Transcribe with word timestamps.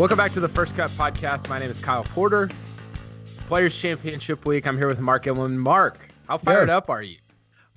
Welcome 0.00 0.16
back 0.16 0.32
to 0.32 0.40
the 0.40 0.48
First 0.48 0.74
Cut 0.76 0.88
Podcast. 0.92 1.50
My 1.50 1.58
name 1.58 1.68
is 1.68 1.78
Kyle 1.78 2.04
Porter. 2.04 2.48
It's 3.26 3.38
Players 3.48 3.76
Championship 3.76 4.46
Week. 4.46 4.66
I'm 4.66 4.78
here 4.78 4.86
with 4.86 4.98
Mark 4.98 5.24
Immelman. 5.24 5.56
Mark, 5.58 5.98
how 6.26 6.38
fired 6.38 6.70
Yeah. 6.70 6.78
up 6.78 6.88
are 6.88 7.02
you? 7.02 7.18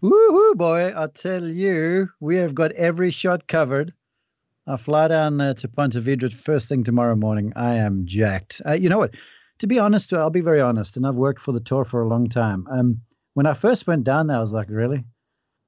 Woohoo, 0.02 0.56
boy. 0.56 0.94
I 0.96 1.08
tell 1.08 1.46
you, 1.46 2.08
we 2.22 2.38
have 2.38 2.56
got 2.56 2.72
every 2.72 3.12
shot 3.12 3.46
covered. 3.50 3.94
I 4.66 4.78
fly 4.78 5.10
down 5.10 5.42
uh, 5.42 5.56
to 5.56 5.68
Ponte 5.68 5.96
Vedra 5.96 6.32
first 6.32 6.70
thing 6.70 6.86
tomorrow 6.86 7.18
morning. 7.18 7.52
I 7.58 7.76
am 7.76 8.06
jacked. 8.06 8.62
Uh, 8.66 8.72
you 8.72 8.88
know 8.88 9.00
what? 9.00 9.16
To 9.60 9.68
be 9.68 9.78
honest, 9.78 10.14
I'll 10.14 10.30
be 10.30 10.40
very 10.40 10.62
honest, 10.62 10.96
and 10.96 11.06
I've 11.06 11.18
worked 11.18 11.42
for 11.42 11.52
the 11.52 11.60
tour 11.60 11.84
for 11.84 12.04
a 12.04 12.08
long 12.08 12.30
time. 12.30 12.66
Um, 12.72 13.02
when 13.34 13.48
I 13.48 13.54
first 13.54 13.86
went 13.86 14.06
down 14.06 14.28
there, 14.28 14.38
I 14.38 14.40
was 14.40 14.54
like, 14.54 14.70
really? 14.70 15.04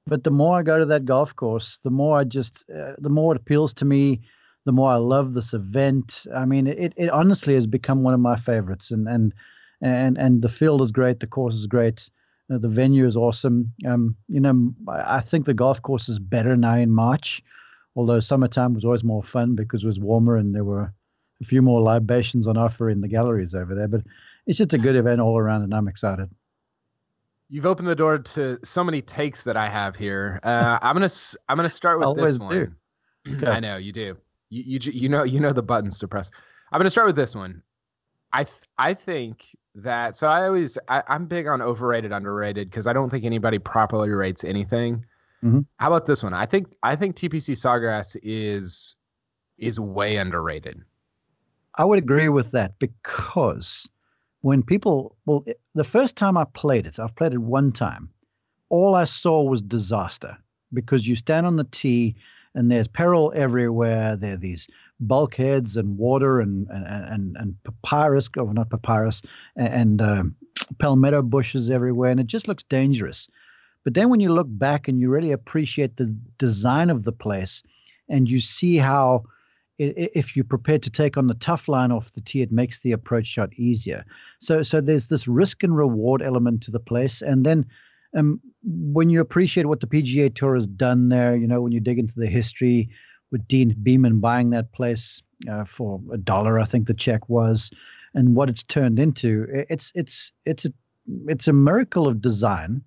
But 0.06 0.24
the 0.24 0.30
more 0.30 0.58
I 0.58 0.62
go 0.62 0.78
to 0.78 0.86
that 0.86 1.04
golf 1.04 1.36
course, 1.36 1.80
the 1.84 1.90
more 1.90 2.16
I 2.16 2.24
just, 2.24 2.64
uh, 2.74 2.94
the 2.96 3.10
more 3.10 3.34
it 3.34 3.40
appeals 3.42 3.74
to 3.74 3.84
me, 3.84 4.22
the 4.66 4.72
more 4.72 4.90
I 4.90 4.96
love 4.96 5.32
this 5.32 5.54
event. 5.54 6.26
I 6.34 6.44
mean, 6.44 6.66
it, 6.66 6.92
it 6.96 7.08
honestly 7.08 7.54
has 7.54 7.68
become 7.68 8.02
one 8.02 8.14
of 8.14 8.20
my 8.20 8.36
favorites, 8.36 8.90
and 8.90 9.08
and 9.08 9.32
and 9.80 10.18
and 10.18 10.42
the 10.42 10.48
field 10.48 10.82
is 10.82 10.90
great, 10.90 11.20
the 11.20 11.26
course 11.26 11.54
is 11.54 11.66
great. 11.66 12.10
Uh, 12.52 12.58
the 12.58 12.68
venue 12.68 13.06
is 13.06 13.16
awesome. 13.16 13.72
Um, 13.86 14.16
you 14.28 14.40
know, 14.40 14.74
I 14.88 15.20
think 15.20 15.46
the 15.46 15.54
golf 15.54 15.80
course 15.82 16.08
is 16.08 16.18
better 16.18 16.56
now 16.56 16.74
in 16.74 16.90
March, 16.90 17.42
although 17.94 18.20
summertime 18.20 18.74
was 18.74 18.84
always 18.84 19.04
more 19.04 19.22
fun 19.22 19.54
because 19.54 19.84
it 19.84 19.86
was 19.86 20.00
warmer 20.00 20.36
and 20.36 20.54
there 20.54 20.64
were 20.64 20.92
a 21.40 21.44
few 21.44 21.62
more 21.62 21.80
libations 21.80 22.46
on 22.46 22.56
offer 22.56 22.90
in 22.90 23.00
the 23.00 23.08
galleries 23.08 23.54
over 23.54 23.74
there. 23.74 23.88
But 23.88 24.02
it's 24.46 24.58
just 24.58 24.74
a 24.74 24.78
good 24.78 24.96
event 24.96 25.20
all 25.20 25.38
around, 25.38 25.62
and 25.62 25.74
I'm 25.74 25.88
excited. 25.88 26.28
You've 27.48 27.66
opened 27.66 27.86
the 27.86 27.94
door 27.94 28.18
to 28.18 28.58
so 28.64 28.82
many 28.82 29.00
takes 29.00 29.44
that 29.44 29.56
I 29.56 29.68
have 29.68 29.94
here. 29.94 30.40
Uh, 30.42 30.78
I'm 30.82 30.96
gonna 30.96 31.08
I'm 31.48 31.56
gonna 31.56 31.70
start 31.70 32.00
with 32.00 32.16
this 32.16 32.38
do. 32.38 32.44
one. 32.44 32.76
Okay. 33.28 33.48
I 33.48 33.58
know 33.58 33.76
you 33.76 33.90
do. 33.90 34.16
You, 34.50 34.78
you 34.80 34.92
you 34.92 35.08
know 35.08 35.24
you 35.24 35.40
know 35.40 35.52
the 35.52 35.62
buttons 35.62 35.98
to 36.00 36.08
press. 36.08 36.30
I'm 36.72 36.78
gonna 36.78 36.90
start 36.90 37.06
with 37.06 37.16
this 37.16 37.34
one. 37.34 37.62
I 38.32 38.44
th- 38.44 38.56
I 38.78 38.94
think 38.94 39.56
that 39.74 40.16
so 40.16 40.28
I 40.28 40.46
always 40.46 40.78
I, 40.88 41.02
I'm 41.08 41.26
big 41.26 41.46
on 41.46 41.60
overrated 41.62 42.12
underrated 42.12 42.70
because 42.70 42.86
I 42.86 42.92
don't 42.92 43.10
think 43.10 43.24
anybody 43.24 43.58
properly 43.58 44.10
rates 44.10 44.44
anything. 44.44 45.04
Mhm. 45.42 45.66
How 45.78 45.88
about 45.88 46.06
this 46.06 46.22
one? 46.22 46.34
I 46.34 46.46
think 46.46 46.68
I 46.82 46.96
think 46.96 47.16
TPC 47.16 47.54
Sawgrass 47.54 48.16
is 48.22 48.94
is 49.58 49.80
way 49.80 50.16
underrated. 50.16 50.80
I 51.76 51.84
would 51.84 51.98
agree 51.98 52.28
with 52.28 52.52
that 52.52 52.78
because 52.78 53.88
when 54.40 54.62
people, 54.62 55.16
well, 55.26 55.44
the 55.74 55.84
first 55.84 56.16
time 56.16 56.36
I 56.36 56.44
played 56.54 56.86
it, 56.86 56.98
I've 56.98 57.14
played 57.16 57.32
it 57.32 57.38
one 57.38 57.72
time, 57.72 58.08
all 58.70 58.94
I 58.94 59.04
saw 59.04 59.42
was 59.42 59.60
disaster 59.60 60.36
because 60.72 61.06
you 61.06 61.16
stand 61.16 61.46
on 61.46 61.56
the 61.56 61.64
tee 61.64 62.16
and 62.56 62.70
there's 62.70 62.88
peril 62.88 63.32
everywhere. 63.36 64.16
There 64.16 64.34
are 64.34 64.38
these 64.38 64.66
bulkheads 64.98 65.76
and 65.76 65.96
water 65.98 66.40
and 66.40 66.66
and 66.70 66.86
and, 66.86 67.36
and 67.38 67.54
papyrus, 67.62 68.28
or 68.36 68.52
not 68.52 68.70
papyrus, 68.70 69.22
and, 69.54 69.68
and 69.68 70.02
um, 70.02 70.36
palmetto 70.78 71.22
bushes 71.22 71.70
everywhere, 71.70 72.10
and 72.10 72.18
it 72.18 72.26
just 72.26 72.48
looks 72.48 72.64
dangerous. 72.64 73.28
But 73.84 73.94
then 73.94 74.08
when 74.08 74.20
you 74.20 74.32
look 74.32 74.48
back 74.50 74.88
and 74.88 74.98
you 74.98 75.08
really 75.10 75.30
appreciate 75.30 75.96
the 75.96 76.12
design 76.38 76.90
of 76.90 77.04
the 77.04 77.12
place, 77.12 77.62
and 78.08 78.28
you 78.28 78.40
see 78.40 78.78
how 78.78 79.22
if 79.78 80.34
you're 80.34 80.44
prepared 80.44 80.82
to 80.82 80.90
take 80.90 81.18
on 81.18 81.26
the 81.26 81.34
tough 81.34 81.68
line 81.68 81.92
off 81.92 82.12
the 82.14 82.22
tee, 82.22 82.40
it 82.40 82.50
makes 82.50 82.78
the 82.78 82.92
approach 82.92 83.26
shot 83.26 83.52
easier. 83.58 84.04
So, 84.40 84.62
so 84.62 84.80
there's 84.80 85.08
this 85.08 85.28
risk 85.28 85.62
and 85.62 85.76
reward 85.76 86.22
element 86.22 86.62
to 86.62 86.70
the 86.70 86.80
place, 86.80 87.20
and 87.20 87.44
then 87.44 87.66
um, 88.16 88.40
when 88.64 89.10
you 89.10 89.20
appreciate 89.20 89.66
what 89.66 89.80
the 89.80 89.86
PGA 89.86 90.34
Tour 90.34 90.56
has 90.56 90.66
done 90.66 91.10
there, 91.10 91.36
you 91.36 91.46
know, 91.46 91.60
when 91.60 91.72
you 91.72 91.80
dig 91.80 91.98
into 91.98 92.14
the 92.16 92.26
history 92.26 92.88
with 93.30 93.46
Deane 93.46 93.76
Beman 93.82 94.20
buying 94.20 94.50
that 94.50 94.72
place 94.72 95.22
uh, 95.50 95.64
for 95.64 96.00
a 96.12 96.16
dollar, 96.16 96.58
I 96.58 96.64
think 96.64 96.86
the 96.86 96.94
check 96.94 97.28
was, 97.28 97.70
and 98.14 98.34
what 98.34 98.48
it's 98.48 98.62
turned 98.62 98.98
into, 98.98 99.46
it's 99.68 99.92
it's 99.94 100.32
it's 100.46 100.64
a 100.64 100.72
it's 101.28 101.46
a 101.46 101.52
miracle 101.52 102.08
of 102.08 102.22
design, 102.22 102.82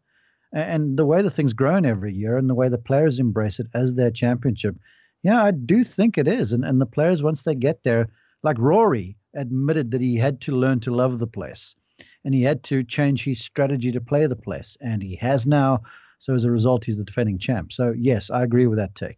and 0.52 0.98
the 0.98 1.06
way 1.06 1.22
the 1.22 1.30
thing's 1.30 1.54
grown 1.54 1.86
every 1.86 2.14
year, 2.14 2.36
and 2.38 2.50
the 2.50 2.56
way 2.56 2.68
the 2.68 2.78
players 2.78 3.20
embrace 3.20 3.60
it 3.60 3.68
as 3.74 3.94
their 3.94 4.12
championship. 4.12 4.76
Yeah, 5.22 5.44
I 5.44 5.52
do 5.52 5.84
think 5.84 6.18
it 6.18 6.28
is. 6.28 6.52
And 6.52 6.66
and 6.66 6.82
the 6.82 6.88
players 6.88 7.22
once 7.22 7.44
they 7.44 7.56
get 7.56 7.84
there, 7.84 8.10
like 8.42 8.58
Rory 8.58 9.16
admitted 9.36 9.92
that 9.92 10.02
he 10.02 10.18
had 10.18 10.42
to 10.42 10.56
learn 10.56 10.80
to 10.80 10.96
love 10.96 11.20
the 11.20 11.28
place 11.28 11.76
and 12.26 12.34
he 12.34 12.44
had 12.44 12.64
to 12.64 12.84
change 12.84 13.24
his 13.24 13.40
strategy 13.40 13.92
to 13.92 14.02
play 14.02 14.28
the 14.28 14.36
place. 14.36 14.78
And 14.82 15.02
he 15.02 15.16
has 15.18 15.46
now. 15.46 15.82
So 16.20 16.36
as 16.36 16.44
a 16.44 16.52
result, 16.52 16.84
he's 16.86 16.98
the 16.98 17.04
defending 17.04 17.40
champ. 17.40 17.72
So 17.72 17.94
yes, 17.98 18.30
I 18.30 18.44
agree 18.44 18.68
with 18.68 18.78
that 18.78 18.94
take. 18.96 19.18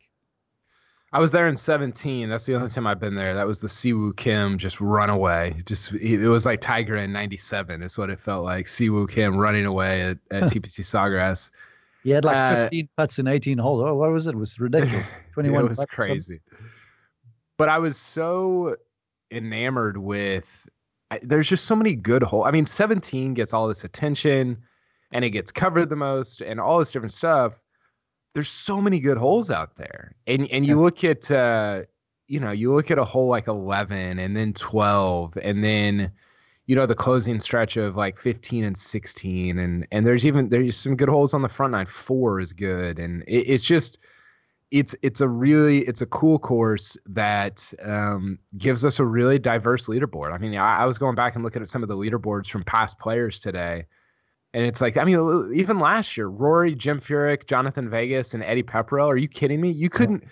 I 1.14 1.20
was 1.20 1.32
there 1.32 1.48
in 1.50 1.58
17. 1.58 2.30
That's 2.30 2.46
the 2.46 2.56
only 2.56 2.70
time 2.70 2.88
I've 2.88 3.00
been 3.00 3.16
there. 3.16 3.34
That 3.34 3.46
was 3.46 3.60
the 3.60 3.68
Siwoo 3.68 4.16
Kim 4.16 4.58
just 4.58 4.80
run 4.80 5.10
away. 5.10 5.56
Just 5.66 5.92
it 5.94 6.26
was 6.28 6.46
like 6.46 6.62
Tiger 6.62 6.96
in 6.96 7.12
97 7.12 7.84
is 7.84 7.98
what 7.98 8.10
it 8.10 8.20
felt 8.20 8.46
like. 8.46 8.68
Siwoo 8.68 9.10
Kim 9.10 9.36
running 9.36 9.66
away 9.66 10.02
at, 10.04 10.18
at 10.32 10.44
TPC 10.50 10.86
Sawgrass. 10.86 11.50
He 12.04 12.12
had 12.12 12.24
like 12.24 12.36
Uh, 12.38 12.64
15 12.66 12.90
putts 12.96 13.20
in 13.20 13.28
18 13.28 13.58
holes. 13.58 13.84
Oh, 13.86 13.96
what 13.96 14.10
was 14.12 14.26
it? 14.28 14.32
It 14.32 14.38
was 14.38 14.58
ridiculous. 14.60 15.06
21 15.34 15.66
it 15.66 15.68
was 15.68 15.78
putts 15.78 15.92
or 15.92 15.96
something. 15.98 16.14
crazy. 16.14 16.40
But 17.58 17.68
I 17.68 17.80
was 17.80 17.98
so 17.98 18.76
enamored 19.32 19.98
with. 19.98 20.46
I, 21.12 21.20
there's 21.22 21.48
just 21.48 21.66
so 21.66 21.76
many 21.76 21.94
good 21.94 22.24
holes. 22.24 22.46
I 22.48 22.52
mean, 22.52 22.66
17 22.66 23.34
gets 23.34 23.54
all 23.54 23.68
this 23.68 23.84
attention, 23.84 24.58
and 25.12 25.26
it 25.26 25.32
gets 25.32 25.52
covered 25.52 25.90
the 25.90 25.96
most, 25.96 26.42
and 26.42 26.60
all 26.60 26.80
this 26.80 26.92
different 26.92 27.12
stuff. 27.12 27.62
There's 28.34 28.50
so 28.50 28.80
many 28.80 29.02
good 29.02 29.18
holes 29.18 29.52
out 29.52 29.76
there, 29.76 30.16
and 30.26 30.50
and 30.52 30.66
you 30.66 30.80
look 30.80 31.04
at, 31.04 31.30
uh, 31.30 31.82
you 32.28 32.40
know, 32.40 32.52
you 32.52 32.74
look 32.74 32.90
at 32.90 32.98
a 32.98 33.04
hole 33.04 33.28
like 33.28 33.48
11, 33.48 34.20
and 34.20 34.36
then 34.36 34.54
12, 34.54 35.38
and 35.42 35.64
then. 35.64 36.12
You 36.68 36.76
know 36.78 36.86
the 36.86 36.96
closing 36.96 37.42
stretch 37.42 37.76
of 37.76 37.98
like 37.98 38.18
15 38.18 38.64
and 38.64 38.78
16, 38.78 39.58
and 39.58 39.86
and 39.92 40.08
there's 40.08 40.26
even 40.26 40.48
there's 40.48 40.78
some 40.78 40.96
good 40.96 41.10
holes 41.10 41.34
on 41.34 41.42
the 41.42 41.50
front 41.50 41.72
nine. 41.72 41.88
Four 41.88 42.40
is 42.40 42.54
good, 42.54 42.98
and 42.98 43.24
it, 43.24 43.40
it's 43.50 43.66
just 43.66 43.98
it's 44.72 44.96
it's 45.02 45.20
a 45.20 45.28
really 45.28 45.80
it's 45.80 46.02
a 46.02 46.06
cool 46.06 46.40
course 46.40 46.98
that 47.06 47.74
um, 47.84 48.40
gives 48.58 48.86
us 48.86 49.00
a 49.00 49.06
really 49.06 49.38
diverse 49.38 49.88
leaderboard. 49.88 50.34
I 50.34 50.38
mean, 50.38 50.56
I, 50.56 50.80
I 50.80 50.86
was 50.86 50.98
going 50.98 51.16
back 51.16 51.36
and 51.36 51.44
looking 51.44 51.62
at 51.62 51.68
some 51.68 51.84
of 51.84 51.90
the 51.90 51.96
leaderboards 51.96 52.50
from 52.50 52.64
past 52.64 52.98
players 52.98 53.40
today, 53.40 53.86
and 54.54 54.66
it's 54.66 54.80
like 54.80 54.96
I 54.96 55.04
mean, 55.04 55.52
even 55.54 55.80
last 55.80 56.16
year, 56.16 56.28
Rory, 56.28 56.74
Jim 56.74 57.02
Furyk, 57.02 57.46
Jhonattan 57.46 57.90
Vegas, 57.90 58.34
and 58.34 58.44
Eddie 58.44 58.64
Pepperell. 58.64 59.08
Are 59.08 59.18
you 59.18 59.28
kidding 59.28 59.60
me? 59.60 59.70
You 59.70 59.90
couldn't 59.90 60.24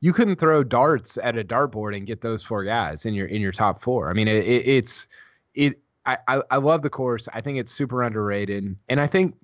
you 0.00 0.12
couldn't 0.12 0.36
throw 0.36 0.64
darts 0.64 1.16
at 1.22 1.38
a 1.38 1.44
dartboard 1.44 1.96
and 1.96 2.06
get 2.06 2.20
those 2.20 2.42
four 2.42 2.64
guys 2.64 3.06
in 3.06 3.14
your 3.14 3.28
in 3.28 3.40
your 3.40 3.52
top 3.52 3.80
four. 3.80 4.10
I 4.10 4.12
mean, 4.12 4.26
it, 4.26 4.44
it, 4.44 4.66
it's 4.66 5.06
it. 5.54 5.80
I, 6.04 6.18
I 6.26 6.42
I 6.50 6.56
love 6.56 6.82
the 6.82 6.90
course. 6.90 7.28
I 7.32 7.40
think 7.40 7.58
it's 7.58 7.70
super 7.70 8.02
underrated, 8.02 8.76
and 8.88 9.00
I 9.00 9.06
think 9.06 9.36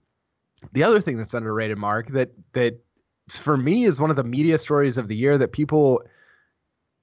the 0.72 0.82
other 0.82 1.00
thing 1.00 1.16
that's 1.16 1.34
underrated, 1.34 1.78
Mark, 1.78 2.08
that 2.08 2.32
that 2.52 2.80
for 3.38 3.56
me 3.56 3.84
is 3.84 4.00
one 4.00 4.10
of 4.10 4.16
the 4.16 4.24
media 4.24 4.58
stories 4.58 4.98
of 4.98 5.08
the 5.08 5.16
year 5.16 5.38
that 5.38 5.52
people 5.52 6.02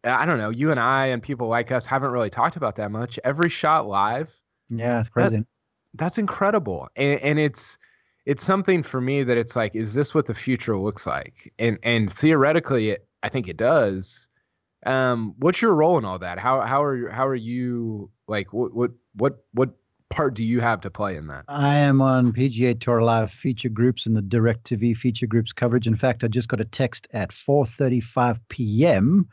I 0.03 0.25
don't 0.25 0.37
know, 0.37 0.49
you 0.49 0.71
and 0.71 0.79
I 0.79 1.07
and 1.07 1.21
people 1.21 1.47
like 1.47 1.71
us 1.71 1.85
haven't 1.85 2.11
really 2.11 2.29
talked 2.29 2.55
about 2.55 2.75
that 2.77 2.91
much. 2.91 3.19
Every 3.23 3.49
shot 3.49 3.87
live. 3.87 4.33
Yeah, 4.69 4.99
it's 4.99 5.09
crazy. 5.09 5.37
That, 5.37 5.45
that's 5.95 6.17
incredible. 6.17 6.87
And, 6.95 7.19
and 7.21 7.39
it's 7.39 7.77
it's 8.25 8.43
something 8.43 8.83
for 8.83 9.01
me 9.01 9.23
that 9.23 9.37
it's 9.37 9.55
like, 9.55 9.75
is 9.75 9.93
this 9.93 10.13
what 10.13 10.25
the 10.25 10.33
future 10.33 10.77
looks 10.77 11.05
like? 11.05 11.53
And 11.59 11.79
and 11.83 12.11
theoretically, 12.13 12.91
it, 12.91 13.07
I 13.23 13.29
think 13.29 13.47
it 13.47 13.57
does. 13.57 14.27
Um, 14.85 15.35
what's 15.39 15.61
your 15.61 15.73
role 15.73 15.97
in 15.97 16.05
all 16.05 16.19
that? 16.19 16.37
How 16.37 16.61
how 16.61 16.83
are 16.83 17.09
how 17.09 17.27
are 17.27 17.35
you 17.35 18.09
like? 18.27 18.53
What 18.53 18.73
what 18.73 18.91
what 19.15 19.43
what 19.53 19.69
part 20.09 20.33
do 20.33 20.43
you 20.43 20.59
have 20.59 20.81
to 20.81 20.91
play 20.91 21.15
in 21.15 21.27
that? 21.27 21.45
I 21.47 21.77
am 21.77 22.01
on 22.01 22.33
PGA 22.33 22.79
Tour 22.79 23.01
Live 23.01 23.31
feature 23.31 23.69
groups 23.69 24.05
and 24.05 24.15
the 24.15 24.21
DirecTV 24.21 24.95
feature 24.97 25.27
groups 25.27 25.51
coverage. 25.51 25.87
In 25.87 25.95
fact, 25.95 26.23
I 26.23 26.27
just 26.27 26.49
got 26.49 26.61
a 26.61 26.65
text 26.65 27.07
at 27.11 27.31
4:35 27.31 28.39
p.m. 28.49 29.27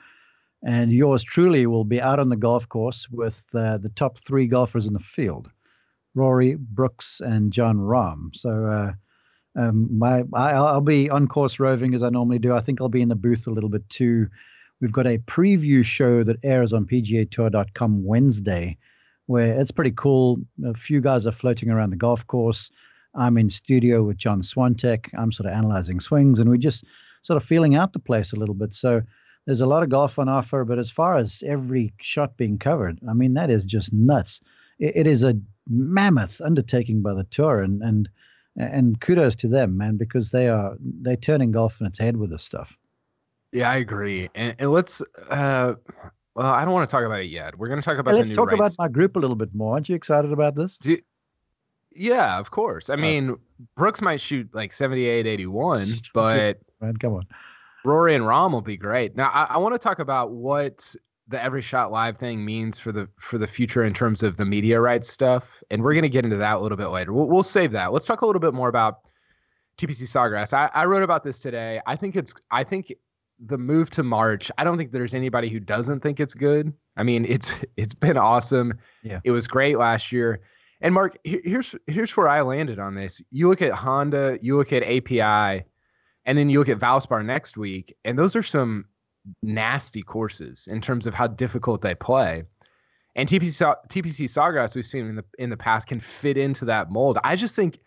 and 0.62 0.92
yours 0.92 1.22
truly 1.22 1.66
will 1.66 1.84
be 1.84 2.00
out 2.00 2.18
on 2.18 2.28
the 2.28 2.36
golf 2.36 2.68
course 2.68 3.08
with 3.10 3.42
uh, 3.54 3.78
the 3.78 3.90
top 3.90 4.18
three 4.26 4.46
golfers 4.46 4.86
in 4.86 4.92
the 4.92 5.00
field: 5.00 5.50
Rory, 6.14 6.56
Brooks, 6.56 7.20
and 7.24 7.52
Jon 7.52 7.78
Rahm. 7.78 8.34
So. 8.34 8.66
Uh, 8.66 8.92
um, 9.56 9.86
my 9.96 10.24
I, 10.32 10.72
will 10.72 10.80
be 10.80 11.08
on 11.08 11.28
course 11.28 11.60
roving 11.60 11.94
as 11.94 12.02
I 12.02 12.08
normally 12.08 12.40
do. 12.40 12.52
I 12.54 12.60
think 12.60 12.80
I'll 12.80 12.88
be 12.88 13.02
in 13.02 13.08
the 13.08 13.14
booth 13.14 13.46
a 13.46 13.52
little 13.52 13.68
bit 13.68 13.88
too. 13.88 14.26
We've 14.80 14.90
got 14.90 15.06
a 15.06 15.18
preview 15.18 15.84
show 15.84 16.24
that 16.24 16.38
airs 16.42 16.72
on 16.72 16.86
PGAtour.com 16.86 18.04
Wednesday 18.04 18.76
where 19.26 19.58
it's 19.60 19.70
pretty 19.70 19.92
cool. 19.92 20.38
A 20.64 20.74
few 20.74 21.00
guys 21.00 21.26
are 21.26 21.32
floating 21.32 21.70
around 21.70 21.90
the 21.90 21.96
golf 21.96 22.26
course. 22.26 22.70
I'm 23.14 23.38
in 23.38 23.50
studio 23.50 24.02
with 24.02 24.16
John 24.16 24.42
Swantek. 24.42 25.08
I'm 25.16 25.32
sort 25.32 25.48
of 25.48 25.56
analyzing 25.56 26.00
swings, 26.00 26.38
and 26.38 26.50
we're 26.50 26.56
just 26.56 26.84
sort 27.22 27.36
of 27.36 27.44
feeling 27.44 27.74
out 27.74 27.92
the 27.92 27.98
place 27.98 28.32
a 28.32 28.36
little 28.36 28.54
bit. 28.54 28.74
So 28.74 29.02
there's 29.46 29.60
a 29.60 29.66
lot 29.66 29.82
of 29.82 29.88
golf 29.88 30.18
on 30.18 30.28
offer, 30.28 30.64
but 30.64 30.78
as 30.78 30.90
far 30.90 31.16
as 31.16 31.42
every 31.46 31.92
shot 32.00 32.36
being 32.36 32.58
covered, 32.58 32.98
I 33.08 33.12
mean 33.12 33.34
that 33.34 33.50
is 33.50 33.64
just 33.64 33.92
nuts. 33.92 34.40
it, 34.78 34.92
it 34.96 35.06
is 35.06 35.22
a 35.22 35.38
mammoth 35.68 36.40
undertaking 36.40 37.02
by 37.02 37.14
the 37.14 37.24
tour, 37.24 37.62
and 37.62 37.82
and 37.82 38.08
and 38.56 39.00
kudos 39.00 39.34
to 39.36 39.48
them, 39.48 39.76
man, 39.76 39.96
because 39.96 40.30
they 40.30 40.48
are 40.48 40.76
they're 40.80 41.16
turning 41.16 41.50
golf 41.50 41.80
on 41.80 41.86
its 41.86 41.98
head 41.98 42.16
with 42.16 42.30
this 42.30 42.42
stuff. 42.42 42.76
Yeah, 43.52 43.70
I 43.70 43.76
agree. 43.76 44.28
And, 44.34 44.56
and 44.58 44.72
let's 44.72 45.00
uh, 45.30 45.74
well, 46.34 46.46
I 46.46 46.64
don't 46.64 46.74
want 46.74 46.88
to 46.88 46.92
talk 46.92 47.04
about 47.04 47.20
it 47.20 47.30
yet. 47.30 47.56
We're 47.58 47.68
going 47.68 47.80
to 47.80 47.84
talk 47.84 47.98
about. 47.98 48.14
let's 48.14 48.30
talk 48.30 48.52
about 48.52 48.72
my 48.78 48.88
group 48.88 49.16
a 49.16 49.18
little 49.18 49.36
bit 49.36 49.54
more. 49.54 49.74
Aren't 49.74 49.88
you 49.88 49.94
excited 49.94 50.32
about 50.32 50.54
this? 50.54 50.78
You, 50.82 51.00
yeah, 51.94 52.38
of 52.38 52.50
course. 52.50 52.90
I 52.90 52.96
mean, 52.96 53.36
Brooks 53.76 54.02
might 54.02 54.20
shoot 54.20 54.48
like 54.52 54.72
78, 54.72 55.26
81, 55.26 55.86
but 56.14 56.58
Man, 56.80 56.96
come 56.96 57.14
on. 57.14 57.26
Rory 57.84 58.14
and 58.14 58.24
Rahm 58.24 58.52
will 58.52 58.62
be 58.62 58.76
great. 58.76 59.16
Now, 59.16 59.30
I, 59.32 59.44
I 59.50 59.58
want 59.58 59.74
to 59.74 59.78
talk 59.78 59.98
about 59.98 60.32
what 60.32 60.94
the 61.28 61.42
every 61.42 61.62
shot 61.62 61.90
live 61.90 62.18
thing 62.18 62.44
means 62.44 62.78
for 62.78 62.92
the 62.92 63.08
for 63.18 63.38
the 63.38 63.46
future 63.46 63.84
in 63.84 63.94
terms 63.94 64.22
of 64.22 64.36
the 64.36 64.44
media 64.44 64.80
rights 64.80 65.08
stuff, 65.08 65.62
and 65.70 65.82
we're 65.82 65.94
going 65.94 66.02
to 66.02 66.08
get 66.08 66.24
into 66.24 66.36
that 66.36 66.56
a 66.56 66.58
little 66.58 66.76
bit 66.76 66.88
later. 66.88 67.12
We'll, 67.12 67.26
we'll 67.26 67.42
save 67.42 67.72
that. 67.72 67.92
Let's 67.92 68.06
talk 68.06 68.22
a 68.22 68.26
little 68.26 68.40
bit 68.40 68.54
more 68.54 68.68
about 68.68 69.00
TPC 69.78 70.02
Sawgrass. 70.02 70.52
I, 70.52 70.70
I 70.74 70.84
wrote 70.86 71.02
about 71.02 71.24
this 71.24 71.40
today. 71.40 71.80
I 71.86 71.96
think 71.96 72.16
it's 72.16 72.34
I 72.50 72.64
think 72.64 72.92
the 73.38 73.58
move 73.58 73.90
to 73.90 74.02
March, 74.02 74.50
I 74.58 74.64
don't 74.64 74.78
think 74.78 74.92
there's 74.92 75.14
anybody 75.14 75.48
who 75.48 75.60
doesn't 75.60 76.00
think 76.00 76.20
it's 76.20 76.34
good. 76.34 76.72
I 76.96 77.02
mean, 77.02 77.24
it's 77.28 77.52
it's 77.76 77.94
been 77.94 78.16
awesome. 78.16 78.74
Yeah. 79.02 79.20
It 79.24 79.30
was 79.30 79.46
great 79.46 79.78
last 79.78 80.12
year. 80.12 80.40
And 80.80 80.92
Mark, 80.92 81.16
here's 81.24 81.74
here's 81.86 82.16
where 82.16 82.28
I 82.28 82.42
landed 82.42 82.78
on 82.78 82.94
this. 82.94 83.22
You 83.30 83.48
look 83.48 83.62
at 83.62 83.72
Honda, 83.72 84.38
you 84.42 84.56
look 84.56 84.72
at 84.72 84.82
API, 84.82 85.64
and 86.26 86.38
then 86.38 86.50
you 86.50 86.58
look 86.58 86.68
at 86.68 86.78
Valspar 86.78 87.24
next 87.24 87.56
week, 87.56 87.96
and 88.04 88.18
those 88.18 88.36
are 88.36 88.42
some 88.42 88.84
nasty 89.42 90.02
courses 90.02 90.68
in 90.70 90.80
terms 90.80 91.06
of 91.06 91.14
how 91.14 91.26
difficult 91.26 91.80
they 91.80 91.94
play. 91.94 92.44
And 93.16 93.28
TPC 93.28 93.74
TPC 93.88 94.24
Sawgrass 94.28 94.74
we've 94.74 94.84
seen 94.84 95.06
in 95.06 95.16
the 95.16 95.24
in 95.38 95.50
the 95.50 95.56
past 95.56 95.86
can 95.86 96.00
fit 96.00 96.36
into 96.36 96.64
that 96.66 96.90
mold. 96.90 97.18
I 97.24 97.36
just 97.36 97.54
think, 97.54 97.78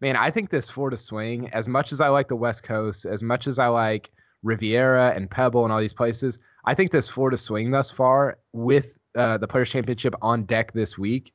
man, 0.00 0.14
I 0.14 0.30
think 0.30 0.50
this 0.50 0.70
Florida 0.70 0.96
swing, 0.96 1.48
as 1.50 1.66
much 1.66 1.92
as 1.92 2.00
I 2.00 2.08
like 2.08 2.28
the 2.28 2.36
West 2.36 2.62
Coast, 2.62 3.06
as 3.06 3.22
much 3.22 3.46
as 3.46 3.58
I 3.58 3.68
like 3.68 4.10
Riviera 4.44 5.12
and 5.16 5.30
Pebble 5.30 5.64
and 5.64 5.72
all 5.72 5.80
these 5.80 5.94
places. 5.94 6.38
I 6.66 6.74
think 6.74 6.92
this 6.92 7.08
Florida 7.08 7.36
swing 7.36 7.70
thus 7.70 7.90
far 7.90 8.38
with 8.52 8.96
uh, 9.16 9.38
the 9.38 9.48
Players 9.48 9.70
Championship 9.70 10.14
on 10.22 10.44
deck 10.44 10.72
this 10.72 10.96
week 10.96 11.32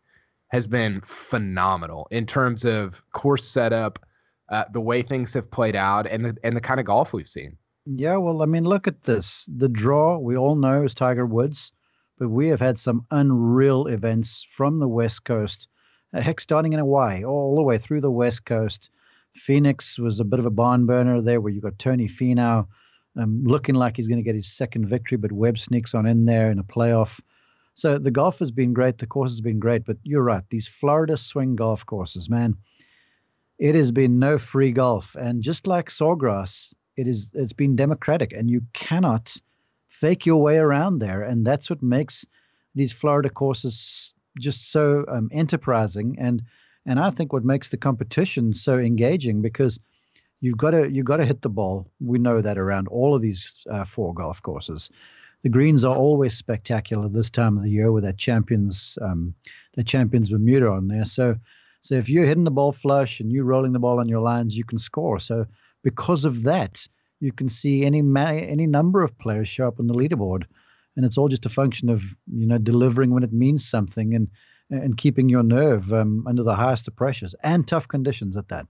has 0.50 0.68
been 0.68 1.02
phenomenal 1.02 2.08
in 2.12 2.26
terms 2.26 2.66
of 2.66 3.02
course 3.12 3.48
setup, 3.48 4.00
uh, 4.50 4.66
the 4.74 4.82
way 4.82 5.02
things 5.02 5.34
have 5.34 5.50
played 5.52 5.76
out, 5.76 6.08
and 6.08 6.26
the 6.26 6.38
and 6.44 6.56
the 6.56 6.62
kind 6.62 6.80
of 6.80 6.86
golf 6.86 7.14
we've 7.14 7.28
seen. 7.28 7.58
Yeah, 7.86 8.18
well, 8.18 8.42
I 8.42 8.46
mean, 8.46 8.66
look 8.66 8.88
at 8.88 9.04
this. 9.04 9.48
The 9.48 9.70
draw 9.70 10.18
we 10.18 10.38
all 10.38 10.56
know 10.56 10.84
is 10.84 10.94
Tiger 10.94 11.26
Woods, 11.26 11.72
but 12.18 12.30
we 12.30 12.48
have 12.50 12.60
had 12.60 12.80
some 12.80 13.06
unreal 13.12 13.88
events 13.88 14.46
from 14.56 14.80
the 14.80 14.88
West 14.88 15.24
Coast. 15.26 15.68
Heck, 16.14 16.42
starting 16.42 16.74
in 16.74 16.80
Hawaii, 16.80 17.24
all 17.24 17.56
the 17.56 17.64
way 17.64 17.78
through 17.78 18.02
the 18.02 18.12
West 18.12 18.46
Coast. 18.46 18.90
Phoenix 19.36 20.00
was 20.00 20.20
a 20.20 20.26
bit 20.26 20.40
of 20.40 20.46
a 20.46 20.52
barn 20.52 20.86
burner 20.86 21.22
there, 21.22 21.40
where 21.40 21.54
you 21.54 21.62
got 21.62 21.78
Tony 21.78 22.08
Finau 22.08 22.68
um, 23.18 23.44
looking 23.46 23.76
like 23.76 23.98
he's 23.98 24.08
going 24.08 24.20
to 24.20 24.24
get 24.24 24.36
his 24.36 24.52
second 24.52 24.88
victory, 24.88 25.18
but 25.18 25.32
Webb 25.32 25.60
sneaks 25.60 25.94
on 25.94 26.06
in 26.06 26.26
there 26.26 26.52
in 26.52 26.60
a 26.60 26.64
playoff. 26.64 27.20
So 27.76 27.98
the 27.98 28.12
golf 28.12 28.40
has 28.40 28.52
been 28.52 28.74
great, 28.74 28.98
the 28.98 29.08
course 29.08 29.32
has 29.32 29.42
been 29.42 29.60
great, 29.60 29.86
but 29.86 29.98
you're 30.04 30.24
right. 30.24 30.44
These 30.50 30.68
Florida 30.68 31.18
swing 31.18 31.56
golf 31.56 31.86
courses, 31.86 32.30
man, 32.30 32.56
it 33.58 33.76
has 33.76 33.92
been 33.92 34.20
no 34.20 34.38
free 34.38 34.72
golf, 34.72 35.16
and 35.16 35.42
just 35.42 35.68
like 35.68 35.90
Sawgrass, 35.90 36.74
it 36.98 37.08
is 37.08 37.30
it's 37.34 37.54
been 37.54 37.76
democratic, 37.76 38.34
and 38.34 38.50
you 38.50 38.62
cannot 38.74 39.36
fake 39.88 40.26
your 40.26 40.42
way 40.42 40.58
around 40.58 41.00
there, 41.00 41.24
and 41.24 41.46
that's 41.46 41.70
what 41.70 41.82
makes 41.82 42.26
these 42.76 42.92
Florida 42.92 43.30
courses 43.30 44.14
just 44.40 44.72
so 44.72 45.06
um, 45.10 45.30
enterprising 45.32 46.16
and 46.20 46.42
and 46.86 47.00
I 47.00 47.12
think 47.12 47.34
what 47.34 47.44
makes 47.44 47.70
the 47.70 47.78
competition 47.78 48.54
so 48.54 48.78
engaging 48.78 49.42
because 49.42 49.80
you've 50.42 50.58
got 50.58 50.72
to 50.72 50.90
you've 50.90 51.06
got 51.06 51.18
to 51.18 51.26
hit 51.26 51.42
the 51.42 51.50
ball. 51.50 51.90
We 52.00 52.20
know 52.20 52.42
that 52.42 52.58
around 52.58 52.88
all 52.88 53.16
of 53.16 53.22
these 53.22 53.52
uh, 53.70 53.86
four 53.86 54.14
golf 54.14 54.42
courses. 54.42 54.90
The 55.44 55.50
greens 55.50 55.86
are 55.86 55.96
always 55.96 56.36
spectacular 56.36 57.08
this 57.08 57.30
time 57.30 57.56
of 57.56 57.64
the 57.64 57.70
year 57.70 57.92
with 57.92 58.04
that 58.04 58.18
champions 58.18 58.98
um, 59.02 59.34
the 59.76 59.84
champions 59.84 60.30
Bermuda 60.30 60.68
on 60.68 60.88
there. 60.88 61.06
So 61.06 61.36
so 61.82 61.96
if 61.96 62.10
you're 62.10 62.26
hitting 62.26 62.44
the 62.44 62.52
ball 62.52 62.72
flush 62.72 63.20
and 63.20 63.32
you're 63.32 63.46
rolling 63.46 63.72
the 63.72 63.80
ball 63.80 64.00
on 64.00 64.10
your 64.10 64.22
lines, 64.22 64.58
you 64.58 64.66
can 64.66 64.78
score. 64.78 65.20
So 65.20 65.46
because 65.82 66.26
of 66.26 66.44
that, 66.44 66.86
you 67.22 67.32
can 67.32 67.50
see 67.50 67.86
any 67.86 68.02
ma- 68.02 68.28
any 68.28 68.68
number 68.68 69.04
of 69.04 69.18
players 69.18 69.48
show 69.48 69.68
up 69.68 69.80
on 69.80 69.88
the 69.88 69.94
leaderboard, 69.94 70.44
and 70.96 71.06
it's 71.06 71.18
all 71.18 71.30
just 71.30 71.46
a 71.46 71.50
function 71.50 71.90
of 71.90 72.04
you 72.34 72.48
know 72.48 72.58
delivering 72.58 73.12
when 73.12 73.24
it 73.24 73.34
means 73.34 73.68
something 73.68 74.14
and 74.14 74.28
and 74.70 74.98
keeping 74.98 75.30
your 75.30 75.44
nerve 75.44 75.92
um, 75.92 76.24
under 76.28 76.44
the 76.44 76.56
highest 76.56 76.88
of 76.88 76.96
pressures 76.96 77.34
and 77.44 77.68
tough 77.68 77.88
conditions 77.88 78.38
at 78.38 78.50
that. 78.50 78.68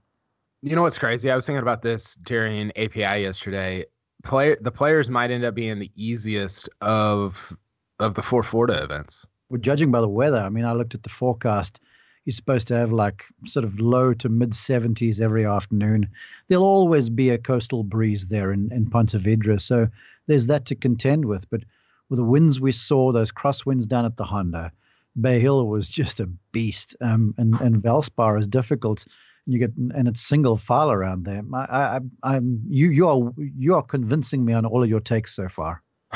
You 0.62 0.76
know 0.76 0.82
what's 0.82 0.98
crazy? 0.98 1.30
I 1.30 1.34
was 1.34 1.46
thinking 1.46 1.62
about 1.62 1.80
this 1.80 2.16
during 2.16 2.70
API 2.76 3.22
yesterday. 3.22 3.86
Player 4.24 4.58
the 4.60 4.70
players 4.70 5.08
might 5.08 5.30
end 5.30 5.42
up 5.42 5.54
being 5.54 5.78
the 5.78 5.90
easiest 5.96 6.68
of 6.82 7.56
of 7.98 8.14
the 8.14 8.22
four 8.22 8.42
Florida 8.42 8.82
events. 8.82 9.26
Well, 9.48 9.60
judging 9.60 9.90
by 9.90 10.02
the 10.02 10.08
weather, 10.08 10.36
I 10.36 10.50
mean, 10.50 10.66
I 10.66 10.72
looked 10.72 10.94
at 10.94 11.02
the 11.02 11.08
forecast. 11.08 11.80
You're 12.26 12.34
supposed 12.34 12.68
to 12.68 12.76
have 12.76 12.92
like 12.92 13.24
sort 13.46 13.64
of 13.64 13.80
low 13.80 14.12
to 14.14 14.28
mid 14.28 14.50
70s 14.50 15.18
every 15.18 15.46
afternoon. 15.46 16.08
There'll 16.48 16.64
always 16.64 17.08
be 17.08 17.30
a 17.30 17.38
coastal 17.38 17.82
breeze 17.82 18.28
there 18.28 18.52
in, 18.52 18.70
in 18.70 18.90
Ponte 18.90 19.12
Vedra. 19.12 19.60
So 19.60 19.88
there's 20.26 20.46
that 20.46 20.66
to 20.66 20.74
contend 20.74 21.24
with. 21.24 21.48
But 21.48 21.62
with 22.10 22.18
the 22.18 22.24
winds 22.24 22.60
we 22.60 22.72
saw, 22.72 23.12
those 23.12 23.32
crosswinds 23.32 23.88
down 23.88 24.04
at 24.04 24.18
the 24.18 24.24
Honda, 24.24 24.70
Bay 25.18 25.40
Hill 25.40 25.66
was 25.66 25.88
just 26.00 26.20
a 26.20 26.26
beast. 26.52 26.94
Um, 27.00 27.34
and, 27.38 27.58
and 27.62 27.82
Valspar 27.82 28.38
is 28.38 28.46
difficult 28.46 29.06
you 29.52 29.58
get 29.58 29.76
and 29.76 30.08
it's 30.08 30.22
single 30.22 30.56
file 30.56 30.90
around 30.90 31.24
there. 31.24 31.42
I, 31.54 31.58
I, 31.64 32.00
I'm 32.22 32.62
you 32.68 32.90
you 32.90 33.08
are 33.08 33.32
you 33.36 33.74
are 33.74 33.82
convincing 33.82 34.44
me 34.44 34.52
on 34.52 34.64
all 34.66 34.82
of 34.82 34.88
your 34.88 35.00
takes 35.00 35.34
so 35.34 35.48
far. 35.48 35.82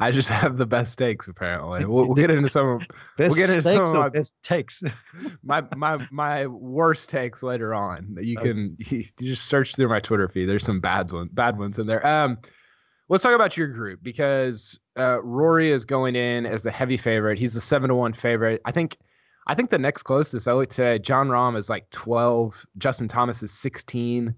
I 0.00 0.10
just 0.12 0.28
have 0.28 0.58
the 0.58 0.66
best 0.66 0.96
takes 0.98 1.26
apparently. 1.26 1.84
We'll, 1.84 2.06
we'll 2.06 2.14
get 2.14 2.30
into 2.30 2.48
some. 2.48 2.78
Best 2.78 2.88
we'll 3.18 3.34
get 3.34 3.50
into 3.50 3.62
some 3.62 3.78
of 3.78 3.92
my 3.92 4.08
best 4.08 4.34
takes. 4.42 4.82
my 5.42 5.64
my 5.76 6.06
my 6.10 6.46
worst 6.46 7.10
takes 7.10 7.42
later 7.42 7.74
on. 7.74 8.16
You 8.20 8.36
can 8.36 8.76
you, 8.78 9.04
you 9.18 9.30
just 9.34 9.46
search 9.46 9.74
through 9.74 9.88
my 9.88 10.00
Twitter 10.00 10.28
feed. 10.28 10.48
There's 10.48 10.64
some 10.64 10.80
bad 10.80 11.10
ones 11.12 11.30
bad 11.32 11.58
ones 11.58 11.78
in 11.78 11.86
there. 11.86 12.06
Um, 12.06 12.38
let's 13.08 13.22
talk 13.22 13.34
about 13.34 13.56
your 13.56 13.68
group 13.68 14.00
because 14.02 14.78
uh, 14.98 15.20
Rory 15.22 15.72
is 15.72 15.84
going 15.84 16.14
in 16.14 16.46
as 16.46 16.62
the 16.62 16.70
heavy 16.70 16.96
favorite. 16.96 17.38
He's 17.38 17.54
the 17.54 17.60
seven 17.60 17.88
to 17.88 17.94
one 17.94 18.12
favorite. 18.12 18.60
I 18.64 18.72
think 18.72 18.98
I 19.48 19.54
think 19.54 19.70
the 19.70 19.78
next 19.78 20.02
closest 20.02 20.46
I 20.46 20.52
looked 20.52 20.72
today, 20.72 20.98
Jon 20.98 21.28
Rahm 21.28 21.56
is 21.56 21.70
like 21.70 21.88
12, 21.90 22.66
Justin 22.76 23.08
Thomas 23.08 23.42
is 23.42 23.50
16. 23.50 24.34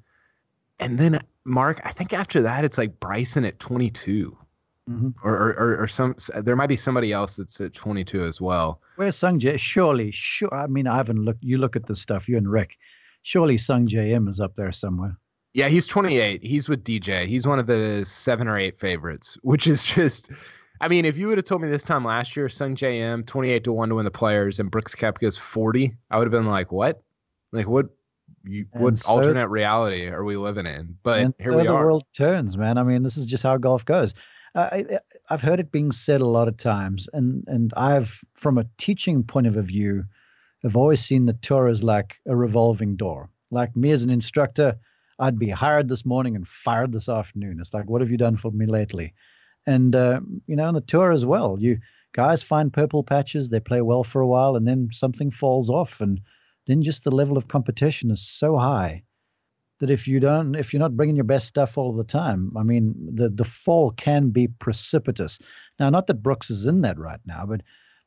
And 0.78 0.98
then 0.98 1.20
Mark, 1.44 1.80
I 1.84 1.92
think 1.92 2.12
after 2.12 2.40
that 2.42 2.64
it's 2.64 2.78
like 2.78 3.00
Bryson 3.00 3.44
at 3.44 3.58
22. 3.58 4.36
Mm-hmm. 4.88 5.08
Or, 5.22 5.34
or, 5.34 5.82
or 5.82 5.88
some 5.88 6.16
there 6.42 6.56
might 6.56 6.68
be 6.68 6.76
somebody 6.76 7.12
else 7.12 7.36
that's 7.36 7.60
at 7.60 7.74
22 7.74 8.24
as 8.24 8.40
well. 8.40 8.80
Where's 8.96 9.16
Sungjae? 9.16 9.58
Surely, 9.58 10.10
sure. 10.10 10.52
I 10.52 10.66
mean, 10.66 10.86
I 10.86 10.96
haven't 10.96 11.24
looked. 11.24 11.44
You 11.44 11.58
look 11.58 11.76
at 11.76 11.86
the 11.86 11.94
stuff. 11.94 12.28
You 12.28 12.36
and 12.36 12.50
Rick. 12.50 12.76
Surely 13.22 13.56
Sungjae 13.56 14.10
Im 14.10 14.26
is 14.26 14.40
up 14.40 14.56
there 14.56 14.72
somewhere. 14.72 15.16
Yeah, 15.52 15.68
he's 15.68 15.86
28. 15.86 16.42
He's 16.42 16.68
with 16.68 16.82
DJ. 16.82 17.26
He's 17.26 17.46
one 17.46 17.58
of 17.58 17.66
the 17.66 18.04
seven 18.04 18.48
or 18.48 18.58
eight 18.58 18.80
favorites, 18.80 19.38
which 19.42 19.66
is 19.66 19.84
just. 19.84 20.30
I 20.80 20.88
mean, 20.88 21.04
if 21.04 21.18
you 21.18 21.28
would 21.28 21.36
have 21.36 21.44
told 21.44 21.60
me 21.60 21.68
this 21.68 21.82
time 21.82 22.04
last 22.04 22.36
year, 22.36 22.48
Sungjae 22.48 23.00
Im 23.00 23.24
28 23.24 23.64
to 23.64 23.72
1 23.72 23.88
to 23.90 23.94
win 23.96 24.04
the 24.04 24.10
players 24.10 24.58
and 24.58 24.70
Brooks 24.70 24.94
Koepka's 24.94 25.36
40, 25.36 25.94
I 26.10 26.16
would 26.16 26.24
have 26.24 26.32
been 26.32 26.50
like, 26.50 26.72
what? 26.72 27.02
Like, 27.52 27.68
what? 27.68 27.86
You, 28.44 28.64
what 28.72 28.98
so, 28.98 29.10
alternate 29.10 29.48
reality 29.48 30.06
are 30.08 30.24
we 30.24 30.36
living 30.36 30.64
in? 30.64 30.96
But 31.02 31.34
here 31.38 31.54
we 31.54 31.64
the 31.64 31.68
are. 31.68 31.80
The 31.80 31.84
world 31.84 32.04
turns, 32.16 32.56
man. 32.56 32.78
I 32.78 32.82
mean, 32.82 33.02
this 33.02 33.18
is 33.18 33.26
just 33.26 33.42
how 33.42 33.58
golf 33.58 33.84
goes. 33.84 34.14
Uh, 34.54 34.68
I, 34.72 34.98
I've 35.28 35.42
heard 35.42 35.60
it 35.60 35.70
being 35.70 35.92
said 35.92 36.22
a 36.22 36.26
lot 36.26 36.48
of 36.48 36.56
times, 36.56 37.08
and 37.12 37.44
and 37.46 37.74
I've, 37.76 38.18
from 38.34 38.56
a 38.56 38.64
teaching 38.78 39.22
point 39.22 39.46
of 39.46 39.54
view, 39.54 40.04
have 40.62 40.76
always 40.76 41.02
seen 41.02 41.26
the 41.26 41.34
tour 41.34 41.68
as 41.68 41.82
like 41.82 42.18
a 42.26 42.34
revolving 42.34 42.96
door. 42.96 43.28
Like 43.50 43.76
me 43.76 43.90
as 43.90 44.04
an 44.04 44.10
instructor, 44.10 44.78
I'd 45.18 45.38
be 45.38 45.50
hired 45.50 45.88
this 45.88 46.06
morning 46.06 46.34
and 46.34 46.48
fired 46.48 46.92
this 46.92 47.08
afternoon. 47.08 47.58
It's 47.60 47.74
like, 47.74 47.90
what 47.90 48.00
have 48.00 48.10
you 48.10 48.16
done 48.16 48.36
for 48.36 48.50
me 48.50 48.66
lately? 48.66 49.12
And 49.70 49.94
uh, 49.94 50.20
you 50.48 50.56
know, 50.56 50.64
on 50.64 50.74
the 50.74 50.80
tour 50.80 51.12
as 51.12 51.24
well, 51.24 51.56
you 51.60 51.78
guys 52.12 52.42
find 52.42 52.72
purple 52.72 53.04
patches, 53.04 53.48
they 53.48 53.60
play 53.60 53.80
well 53.82 54.02
for 54.02 54.20
a 54.20 54.26
while, 54.26 54.56
and 54.56 54.66
then 54.66 54.88
something 54.92 55.30
falls 55.30 55.70
off, 55.70 56.00
and 56.00 56.20
then 56.66 56.82
just 56.82 57.04
the 57.04 57.12
level 57.12 57.36
of 57.36 57.46
competition 57.46 58.10
is 58.10 58.20
so 58.20 58.56
high 58.56 59.04
that 59.78 59.88
if 59.88 60.08
you 60.08 60.18
don't, 60.18 60.56
if 60.56 60.72
you're 60.72 60.80
not 60.80 60.96
bringing 60.96 61.14
your 61.14 61.24
best 61.24 61.46
stuff 61.46 61.78
all 61.78 61.92
the 61.92 62.02
time, 62.02 62.52
I 62.56 62.64
mean, 62.64 62.96
the 63.14 63.28
the 63.28 63.44
fall 63.44 63.92
can 63.92 64.30
be 64.30 64.48
precipitous. 64.48 65.38
Now, 65.78 65.88
not 65.88 66.08
that 66.08 66.22
Brooks 66.22 66.50
is 66.50 66.66
in 66.66 66.80
that 66.80 66.98
right 66.98 67.20
now, 67.24 67.46
but 67.46 67.62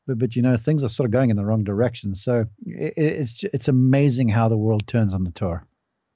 but 0.06 0.18
but 0.18 0.36
you 0.36 0.42
know, 0.42 0.58
things 0.58 0.84
are 0.84 0.90
sort 0.90 1.06
of 1.06 1.12
going 1.12 1.30
in 1.30 1.36
the 1.36 1.46
wrong 1.46 1.64
direction. 1.64 2.14
So 2.14 2.44
it, 2.66 2.92
it's 2.96 3.42
it's 3.54 3.68
amazing 3.68 4.28
how 4.28 4.50
the 4.50 4.58
world 4.58 4.86
turns 4.86 5.14
on 5.14 5.24
the 5.24 5.32
tour. 5.32 5.66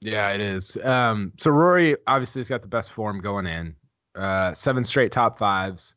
Yeah, 0.01 0.31
it 0.31 0.41
is. 0.41 0.77
Um, 0.83 1.33
so 1.37 1.49
Rory 1.49 1.97
obviously 2.05 2.39
has 2.39 2.49
got 2.49 2.61
the 2.61 2.67
best 2.69 2.93
form 2.93 3.19
going 3.19 3.47
in. 3.47 3.75
Uh, 4.19 4.53
seven 4.53 4.83
straight 4.83 5.11
top 5.11 5.39
fives. 5.39 5.95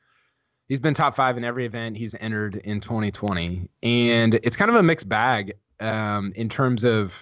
He's 0.68 0.80
been 0.80 0.94
top 0.94 1.14
five 1.14 1.36
in 1.36 1.44
every 1.44 1.66
event 1.66 1.96
he's 1.96 2.14
entered 2.20 2.56
in 2.64 2.80
2020, 2.80 3.68
and 3.82 4.34
it's 4.36 4.56
kind 4.56 4.70
of 4.70 4.76
a 4.76 4.82
mixed 4.82 5.08
bag 5.08 5.54
um, 5.80 6.32
in 6.36 6.48
terms 6.48 6.84
of 6.84 7.12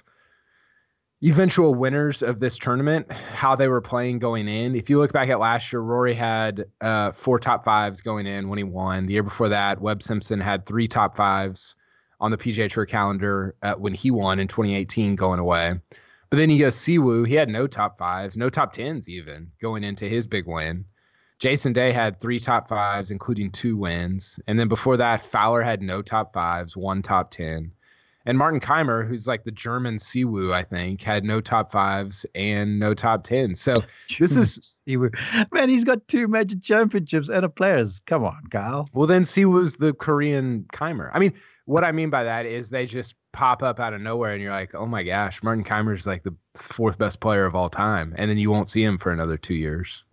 eventual 1.23 1.75
winners 1.75 2.23
of 2.23 2.40
this 2.40 2.57
tournament, 2.59 3.11
how 3.12 3.54
they 3.54 3.69
were 3.69 3.80
playing 3.80 4.19
going 4.19 4.49
in. 4.49 4.75
If 4.75 4.88
you 4.88 4.99
look 4.99 5.12
back 5.12 5.28
at 5.28 5.38
last 5.38 5.73
year, 5.73 5.80
Rory 5.80 6.14
had 6.14 6.64
uh, 6.80 7.12
four 7.12 7.38
top 7.38 7.64
fives 7.64 8.00
going 8.00 8.26
in 8.26 8.49
when 8.49 8.59
he 8.59 8.64
won. 8.64 9.07
The 9.07 9.14
year 9.14 9.23
before 9.23 9.49
that, 9.49 9.80
Webb 9.80 10.02
Simpson 10.02 10.40
had 10.40 10.66
three 10.66 10.88
top 10.88 11.16
fives 11.16 11.75
on 12.21 12.30
the 12.30 12.38
PGA 12.38 12.71
Tour 12.71 12.87
calendar 12.87 13.54
uh, 13.62 13.75
when 13.75 13.95
he 13.95 14.11
won 14.11 14.38
in 14.38 14.49
2018 14.49 15.16
going 15.16 15.38
away. 15.38 15.75
But 16.30 16.37
then 16.37 16.49
you 16.49 16.59
go 16.59 16.69
Siwoo, 16.69 17.26
he 17.26 17.35
had 17.35 17.49
no 17.49 17.66
top 17.66 17.99
fives, 17.99 18.37
no 18.37 18.49
top 18.49 18.73
tens 18.73 19.09
even 19.09 19.50
going 19.61 19.83
into 19.83 20.09
his 20.09 20.26
big 20.26 20.47
win. 20.47 20.85
Jason 21.41 21.73
Day 21.73 21.91
had 21.91 22.21
three 22.21 22.39
top 22.39 22.69
fives, 22.69 23.11
including 23.11 23.51
two 23.51 23.77
wins. 23.77 24.39
And 24.47 24.59
then 24.59 24.69
before 24.69 24.99
that, 24.99 25.23
Fowler 25.23 25.63
had 25.63 25.81
no 25.81 26.03
top 26.03 26.35
fives, 26.35 26.77
one 26.77 27.01
top 27.01 27.31
10. 27.31 27.73
And 28.27 28.37
Martin 28.37 28.61
Kaymer, 28.61 29.09
who's 29.09 29.27
like 29.27 29.45
the 29.45 29.51
German 29.51 29.97
Siwoo, 29.97 30.53
I 30.53 30.63
think, 30.63 31.01
had 31.01 31.25
no 31.25 31.41
top 31.41 31.73
fives 31.73 32.27
and 32.35 32.79
no 32.79 32.93
top 32.93 33.25
10. 33.25 33.57
So 33.57 33.77
this 34.19 34.37
is. 34.37 34.77
Siwoo. 34.87 35.11
Man, 35.51 35.71
he's 35.71 35.85
got 35.85 36.07
two 36.09 36.29
major 36.29 36.57
championships 36.59 37.31
and 37.31 37.45
a 37.45 37.49
players. 37.49 38.03
Come 38.07 38.23
on, 38.23 38.43
Kyle. 38.51 38.87
Well, 38.93 39.07
then 39.07 39.23
Siwoo's 39.23 39.77
the 39.77 39.95
Korean 39.95 40.67
Kaymer. 40.75 41.11
I 41.15 41.19
mean, 41.19 41.33
what 41.65 41.85
I 41.85 41.93
mean 41.93 42.11
by 42.11 42.25
that 42.25 42.45
is 42.45 42.69
they 42.69 42.85
just 42.85 43.15
pop 43.33 43.63
up 43.63 43.81
out 43.81 43.95
of 43.95 44.03
nowhere 44.03 44.33
and 44.33 44.43
you're 44.43 44.53
like, 44.53 44.75
oh 44.75 44.87
my 44.87 45.03
gosh, 45.03 45.43
Martin 45.43 45.65
Kaymer's 45.65 46.07
like 46.07 46.23
the 46.23 46.35
fourth 46.55 46.99
best 46.99 47.21
player 47.21 47.47
of 47.47 47.55
all 47.55 47.71
time. 47.71 48.15
And 48.19 48.29
then 48.29 48.37
you 48.37 48.51
won't 48.51 48.69
see 48.69 48.83
him 48.83 48.99
for 48.99 49.11
another 49.11 49.39
two 49.39 49.55
years. 49.55 50.05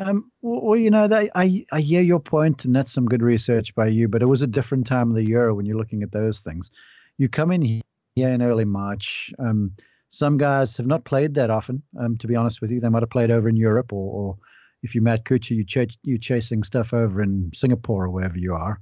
Um, 0.00 0.32
well, 0.40 0.76
you 0.76 0.90
know, 0.90 1.06
that, 1.08 1.30
I, 1.34 1.66
I 1.72 1.80
hear 1.80 2.00
your 2.00 2.20
point, 2.20 2.64
and 2.64 2.74
that's 2.74 2.92
some 2.92 3.04
good 3.04 3.22
research 3.22 3.74
by 3.74 3.88
you, 3.88 4.08
but 4.08 4.22
it 4.22 4.26
was 4.26 4.40
a 4.40 4.46
different 4.46 4.86
time 4.86 5.10
of 5.10 5.14
the 5.14 5.28
year 5.28 5.52
when 5.52 5.66
you're 5.66 5.76
looking 5.76 6.02
at 6.02 6.10
those 6.10 6.40
things. 6.40 6.70
You 7.18 7.28
come 7.28 7.52
in 7.52 7.60
here 7.60 7.82
in 8.30 8.40
early 8.40 8.64
March. 8.64 9.30
Um, 9.38 9.72
some 10.08 10.38
guys 10.38 10.74
have 10.78 10.86
not 10.86 11.04
played 11.04 11.34
that 11.34 11.50
often, 11.50 11.82
um, 12.00 12.16
to 12.16 12.26
be 12.26 12.34
honest 12.34 12.62
with 12.62 12.70
you. 12.70 12.80
They 12.80 12.88
might 12.88 13.02
have 13.02 13.10
played 13.10 13.30
over 13.30 13.46
in 13.46 13.56
Europe, 13.56 13.92
or, 13.92 14.12
or 14.12 14.38
if 14.82 14.94
you're 14.94 15.04
Matt 15.04 15.24
Kuchar, 15.24 15.50
you 15.50 15.64
ch- 15.64 15.98
you're 16.02 16.18
chasing 16.18 16.62
stuff 16.62 16.94
over 16.94 17.22
in 17.22 17.50
Singapore 17.54 18.06
or 18.06 18.10
wherever 18.10 18.38
you 18.38 18.54
are. 18.54 18.80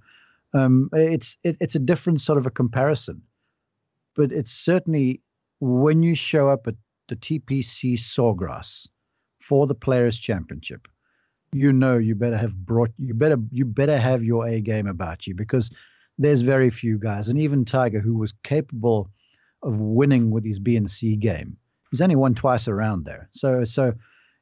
Um, 0.55 0.89
it's 0.93 1.37
it, 1.43 1.57
it's 1.61 1.75
a 1.75 1.81
different 1.81 2.21
sort 2.21 2.39
of 2.39 2.47
a 2.47 2.51
comparison, 2.51 3.23
but 4.15 4.31
it's 4.31 4.53
certainly 4.53 5.21
when 5.61 6.05
you 6.05 6.15
show 6.15 6.49
up 6.49 6.69
at 6.69 6.77
the 7.09 7.17
TPC 7.17 7.99
Sawgrass 7.99 8.87
for 9.41 9.67
the 9.67 9.75
Players 9.75 10.17
Championship, 10.17 10.87
you 11.53 11.73
know 11.73 11.97
you 11.99 12.15
better 12.15 12.37
have 12.37 12.55
brought 12.55 12.91
you 12.99 13.15
better 13.15 13.39
you 13.51 13.65
better 13.65 13.99
have 13.99 14.23
your 14.23 14.47
A 14.47 14.61
game 14.61 14.87
about 14.87 15.27
you 15.27 15.35
because 15.35 15.71
there's 16.19 16.41
very 16.41 16.71
few 16.71 16.99
guys, 16.99 17.29
and 17.29 17.39
even 17.39 17.65
Tiger, 17.65 18.01
who 18.01 18.17
was 18.17 18.35
capable 18.43 19.09
of 19.63 19.79
winning 19.79 20.31
with 20.31 20.45
his 20.45 20.59
B 20.59 20.77
and 20.77 20.91
C 20.91 21.17
game, 21.17 21.57
he's 21.91 22.01
only 22.01 22.17
won 22.17 22.35
twice 22.35 22.69
around 22.69 23.05
there. 23.05 23.29
So 23.33 23.65
so 23.65 23.95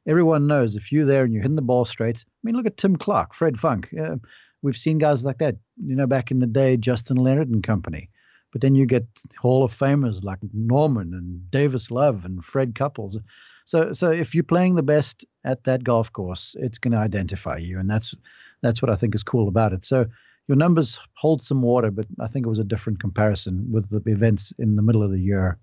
everyone 0.07 0.47
knows 0.47 0.75
if 0.75 0.91
you're 0.91 1.05
there 1.05 1.23
and 1.23 1.33
you're 1.33 1.43
hitting 1.43 1.55
the 1.55 1.61
ball 1.61 1.85
straight. 1.85 2.25
I 2.27 2.39
mean, 2.43 2.55
look 2.55 2.65
at 2.65 2.77
Tim 2.77 2.95
Clark, 2.95 3.33
Fred 3.33 3.59
Funk. 3.59 3.93
We've 4.63 4.77
seen 4.77 4.97
guys 4.97 5.23
like 5.23 5.37
that, 5.37 5.55
you 5.85 5.95
know, 5.95 6.07
back 6.07 6.31
in 6.31 6.39
the 6.39 6.47
day, 6.47 6.77
Justin 6.77 7.17
Leonard 7.17 7.49
and 7.49 7.63
company. 7.63 8.09
But 8.51 8.61
then 8.61 8.73
you 8.73 8.85
get 8.85 9.05
Hall 9.37 9.63
of 9.63 9.77
Famers 9.77 10.23
like 10.23 10.39
Norman 10.53 11.13
and 11.13 11.51
Davis 11.51 11.91
Love 11.91 12.25
and 12.25 12.43
Fred 12.43 12.73
Couples. 12.73 13.19
So, 13.67 13.91
so 13.91 14.11
if 14.11 14.33
you're 14.33 14.45
playing 14.45 14.75
the 14.75 14.81
best 14.81 15.25
at 15.43 15.65
that 15.65 15.83
golf 15.83 16.11
course, 16.13 16.55
it's 16.57 16.77
going 16.77 16.93
to 16.93 16.97
identify 16.97 17.57
you, 17.57 17.79
and 17.79 17.89
that's 17.89 18.15
that's 18.61 18.81
what 18.81 18.89
I 18.89 18.95
think 18.95 19.13
is 19.13 19.23
cool 19.23 19.49
about 19.49 19.73
it. 19.73 19.85
So, 19.85 20.05
your 20.47 20.55
numbers 20.55 20.97
hold 21.15 21.43
some 21.43 21.61
water, 21.61 21.91
but 21.91 22.05
I 22.21 22.27
think 22.27 22.45
it 22.45 22.49
was 22.49 22.59
a 22.59 22.63
different 22.63 23.01
comparison 23.01 23.69
with 23.69 23.89
the 23.89 24.01
events 24.09 24.53
in 24.57 24.77
the 24.77 24.81
middle 24.81 25.03
of 25.03 25.11
the 25.11 25.19
year. 25.19 25.57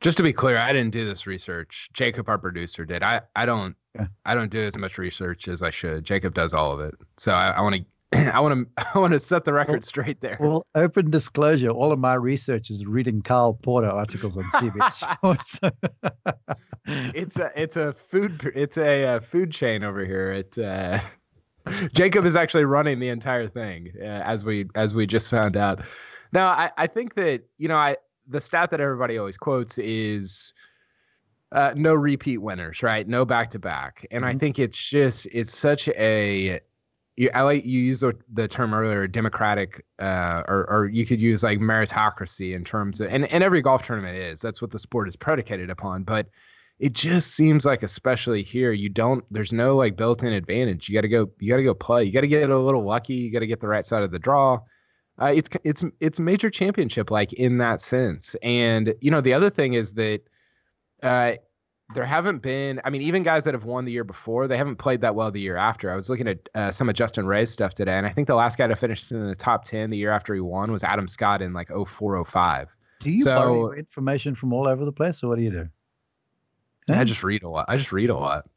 Just 0.00 0.16
to 0.16 0.24
be 0.24 0.32
clear, 0.32 0.58
I 0.58 0.72
didn't 0.72 0.90
do 0.90 1.06
this 1.06 1.28
research. 1.28 1.88
Jacob, 1.92 2.28
our 2.28 2.38
producer, 2.38 2.84
did. 2.84 3.04
I, 3.04 3.22
I 3.36 3.46
don't 3.46 3.76
yeah. 3.94 4.06
I 4.24 4.34
don't 4.34 4.50
do 4.50 4.60
as 4.60 4.76
much 4.76 4.98
research 4.98 5.46
as 5.46 5.62
I 5.62 5.70
should. 5.70 6.04
Jacob 6.04 6.34
does 6.34 6.52
all 6.52 6.72
of 6.72 6.80
it. 6.80 6.94
So 7.18 7.32
I 7.32 7.60
want 7.60 7.76
to 7.76 7.84
I 8.32 8.40
want 8.40 8.68
to 8.76 8.84
I 8.94 8.98
want 8.98 9.14
to 9.14 9.20
set 9.20 9.44
the 9.44 9.52
record 9.52 9.84
straight 9.84 10.20
there. 10.20 10.36
Well, 10.40 10.66
open 10.74 11.10
disclosure: 11.10 11.70
all 11.70 11.92
of 11.92 11.98
my 11.98 12.14
research 12.14 12.70
is 12.70 12.86
reading 12.86 13.22
Carl 13.22 13.54
Porter 13.62 13.90
articles 13.90 14.36
on 14.36 14.44
CBS. 14.54 15.02
it's 17.14 17.38
a 17.38 17.52
it's 17.60 17.76
a 17.76 17.92
food 17.92 18.52
it's 18.54 18.78
a, 18.78 18.86
a 18.86 19.16
uh, 19.16 19.20
food 19.20 19.50
chain 19.52 19.84
over 19.84 20.04
here. 20.04 20.32
It 20.32 20.58
uh, 20.58 21.00
Jacob 21.92 22.24
is 22.24 22.36
actually 22.36 22.64
running 22.64 23.00
the 23.00 23.08
entire 23.08 23.48
thing, 23.48 23.92
uh, 24.00 24.04
as 24.04 24.44
we 24.44 24.66
as 24.74 24.94
we 24.94 25.06
just 25.06 25.30
found 25.30 25.56
out. 25.56 25.82
Now, 26.32 26.48
I 26.48 26.70
I 26.76 26.86
think 26.86 27.14
that 27.14 27.42
you 27.58 27.68
know 27.68 27.76
I 27.76 27.96
the 28.28 28.40
stat 28.40 28.70
that 28.70 28.80
everybody 28.80 29.18
always 29.18 29.36
quotes 29.36 29.78
is 29.78 30.52
uh, 31.52 31.72
no 31.76 31.94
repeat 31.94 32.38
winners, 32.38 32.82
right? 32.82 33.06
No 33.06 33.24
back 33.24 33.50
to 33.50 33.58
back. 33.58 34.06
And 34.10 34.24
mm-hmm. 34.24 34.36
I 34.36 34.38
think 34.38 34.58
it's 34.58 34.78
just 34.78 35.26
it's 35.32 35.56
such 35.56 35.88
a 35.88 36.60
you, 37.16 37.30
I 37.32 37.42
like 37.42 37.64
you 37.64 37.80
used 37.80 38.02
the, 38.02 38.14
the 38.32 38.46
term 38.46 38.74
earlier, 38.74 39.06
democratic, 39.06 39.84
uh, 39.98 40.42
or 40.46 40.66
or 40.70 40.86
you 40.86 41.06
could 41.06 41.20
use 41.20 41.42
like 41.42 41.58
meritocracy 41.58 42.54
in 42.54 42.62
terms 42.62 43.00
of, 43.00 43.08
and 43.08 43.26
and 43.32 43.42
every 43.42 43.62
golf 43.62 43.82
tournament 43.82 44.18
is. 44.18 44.40
That's 44.40 44.60
what 44.60 44.70
the 44.70 44.78
sport 44.78 45.08
is 45.08 45.16
predicated 45.16 45.70
upon. 45.70 46.02
But 46.02 46.28
it 46.78 46.92
just 46.92 47.34
seems 47.34 47.64
like, 47.64 47.82
especially 47.82 48.42
here, 48.42 48.72
you 48.72 48.90
don't. 48.90 49.24
There's 49.30 49.52
no 49.52 49.76
like 49.76 49.96
built-in 49.96 50.32
advantage. 50.32 50.88
You 50.88 50.94
got 50.94 51.02
to 51.02 51.08
go. 51.08 51.30
You 51.38 51.50
got 51.50 51.56
to 51.56 51.62
go 51.62 51.74
play. 51.74 52.04
You 52.04 52.12
got 52.12 52.20
to 52.20 52.28
get 52.28 52.50
a 52.50 52.58
little 52.58 52.84
lucky. 52.84 53.14
You 53.14 53.32
got 53.32 53.40
to 53.40 53.46
get 53.46 53.60
the 53.60 53.68
right 53.68 53.84
side 53.84 54.02
of 54.02 54.10
the 54.10 54.18
draw. 54.18 54.60
Uh, 55.20 55.32
it's 55.34 55.48
it's 55.64 55.82
it's 56.00 56.20
major 56.20 56.50
championship 56.50 57.10
like 57.10 57.32
in 57.32 57.56
that 57.58 57.80
sense. 57.80 58.36
And 58.42 58.94
you 59.00 59.10
know 59.10 59.22
the 59.22 59.32
other 59.32 59.48
thing 59.48 59.72
is 59.72 59.94
that 59.94 60.20
uh, 61.02 61.32
there 61.94 62.04
haven't 62.04 62.42
been. 62.42 62.80
I 62.84 62.90
mean, 62.90 63.02
even 63.02 63.22
guys 63.22 63.44
that 63.44 63.54
have 63.54 63.64
won 63.64 63.84
the 63.84 63.92
year 63.92 64.04
before, 64.04 64.48
they 64.48 64.56
haven't 64.56 64.76
played 64.76 65.00
that 65.02 65.14
well 65.14 65.30
the 65.30 65.40
year 65.40 65.56
after. 65.56 65.90
I 65.90 65.94
was 65.94 66.10
looking 66.10 66.26
at 66.26 66.48
uh, 66.54 66.70
some 66.70 66.88
of 66.88 66.94
Justin 66.94 67.26
Ray's 67.26 67.50
stuff 67.50 67.74
today, 67.74 67.96
and 67.96 68.06
I 68.06 68.10
think 68.10 68.26
the 68.26 68.34
last 68.34 68.58
guy 68.58 68.66
to 68.66 68.76
finish 68.76 69.10
in 69.10 69.26
the 69.26 69.34
top 69.34 69.64
ten 69.64 69.90
the 69.90 69.96
year 69.96 70.10
after 70.10 70.34
he 70.34 70.40
won 70.40 70.72
was 70.72 70.82
Adam 70.82 71.06
Scott 71.06 71.42
in 71.42 71.52
like 71.52 71.68
0405. 71.68 72.68
Do 73.00 73.10
you 73.10 73.18
so, 73.18 73.36
borrow 73.36 73.72
information 73.72 74.34
from 74.34 74.52
all 74.52 74.66
over 74.66 74.84
the 74.84 74.92
place, 74.92 75.22
or 75.22 75.28
what 75.28 75.38
do 75.38 75.44
you 75.44 75.50
do? 75.50 75.68
I 76.88 77.04
just 77.04 77.22
read 77.22 77.42
a 77.42 77.48
lot. 77.48 77.66
I 77.68 77.76
just 77.76 77.92
read 77.92 78.10
a 78.10 78.16
lot. 78.16 78.48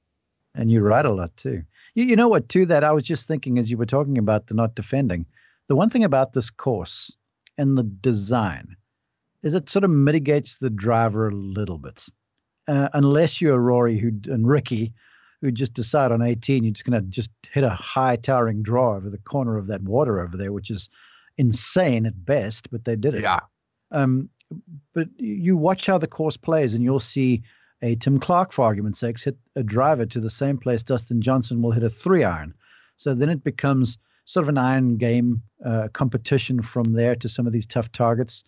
And 0.55 0.71
you 0.71 0.81
write 0.81 1.05
a 1.05 1.12
lot 1.12 1.36
too. 1.38 1.63
You, 1.95 2.05
you 2.05 2.15
know 2.15 2.27
what, 2.27 2.50
too, 2.50 2.65
that 2.67 2.83
I 2.83 2.91
was 2.91 3.03
just 3.03 3.27
thinking 3.27 3.59
as 3.59 3.69
you 3.69 3.77
were 3.77 3.86
talking 3.86 4.17
about 4.17 4.48
the 4.48 4.53
not 4.53 4.75
defending. 4.75 5.25
The 5.67 5.75
one 5.75 5.89
thing 5.89 6.03
about 6.03 6.33
this 6.33 6.50
course 6.50 7.12
and 7.57 7.77
the 7.77 7.83
design 7.83 8.75
is 9.43 9.53
it 9.53 9.69
sort 9.69 9.83
of 9.83 9.91
mitigates 9.91 10.57
the 10.57 10.69
driver 10.69 11.29
a 11.29 11.33
little 11.33 11.77
bit 11.77 12.07
uh, 12.70 12.90
unless 12.94 13.42
you're 13.42 13.58
Rory 13.58 13.98
who 13.98 14.12
and 14.32 14.48
Rickie, 14.48 14.94
who 15.42 15.52
just 15.52 15.74
decide 15.74 16.12
on 16.12 16.22
18 16.22 16.64
you're 16.64 16.74
just 16.74 16.86
going 16.86 17.02
to 17.02 17.08
just 17.10 17.32
hit 17.52 17.64
a 17.64 17.70
high 17.70 18.16
towering 18.16 18.62
draw 18.62 18.96
over 18.96 19.10
the 19.10 19.18
corner 19.18 19.58
of 19.58 19.68
that 19.68 19.82
water 19.82 20.20
over 20.20 20.38
there, 20.38 20.52
which 20.52 20.70
is 20.70 20.90
insane 21.38 22.06
at 22.06 22.26
best, 22.26 22.70
but 22.70 22.86
they 22.86 22.96
did 22.96 23.16
it. 23.16 23.24
Yeah. 23.24 23.40
Um, 23.92 24.30
but 24.94 25.08
you 25.18 25.58
watch 25.58 25.86
how 25.88 25.98
the 25.98 26.08
course 26.08 26.38
plays, 26.38 26.74
and 26.74 26.84
you'll 26.84 27.00
see 27.00 27.42
a 27.82 27.96
Tim 27.96 28.20
Clark, 28.20 28.52
for 28.52 28.66
argument's 28.66 29.00
sake, 29.00 29.20
hit 29.20 29.38
a 29.56 29.64
driver 29.64 30.06
to 30.06 30.20
the 30.20 30.30
same 30.30 30.58
place 30.58 30.84
Dustin 30.84 31.22
Johnson 31.22 31.62
will 31.62 31.72
hit 31.72 31.84
a 31.84 31.90
three 31.90 32.24
iron. 32.24 32.54
So 32.98 33.14
then 33.16 33.30
it 33.30 33.44
becomes 33.44 33.98
sort 34.26 34.44
of 34.44 34.50
an 34.50 34.58
iron 34.58 34.98
game 34.98 35.42
uh, 35.66 35.88
competition 35.94 36.62
from 36.62 36.94
there 36.94 37.16
to 37.16 37.30
some 37.30 37.48
of 37.48 37.54
these 37.54 37.66
tough 37.66 37.92
targets. 37.92 38.44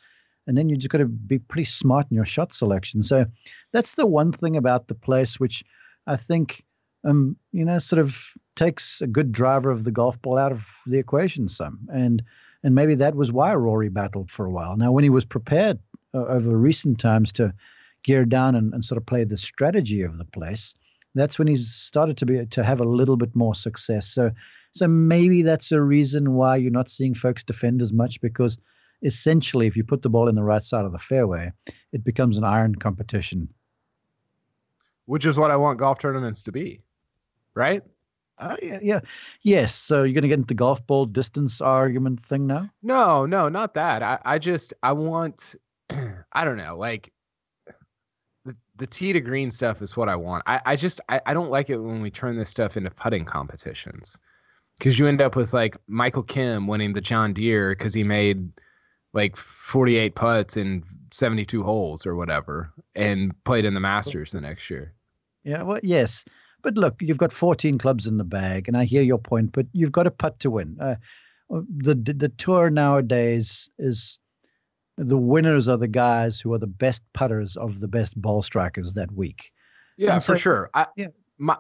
And 0.48 0.58
then 0.58 0.70
you 0.70 0.76
just 0.76 0.90
got 0.90 0.98
to 0.98 1.06
be 1.06 1.40
pretty 1.40 1.66
smart 1.66 2.08
in 2.10 2.16
your 2.16 2.26
shot 2.26 2.54
selection. 2.54 3.04
So 3.04 3.26
that's 3.72 3.96
the 3.96 4.08
one 4.08 4.32
thing 4.32 4.58
about 4.58 4.88
the 4.88 4.96
place 4.96 5.40
which 5.40 5.64
I 6.08 6.16
think, 6.16 6.64
um, 7.04 7.36
you 7.52 7.64
know, 7.64 7.80
sort 7.80 8.00
of 8.00 8.18
takes 8.56 9.02
a 9.02 9.08
good 9.08 9.32
driver 9.32 9.72
of 9.72 9.84
the 9.84 9.92
golf 9.92 10.22
ball 10.22 10.38
out 10.38 10.52
of 10.52 10.66
the 10.86 10.98
equation 10.98 11.48
some. 11.48 11.80
And 11.94 12.24
and 12.64 12.76
maybe 12.76 12.96
that 12.96 13.16
was 13.16 13.32
why 13.32 13.56
Rory 13.56 13.90
battled 13.90 14.30
for 14.30 14.46
a 14.46 14.52
while. 14.52 14.78
Now, 14.78 14.92
when 14.92 15.04
he 15.04 15.10
was 15.10 15.26
prepared 15.26 15.80
uh, 16.14 16.26
over 16.26 16.56
recent 16.56 17.00
times 17.00 17.32
to 17.34 17.54
gear 18.04 18.26
down 18.26 18.56
and, 18.56 18.74
and 18.74 18.86
sort 18.86 18.98
of 18.98 19.06
play 19.06 19.24
the 19.24 19.38
strategy 19.38 20.04
of 20.04 20.18
the 20.18 20.26
place, 20.26 20.76
that's 21.16 21.40
when 21.40 21.48
he's 21.48 21.74
started 21.74 22.18
to 22.18 22.26
be 22.26 22.46
to 22.46 22.64
have 22.64 22.80
a 22.80 22.86
little 22.86 23.18
bit 23.18 23.36
more 23.36 23.56
success. 23.56 24.08
So, 24.08 24.32
so 24.74 24.88
maybe 24.88 25.42
that's 25.42 25.72
a 25.72 25.82
reason 25.82 26.34
why 26.34 26.56
you're 26.56 26.72
not 26.72 26.90
seeing 26.90 27.16
folks 27.16 27.44
defend 27.44 27.82
as 27.82 27.92
much 27.92 28.22
because 28.22 28.58
essentially, 29.02 29.68
if 29.68 29.76
you 29.76 29.84
put 29.84 30.02
the 30.02 30.10
ball 30.10 30.28
in 30.28 30.36
the 30.36 30.44
right 30.44 30.64
side 30.64 30.86
of 30.86 30.92
the 30.92 31.00
fairway, 31.00 31.52
it 31.92 32.04
becomes 32.04 32.38
an 32.38 32.44
iron 32.44 32.76
competition. 32.76 33.50
Which 35.06 35.26
is 35.26 35.38
what 35.38 35.52
I 35.52 35.56
want 35.56 35.80
golf 35.80 36.00
tournaments 36.00 36.44
to 36.44 36.52
be, 36.52 36.82
right? 37.56 37.84
Uh, 38.38 38.56
yeah, 38.62 38.80
yeah, 38.82 39.00
yes. 39.44 39.76
So 39.76 40.04
you're 40.04 40.14
going 40.14 40.24
to 40.24 40.28
get 40.28 40.40
into 40.40 40.48
the 40.48 40.54
golf 40.56 40.86
ball 40.88 41.06
distance 41.06 41.62
argument 41.62 42.26
thing 42.26 42.48
now? 42.48 42.70
No, 42.82 43.26
no, 43.26 43.50
not 43.50 43.76
that. 43.76 44.02
I, 44.02 44.20
I 44.26 44.40
just 44.40 44.74
I 44.82 44.94
want, 44.94 45.56
I 46.34 46.44
don't 46.44 46.58
know, 46.58 46.76
like 46.76 47.14
the 48.46 48.56
the 48.78 48.88
tee 48.88 49.14
to 49.14 49.20
green 49.20 49.52
stuff 49.52 49.82
is 49.82 49.96
what 49.96 50.10
I 50.10 50.16
want. 50.16 50.44
I 50.48 50.62
I 50.66 50.76
just 50.76 51.02
I, 51.10 51.22
I 51.26 51.34
don't 51.34 51.52
like 51.52 51.70
it 51.70 51.78
when 51.78 52.02
we 52.02 52.10
turn 52.10 52.38
this 52.38 52.50
stuff 52.50 52.78
into 52.78 52.90
putting 52.90 53.26
competitions 53.26 54.18
because 54.80 54.98
you 54.98 55.08
end 55.08 55.22
up 55.22 55.36
with 55.36 55.54
like 55.54 55.78
Michael 55.88 56.24
Kim 56.24 56.66
winning 56.66 56.94
the 56.94 57.02
John 57.02 57.34
Deere 57.34 57.76
because 57.76 57.94
he 57.94 58.04
made 58.04 58.50
like 59.14 59.36
48 59.36 60.16
putts 60.16 60.58
in 60.58 60.84
72 61.12 61.64
holes 61.64 62.06
or 62.06 62.16
whatever 62.16 62.72
and 62.96 63.32
played 63.44 63.66
in 63.66 63.74
the 63.74 63.80
Masters 63.80 64.32
the 64.32 64.42
next 64.42 64.70
year. 64.70 64.94
Yeah, 65.44 65.64
well, 65.64 65.80
yes. 65.84 66.24
But 66.62 66.76
look, 66.76 66.96
you've 67.02 67.18
got 67.18 67.34
14 67.34 67.78
clubs 67.78 68.06
in 68.06 68.18
the 68.18 68.24
bag, 68.24 68.68
and 68.68 68.78
I 68.78 68.86
hear 68.86 69.02
your 69.02 69.18
point, 69.18 69.52
but 69.52 69.66
you've 69.74 69.92
got 69.92 70.08
a 70.08 70.12
putt 70.12 70.40
to 70.42 70.52
win. 70.52 70.78
Uh, 70.80 70.96
the, 71.50 71.96
the 71.96 72.14
the 72.14 72.30
tour 72.30 72.70
nowadays 72.70 73.70
is 73.78 74.20
the 74.98 75.18
winners 75.18 75.68
are 75.68 75.78
the 75.78 75.88
guys 75.88 76.40
who 76.40 76.54
are 76.54 76.60
the 76.60 76.68
best 76.68 77.02
putters 77.14 77.58
of 77.58 77.80
the 77.80 77.88
best 77.88 78.20
ball 78.20 78.44
strikers 78.44 78.94
that 78.94 79.12
week. 79.12 79.52
Yeah, 79.98 80.20
so, 80.20 80.34
for 80.34 80.40
sure. 80.40 80.70
I, 80.74 80.88
yeah. 80.96 81.08
My 81.38 81.58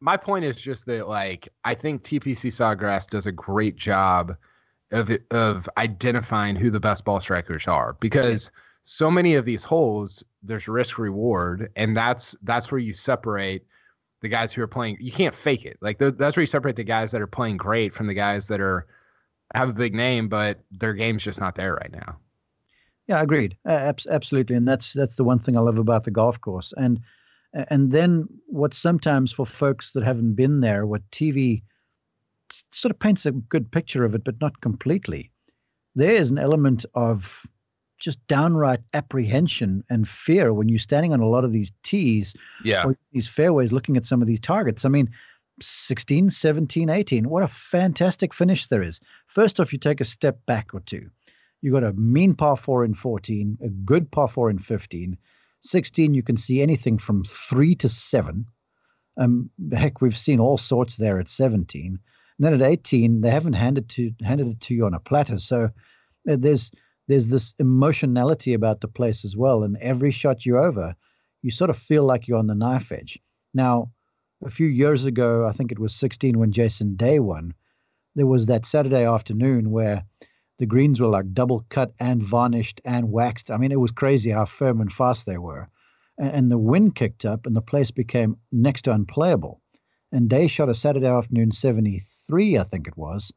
my 0.00 0.16
point 0.16 0.44
is 0.44 0.56
just 0.56 0.86
that 0.86 1.08
like 1.08 1.48
I 1.64 1.74
think 1.74 2.02
TPC 2.02 2.50
Sawgrass 2.50 3.06
does 3.06 3.26
a 3.26 3.32
great 3.32 3.76
job 3.76 4.36
of 4.92 5.10
of 5.30 5.68
identifying 5.76 6.56
who 6.56 6.70
the 6.70 6.80
best 6.80 7.04
ball 7.04 7.20
strikers 7.20 7.66
are 7.68 7.96
because 8.00 8.50
so 8.82 9.10
many 9.10 9.34
of 9.34 9.44
these 9.44 9.62
holes 9.62 10.24
there's 10.42 10.68
risk 10.68 10.98
reward 10.98 11.70
and 11.76 11.96
that's 11.96 12.34
that's 12.42 12.70
where 12.70 12.78
you 12.78 12.92
separate 12.92 13.64
the 14.20 14.28
guys 14.28 14.52
who 14.52 14.62
are 14.62 14.66
playing 14.66 14.96
you 15.00 15.12
can't 15.12 15.34
fake 15.34 15.64
it. 15.64 15.78
Like 15.80 15.98
that's 15.98 16.36
where 16.36 16.42
you 16.42 16.46
separate 16.46 16.76
the 16.76 16.84
guys 16.84 17.12
that 17.12 17.20
are 17.20 17.26
playing 17.26 17.56
great 17.56 17.94
from 17.94 18.06
the 18.06 18.14
guys 18.14 18.48
that 18.48 18.60
are 18.60 18.86
have 19.54 19.68
a 19.68 19.72
big 19.72 19.94
name 19.94 20.28
but 20.28 20.60
their 20.70 20.94
game's 20.94 21.24
just 21.24 21.40
not 21.40 21.54
there 21.54 21.74
right 21.74 21.92
now. 21.92 22.16
Yeah 23.06 23.22
agreed. 23.22 23.56
Uh, 23.68 23.92
absolutely. 24.10 24.56
And 24.56 24.66
that's 24.66 24.92
that's 24.92 25.16
the 25.16 25.24
one 25.24 25.38
thing 25.38 25.56
i 25.56 25.60
love 25.60 25.78
about 25.78 26.04
the 26.04 26.10
golf 26.10 26.40
course. 26.40 26.72
And 26.76 27.00
and 27.52 27.90
then 27.92 28.28
what 28.46 28.74
sometimes 28.74 29.32
for 29.32 29.46
folks 29.46 29.92
that 29.92 30.04
haven't 30.04 30.34
been 30.34 30.60
there 30.60 30.86
what 30.86 31.08
tv 31.10 31.62
sort 32.72 32.90
of 32.90 32.98
paints 32.98 33.26
a 33.26 33.32
good 33.32 33.70
picture 33.70 34.04
of 34.04 34.14
it 34.14 34.24
but 34.24 34.40
not 34.40 34.60
completely 34.60 35.30
there 35.94 36.14
is 36.14 36.30
an 36.30 36.38
element 36.38 36.84
of 36.94 37.46
just 38.00 38.26
downright 38.26 38.80
apprehension 38.94 39.84
and 39.90 40.08
fear 40.08 40.52
when 40.52 40.68
you're 40.68 40.78
standing 40.78 41.12
on 41.12 41.20
a 41.20 41.28
lot 41.28 41.44
of 41.44 41.52
these 41.52 41.70
tees 41.82 42.34
yeah. 42.64 42.82
or 42.84 42.96
these 43.12 43.28
fairways 43.28 43.72
looking 43.72 43.96
at 43.96 44.06
some 44.06 44.22
of 44.22 44.26
these 44.26 44.40
targets. 44.40 44.84
I 44.84 44.88
mean, 44.88 45.10
16, 45.60 46.30
17, 46.30 46.88
18. 46.88 47.28
What 47.28 47.42
a 47.42 47.48
fantastic 47.48 48.32
finish 48.32 48.66
there 48.66 48.82
is. 48.82 48.98
First 49.26 49.60
off, 49.60 49.72
you 49.72 49.78
take 49.78 50.00
a 50.00 50.06
step 50.06 50.40
back 50.46 50.72
or 50.72 50.80
two. 50.80 51.10
You've 51.60 51.74
got 51.74 51.84
a 51.84 51.92
mean 51.92 52.34
par 52.34 52.56
four 52.56 52.84
in 52.84 52.94
14, 52.94 53.58
a 53.62 53.68
good 53.68 54.10
par 54.10 54.28
four 54.28 54.48
in 54.48 54.58
15. 54.58 55.16
16, 55.62 56.14
you 56.14 56.22
can 56.22 56.38
see 56.38 56.62
anything 56.62 56.96
from 56.96 57.22
three 57.24 57.74
to 57.76 57.88
seven. 57.88 58.46
Um, 59.18 59.50
heck, 59.74 60.00
we've 60.00 60.16
seen 60.16 60.40
all 60.40 60.56
sorts 60.56 60.96
there 60.96 61.20
at 61.20 61.28
17. 61.28 61.98
And 62.40 62.46
then 62.46 62.54
at 62.54 62.66
18, 62.66 63.20
they 63.20 63.30
haven't 63.30 63.52
handed 63.52 63.90
to 63.90 64.14
handed 64.22 64.46
it 64.48 64.60
to 64.62 64.74
you 64.74 64.86
on 64.86 64.94
a 64.94 64.98
platter. 64.98 65.38
So 65.38 65.64
uh, 66.26 66.36
there's 66.38 66.70
there's 67.06 67.28
this 67.28 67.54
emotionality 67.58 68.54
about 68.54 68.80
the 68.80 68.88
place 68.88 69.26
as 69.26 69.36
well. 69.36 69.62
And 69.62 69.76
every 69.76 70.10
shot 70.10 70.46
you're 70.46 70.64
over, 70.64 70.96
you 71.42 71.50
sort 71.50 71.68
of 71.68 71.76
feel 71.76 72.04
like 72.04 72.26
you're 72.26 72.38
on 72.38 72.46
the 72.46 72.54
knife 72.54 72.92
edge. 72.92 73.18
Now, 73.52 73.90
a 74.42 74.48
few 74.48 74.68
years 74.68 75.04
ago, 75.04 75.46
I 75.46 75.52
think 75.52 75.70
it 75.70 75.78
was 75.78 75.94
16 75.94 76.38
when 76.38 76.50
Jason 76.50 76.96
Day 76.96 77.18
won, 77.18 77.52
there 78.14 78.26
was 78.26 78.46
that 78.46 78.64
Saturday 78.64 79.04
afternoon 79.04 79.70
where 79.70 80.04
the 80.58 80.64
greens 80.64 80.98
were 80.98 81.08
like 81.08 81.34
double 81.34 81.66
cut 81.68 81.92
and 82.00 82.22
varnished 82.22 82.80
and 82.86 83.12
waxed. 83.12 83.50
I 83.50 83.58
mean, 83.58 83.70
it 83.70 83.80
was 83.80 83.92
crazy 83.92 84.30
how 84.30 84.46
firm 84.46 84.80
and 84.80 84.90
fast 84.90 85.26
they 85.26 85.36
were. 85.36 85.68
And, 86.16 86.30
and 86.30 86.50
the 86.50 86.56
wind 86.56 86.94
kicked 86.94 87.26
up 87.26 87.44
and 87.44 87.54
the 87.54 87.60
place 87.60 87.90
became 87.90 88.38
next 88.50 88.82
to 88.82 88.94
unplayable. 88.94 89.60
And 90.10 90.28
Day 90.28 90.48
shot 90.48 90.70
a 90.70 90.74
Saturday 90.74 91.06
afternoon 91.06 91.52
73, 91.52 92.06
I 92.34 92.64
think 92.64 92.88
it 92.88 92.96
was, 92.96 93.32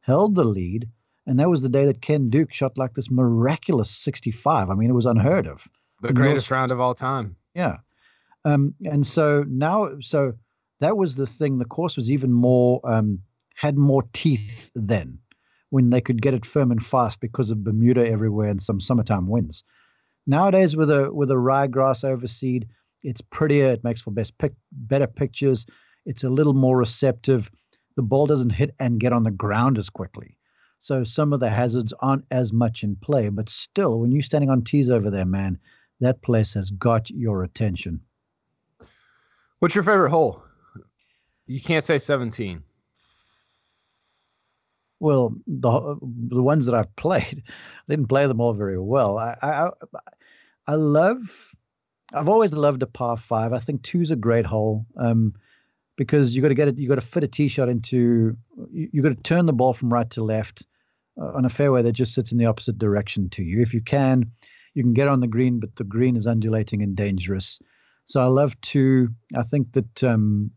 held 0.00 0.34
the 0.34 0.44
lead 0.44 0.88
and 1.26 1.38
that 1.38 1.48
was 1.48 1.62
the 1.62 1.68
day 1.68 1.84
that 1.86 2.02
Ken 2.02 2.30
Duke 2.30 2.52
shot 2.52 2.76
like 2.76 2.94
this 2.94 3.10
miraculous 3.10 3.90
65. 3.90 4.70
I 4.70 4.74
mean, 4.74 4.90
it 4.90 4.94
was 4.94 5.06
unheard 5.06 5.46
of. 5.46 5.68
The 6.00 6.12
greatest 6.12 6.50
round 6.50 6.72
of 6.72 6.80
all 6.80 6.94
time. 6.94 7.36
Yeah. 7.54 7.76
Um, 8.44 8.74
and 8.84 9.06
so 9.06 9.44
now, 9.46 9.90
so 10.00 10.32
that 10.80 10.96
was 10.96 11.14
the 11.14 11.28
thing. 11.28 11.58
The 11.58 11.64
course 11.64 11.96
was 11.96 12.10
even 12.10 12.32
more, 12.32 12.80
um, 12.82 13.20
had 13.54 13.78
more 13.78 14.02
teeth 14.12 14.72
then 14.74 15.18
when 15.70 15.90
they 15.90 16.00
could 16.00 16.20
get 16.20 16.34
it 16.34 16.44
firm 16.44 16.72
and 16.72 16.84
fast 16.84 17.20
because 17.20 17.50
of 17.50 17.62
Bermuda 17.62 18.06
everywhere 18.06 18.50
and 18.50 18.60
some 18.60 18.80
summertime 18.80 19.28
winds. 19.28 19.62
Nowadays, 20.26 20.76
with 20.76 20.90
a 20.90 21.12
with 21.12 21.30
a 21.30 21.34
ryegrass 21.34 22.04
overseed, 22.04 22.66
it's 23.04 23.20
prettier. 23.20 23.72
It 23.72 23.84
makes 23.84 24.00
for 24.00 24.10
best 24.10 24.36
pic, 24.38 24.52
better 24.72 25.06
pictures. 25.06 25.66
It's 26.04 26.24
a 26.24 26.28
little 26.28 26.54
more 26.54 26.76
receptive. 26.76 27.50
The 27.96 28.02
ball 28.02 28.26
doesn't 28.26 28.50
hit 28.50 28.74
and 28.78 29.00
get 29.00 29.12
on 29.12 29.22
the 29.22 29.30
ground 29.30 29.78
as 29.78 29.90
quickly. 29.90 30.36
So 30.80 31.04
some 31.04 31.32
of 31.32 31.40
the 31.40 31.50
hazards 31.50 31.92
aren't 32.00 32.24
as 32.30 32.52
much 32.52 32.82
in 32.82 32.96
play, 32.96 33.28
but 33.28 33.48
still, 33.48 34.00
when 34.00 34.10
you're 34.10 34.22
standing 34.22 34.50
on 34.50 34.62
tees 34.62 34.90
over 34.90 35.10
there, 35.10 35.24
man, 35.24 35.58
that 36.00 36.22
place 36.22 36.54
has 36.54 36.70
got 36.70 37.08
your 37.10 37.44
attention. 37.44 38.00
What's 39.60 39.76
your 39.76 39.84
favorite 39.84 40.10
hole? 40.10 40.42
You 41.46 41.60
can't 41.60 41.84
say 41.84 41.98
17. 41.98 42.64
Well, 44.98 45.34
the 45.46 45.96
the 46.00 46.42
ones 46.42 46.66
that 46.66 46.74
I've 46.74 46.94
played, 46.96 47.42
I 47.46 47.52
didn't 47.88 48.08
play 48.08 48.26
them 48.26 48.40
all 48.40 48.52
very 48.52 48.78
well. 48.78 49.18
I 49.18 49.36
I 49.42 49.70
I 50.66 50.74
love. 50.74 51.54
I've 52.12 52.28
always 52.28 52.52
loved 52.52 52.82
a 52.82 52.86
par 52.86 53.16
five. 53.16 53.52
I 53.52 53.58
think 53.58 53.82
two's 53.82 54.10
a 54.10 54.16
great 54.16 54.46
hole. 54.46 54.86
Um, 54.96 55.34
because 55.96 56.34
you 56.34 56.42
got 56.42 56.48
to 56.48 56.54
get 56.54 56.68
it. 56.68 56.78
You 56.78 56.88
got 56.88 56.96
to 56.96 57.00
fit 57.00 57.24
a 57.24 57.28
tee 57.28 57.48
shot 57.48 57.68
into. 57.68 58.36
You, 58.70 58.88
you 58.92 59.02
got 59.02 59.10
to 59.10 59.22
turn 59.22 59.46
the 59.46 59.52
ball 59.52 59.74
from 59.74 59.92
right 59.92 60.08
to 60.10 60.22
left 60.22 60.64
uh, 61.20 61.32
on 61.34 61.44
a 61.44 61.50
fairway 61.50 61.82
that 61.82 61.92
just 61.92 62.14
sits 62.14 62.32
in 62.32 62.38
the 62.38 62.46
opposite 62.46 62.78
direction 62.78 63.28
to 63.30 63.42
you. 63.42 63.60
If 63.62 63.74
you 63.74 63.80
can, 63.80 64.30
you 64.74 64.82
can 64.82 64.94
get 64.94 65.08
on 65.08 65.20
the 65.20 65.26
green, 65.26 65.60
but 65.60 65.76
the 65.76 65.84
green 65.84 66.16
is 66.16 66.26
undulating 66.26 66.82
and 66.82 66.96
dangerous. 66.96 67.58
So 68.06 68.20
I 68.20 68.26
love 68.26 68.60
to. 68.62 69.08
I 69.36 69.42
think 69.42 69.72
that 69.72 70.04
um, 70.04 70.50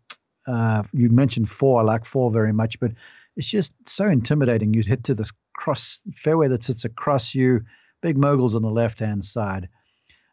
uh, 0.47 0.83
you 0.93 1.09
mentioned 1.09 1.49
four. 1.49 1.81
I 1.81 1.83
like 1.83 2.05
four 2.05 2.31
very 2.31 2.53
much, 2.53 2.79
but 2.79 2.91
it's 3.35 3.49
just 3.49 3.73
so 3.87 4.07
intimidating. 4.07 4.73
You 4.73 4.81
hit 4.81 5.03
to 5.05 5.15
this 5.15 5.31
cross 5.53 5.99
fairway 6.15 6.47
that 6.47 6.63
sits 6.63 6.85
across 6.85 7.35
you, 7.35 7.61
big 8.01 8.17
moguls 8.17 8.55
on 8.55 8.61
the 8.61 8.69
left 8.69 8.99
hand 8.99 9.25
side. 9.25 9.69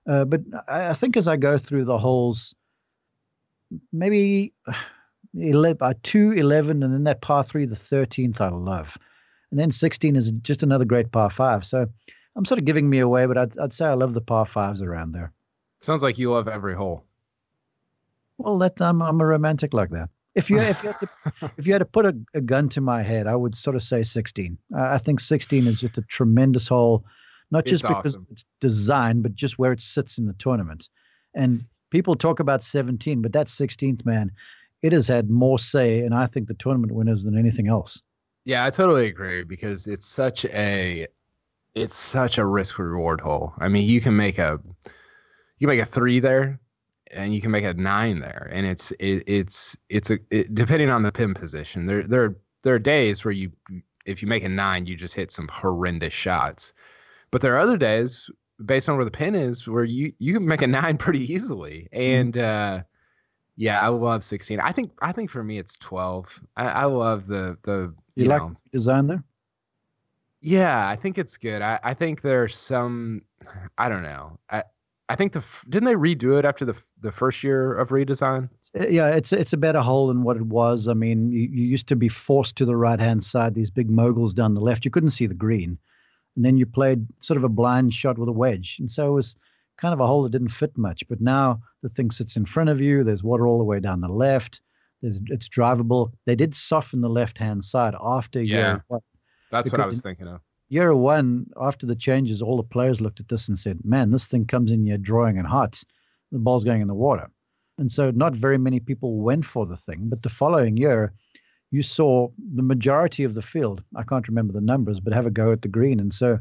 Uh, 0.09 0.25
but 0.25 0.41
I, 0.69 0.91
I, 0.91 0.93
think 0.95 1.17
as 1.17 1.29
I 1.29 1.37
go 1.37 1.59
through 1.59 1.85
the 1.85 1.99
holes, 1.99 2.55
maybe 3.93 4.53
11, 5.35 5.79
uh, 5.81 5.95
2, 6.03 6.33
11, 6.33 6.83
and 6.83 6.93
then 6.93 7.05
that 7.05 7.23
par 7.23 7.45
three, 7.45 7.67
the 7.67 7.77
13th, 7.77 8.41
I 8.41 8.49
love. 8.49 8.99
And 9.51 9.61
then 9.61 9.73
16 9.73 10.17
is 10.17 10.31
just 10.43 10.63
another 10.63 10.85
great 10.85 11.13
par 11.13 11.31
five. 11.31 11.65
So 11.65 11.87
I'm 12.37 12.45
sort 12.45 12.59
of 12.59 12.65
giving 12.65 12.89
me 12.89 12.99
away, 12.99 13.27
but 13.27 13.37
I'd, 13.37 13.59
I'd 13.59 13.75
say 13.75 13.87
I 13.87 13.95
love 13.95 14.15
the 14.15 14.21
par 14.21 14.47
fives 14.47 14.83
around 14.83 15.13
there. 15.13 15.33
Sounds 15.81 16.03
like 16.03 16.19
you 16.19 16.31
love 16.31 16.49
every 16.49 16.75
hole. 16.75 17.05
Well, 18.39 18.59
that 18.59 18.81
I'm, 18.81 19.03
I'm 19.03 19.21
a 19.21 19.27
romantic 19.27 19.75
like 19.75 19.91
that. 19.91 20.09
If 20.35 20.49
you 20.49 20.59
if 20.59 20.83
you 20.83 20.93
had 20.93 21.01
to, 21.01 21.51
if 21.59 21.67
you 21.67 21.75
had 21.75 21.81
to 21.81 21.85
put 21.85 22.07
a, 22.07 22.17
a, 22.33 22.41
gun 22.41 22.71
to 22.71 22.81
my 22.81 23.03
head, 23.03 23.27
I 23.27 23.37
would 23.37 23.55
sort 23.55 23.77
of 23.77 23.83
say 23.83 24.03
16. 24.03 24.57
Uh, 24.75 24.81
I 24.81 24.99
think 24.99 25.21
16 25.21 25.67
is 25.67 25.81
just 25.81 25.99
a 25.99 26.03
tremendous 26.03 26.69
hole, 26.69 27.05
not 27.51 27.67
just 27.67 27.85
it's 27.85 27.95
because 27.95 28.15
awesome. 28.15 28.27
it's 28.31 28.45
designed, 28.61 29.23
but 29.23 29.35
just 29.35 29.59
where 29.59 29.73
it 29.73 29.83
sits 29.83 30.17
in 30.17 30.27
the 30.27 30.33
tournament. 30.35 30.89
And 31.35 31.65
people 31.93 32.17
talk 32.17 32.41
about 32.41 32.65
17, 32.65 33.21
but 33.21 33.35
that 33.35 33.47
16th 33.47 34.05
man, 34.07 34.33
it 34.81 34.93
has 34.93 35.07
had 35.07 35.31
more 35.31 35.59
say, 35.59 36.01
and 36.01 36.15
I 36.15 36.27
think 36.27 36.49
the 36.49 36.55
tournament 36.55 36.93
winners 36.93 37.23
than 37.23 37.39
anything 37.39 37.69
else. 37.69 38.03
Yeah, 38.45 38.65
I 38.65 38.71
totally 38.71 39.07
agree 39.07 39.45
because 39.45 39.87
it's 39.87 40.07
such 40.07 40.45
a 40.47 41.07
it's 41.75 41.95
such 41.95 42.39
a 42.39 42.45
risk 42.45 42.79
reward 42.79 43.21
hole. 43.21 43.53
I 43.59 43.69
mean, 43.69 43.89
you 43.89 44.01
can 44.01 44.17
make 44.17 44.39
a 44.39 44.59
you 45.59 45.69
can 45.69 45.77
make 45.77 45.81
a 45.81 45.87
three 45.87 46.19
there, 46.19 46.59
and 47.13 47.33
you 47.33 47.41
can 47.41 47.53
make 47.53 47.65
a 47.65 47.75
nine 47.75 48.19
there, 48.19 48.51
and 48.53 48.67
it's 48.67 48.91
it, 48.93 49.23
it's 49.29 49.77
it's 49.89 50.11
a 50.11 50.19
it, 50.31 50.53
depending 50.53 50.91
on 50.91 51.05
the 51.05 51.13
pin 51.13 51.35
position. 51.35 51.87
There 51.87 52.03
there 52.03 52.35
there 52.65 52.75
are 52.75 52.81
days 52.81 53.25
where 53.25 53.33
you 53.33 53.53
if 54.07 54.23
you 54.23 54.29
make 54.29 54.43
a 54.43 54.49
nine, 54.49 54.87
you 54.87 54.97
just 54.97 55.15
hit 55.15 55.31
some 55.31 55.49
horrendous 55.53 56.13
shots, 56.13 56.73
but 57.31 57.43
there 57.43 57.55
are 57.55 57.61
other 57.61 57.77
days 57.77 58.29
based 58.65 58.89
on 58.89 58.97
where 58.97 59.05
the 59.05 59.11
pin 59.11 59.35
is 59.35 59.67
where 59.69 59.85
you 59.85 60.13
you 60.19 60.35
can 60.35 60.47
make 60.47 60.63
a 60.63 60.67
nine 60.67 60.97
pretty 60.99 61.33
easily, 61.33 61.89
mm-hmm. 61.93 62.01
and 62.01 62.39
uh, 62.39 62.83
yeah, 63.57 63.81
I 63.81 63.89
love 63.89 64.25
sixteen. 64.25 64.61
I 64.61 64.73
think 64.73 64.93
I 65.01 65.13
think 65.13 65.31
for 65.31 65.43
me 65.43 65.59
it's 65.59 65.77
twelve. 65.77 66.29
I, 66.57 66.69
I 66.69 66.85
love 66.85 67.27
the 67.27 67.57
the 67.63 67.95
you, 68.15 68.25
you 68.25 68.29
like 68.29 68.43
know, 68.43 68.57
design 68.73 69.07
there. 69.07 69.25
Yeah, 70.41 70.89
I 70.89 70.97
think 70.97 71.19
it's 71.19 71.37
good. 71.39 71.63
I, 71.63 71.79
I 71.85 71.95
think 71.95 72.23
there's 72.23 72.57
some, 72.57 73.23
I 73.79 73.89
don't 73.89 74.03
know. 74.03 74.41
I 74.51 74.65
I 75.09 75.15
think 75.15 75.35
the 75.35 75.45
didn't 75.69 75.87
they 75.87 75.95
redo 75.95 76.39
it 76.39 76.45
after 76.45 76.65
the 76.65 76.77
the 77.01 77.13
first 77.13 77.45
year 77.45 77.77
of 77.77 77.91
redesign? 77.91 78.49
Uh, 78.79 78.89
yeah, 78.89 79.09
it's 79.09 79.33
it's 79.33 79.53
a 79.53 79.57
better 79.57 79.81
hole 79.81 80.09
than 80.09 80.23
what 80.23 80.37
it 80.37 80.47
was. 80.47 80.89
I 80.89 80.95
mean, 80.95 81.31
you, 81.31 81.43
you 81.43 81.65
used 81.65 81.87
to 81.89 81.97
be 81.97 82.09
forced 82.09 82.57
to 82.57 82.65
the 82.65 82.75
right 82.75 82.99
hand 82.99 83.23
side. 83.23 83.55
These 83.55 83.71
big 83.71 83.91
moguls 83.91 84.35
down 84.35 84.55
the 84.55 84.61
left, 84.61 84.85
you 84.85 84.91
couldn't 84.91 85.11
see 85.11 85.27
the 85.27 85.35
green, 85.35 85.79
and 86.37 86.45
then 86.45 86.57
you 86.57 86.67
played 86.67 87.07
sort 87.21 87.37
of 87.37 87.45
a 87.45 87.49
blind 87.49 87.95
shot 87.95 88.19
with 88.19 88.29
a 88.29 88.33
wedge, 88.33 88.77
and 88.79 88.91
so 88.91 89.09
it 89.09 89.13
was 89.13 89.37
kind 89.79 89.95
of 89.95 90.01
a 90.01 90.07
hole 90.07 90.23
that 90.23 90.33
didn't 90.33 90.49
fit 90.49 90.77
much. 90.77 91.03
But 91.09 91.21
now 91.21 91.61
the 91.83 91.89
thing 91.89 92.11
sits 92.11 92.37
in 92.37 92.47
front 92.47 92.71
of 92.71 92.81
you. 92.81 93.05
There's 93.05 93.23
water 93.23 93.47
all 93.47 93.59
the 93.59 93.65
way 93.65 93.81
down 93.81 94.01
the 94.01 94.09
left. 94.09 94.61
There's, 95.01 95.19
it's 95.27 95.49
drivable. 95.49 96.13
They 96.27 96.37
did 96.37 96.55
soften 96.55 97.01
the 97.01 97.09
left 97.09 97.39
hand 97.39 97.65
side 97.65 97.95
after 98.01 98.41
yeah. 98.41 98.79
year 98.91 99.03
that's 99.53 99.71
what 99.71 99.81
I 99.81 99.87
was 99.87 100.01
thinking 100.01 100.27
of. 100.27 100.41
Year 100.71 100.97
one, 100.97 101.47
after 101.61 101.85
the 101.87 101.95
changes, 101.95 102.41
all 102.41 102.57
the 102.57 102.63
players 102.63 103.03
looked 103.03 103.21
at 103.21 103.29
this 103.29 103.47
and 103.47 103.59
said, 103.59 103.85
"Man, 103.85 104.11
this 104.11 104.27
thing 104.27 104.47
comes 104.47 104.71
in 104.71 104.87
your 104.87 104.97
drawing 104.97 105.39
and 105.39 105.47
hot. 105.47 105.83
The 106.33 106.39
ball's 106.39 106.65
going 106.65 106.81
in 106.81 106.89
the 106.89 106.95
water." 106.95 107.31
And 107.77 107.93
so, 107.93 108.11
not 108.11 108.35
very 108.35 108.57
many 108.57 108.81
people 108.81 109.21
went 109.21 109.45
for 109.45 109.67
the 109.67 109.77
thing. 109.77 110.09
But 110.09 110.23
the 110.23 110.31
following 110.31 110.79
year, 110.79 111.13
you 111.73 111.83
saw 111.83 112.29
the 112.55 112.63
majority 112.63 113.25
of 113.25 113.35
the 113.35 113.43
field. 113.43 113.83
I 113.97 114.05
can't 114.05 114.29
remember 114.29 114.53
the 114.53 114.61
numbers, 114.61 115.01
but 115.01 115.13
have 115.13 115.27
a 115.27 115.31
go 115.31 115.51
at 115.51 115.63
the 115.63 115.69
green. 115.69 115.99
And 115.99 116.15
so, 116.15 116.39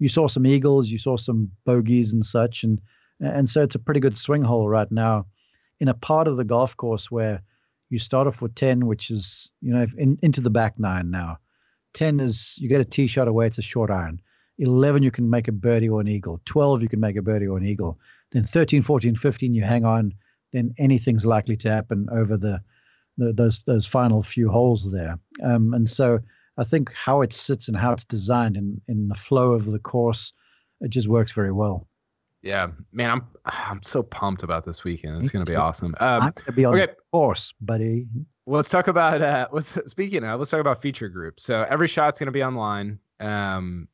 you 0.00 0.08
saw 0.08 0.26
some 0.26 0.46
eagles, 0.46 0.88
you 0.88 0.98
saw 0.98 1.16
some 1.16 1.52
bogeys 1.64 2.12
and 2.12 2.26
such, 2.26 2.64
and 2.64 2.80
and 3.20 3.48
so 3.48 3.62
it's 3.62 3.74
a 3.74 3.78
pretty 3.78 4.00
good 4.00 4.18
swing 4.18 4.42
hole 4.42 4.68
right 4.68 4.90
now, 4.90 5.26
in 5.78 5.88
a 5.88 5.94
part 5.94 6.26
of 6.26 6.36
the 6.36 6.44
golf 6.44 6.76
course 6.76 7.10
where 7.10 7.42
you 7.90 7.98
start 7.98 8.26
off 8.26 8.42
with 8.42 8.54
ten, 8.54 8.86
which 8.86 9.10
is 9.10 9.50
you 9.60 9.72
know 9.72 9.86
in, 9.96 10.18
into 10.22 10.40
the 10.40 10.50
back 10.50 10.78
nine 10.78 11.10
now 11.10 11.38
10 11.94 12.20
is 12.20 12.56
you 12.58 12.68
get 12.68 12.80
a 12.80 12.84
tee 12.84 13.06
shot 13.06 13.28
away, 13.28 13.46
it's 13.46 13.58
a 13.58 13.62
short 13.62 13.90
iron. 13.90 14.20
11, 14.58 15.02
you 15.02 15.10
can 15.10 15.30
make 15.30 15.48
a 15.48 15.52
birdie 15.52 15.88
or 15.88 16.00
an 16.00 16.08
eagle. 16.08 16.40
12, 16.44 16.82
you 16.82 16.88
can 16.88 17.00
make 17.00 17.16
a 17.16 17.22
birdie 17.22 17.46
or 17.46 17.56
an 17.56 17.66
eagle. 17.66 17.98
Then 18.32 18.44
13, 18.44 18.82
14, 18.82 19.16
15, 19.16 19.54
you 19.54 19.62
hang 19.62 19.84
on. 19.84 20.12
Then 20.52 20.74
anything's 20.78 21.24
likely 21.24 21.56
to 21.58 21.70
happen 21.70 22.08
over 22.12 22.36
the 22.36 22.60
those 23.20 23.60
those 23.66 23.86
final 23.86 24.22
few 24.22 24.50
holes 24.50 24.90
there. 24.90 25.18
Um, 25.42 25.74
and 25.74 25.88
so 25.88 26.18
I 26.58 26.64
think 26.64 26.92
how 26.92 27.22
it 27.22 27.32
sits 27.32 27.68
and 27.68 27.76
how 27.76 27.92
it's 27.92 28.04
designed 28.04 28.56
in, 28.56 28.80
in 28.88 29.08
the 29.08 29.14
flow 29.14 29.52
of 29.52 29.66
the 29.66 29.78
course, 29.78 30.32
it 30.80 30.90
just 30.90 31.08
works 31.08 31.32
very 31.32 31.52
well. 31.52 31.86
Yeah, 32.42 32.68
man, 32.92 33.10
I'm 33.10 33.26
I'm 33.44 33.82
so 33.82 34.02
pumped 34.02 34.42
about 34.42 34.64
this 34.64 34.82
weekend. 34.82 35.22
It's 35.22 35.30
going 35.30 35.44
to 35.44 35.50
be 35.50 35.56
awesome. 35.56 35.94
Um, 36.00 36.22
I'm 36.22 36.32
going 36.32 36.46
to 36.46 36.52
be 36.52 36.64
on 36.64 36.74
okay. 36.74 36.86
the 36.86 36.96
course, 37.12 37.52
buddy. 37.60 38.06
Well, 38.46 38.56
let's 38.56 38.70
talk 38.70 38.88
about 38.88 39.20
uh, 39.20 39.48
let's 39.52 39.78
speaking 39.86 40.24
of 40.24 40.38
let's 40.38 40.50
talk 40.50 40.60
about 40.60 40.80
feature 40.80 41.08
groups. 41.08 41.44
So 41.44 41.66
every 41.68 41.86
shot's 41.86 42.18
going 42.18 42.28
to 42.28 42.32
be 42.32 42.42
online. 42.42 42.98
Um, 43.20 43.88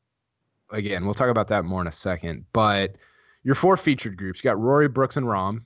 again, 0.71 1.05
we'll 1.05 1.13
talk 1.13 1.29
about 1.29 1.49
that 1.49 1.65
more 1.65 1.81
in 1.81 1.87
a 1.87 1.91
second. 1.91 2.45
But 2.53 2.95
your 3.43 3.55
four 3.55 3.75
featured 3.75 4.17
groups, 4.17 4.43
you 4.43 4.49
got 4.49 4.59
Rory, 4.59 4.87
Brooks, 4.87 5.17
and 5.17 5.25
Rahm. 5.25 5.61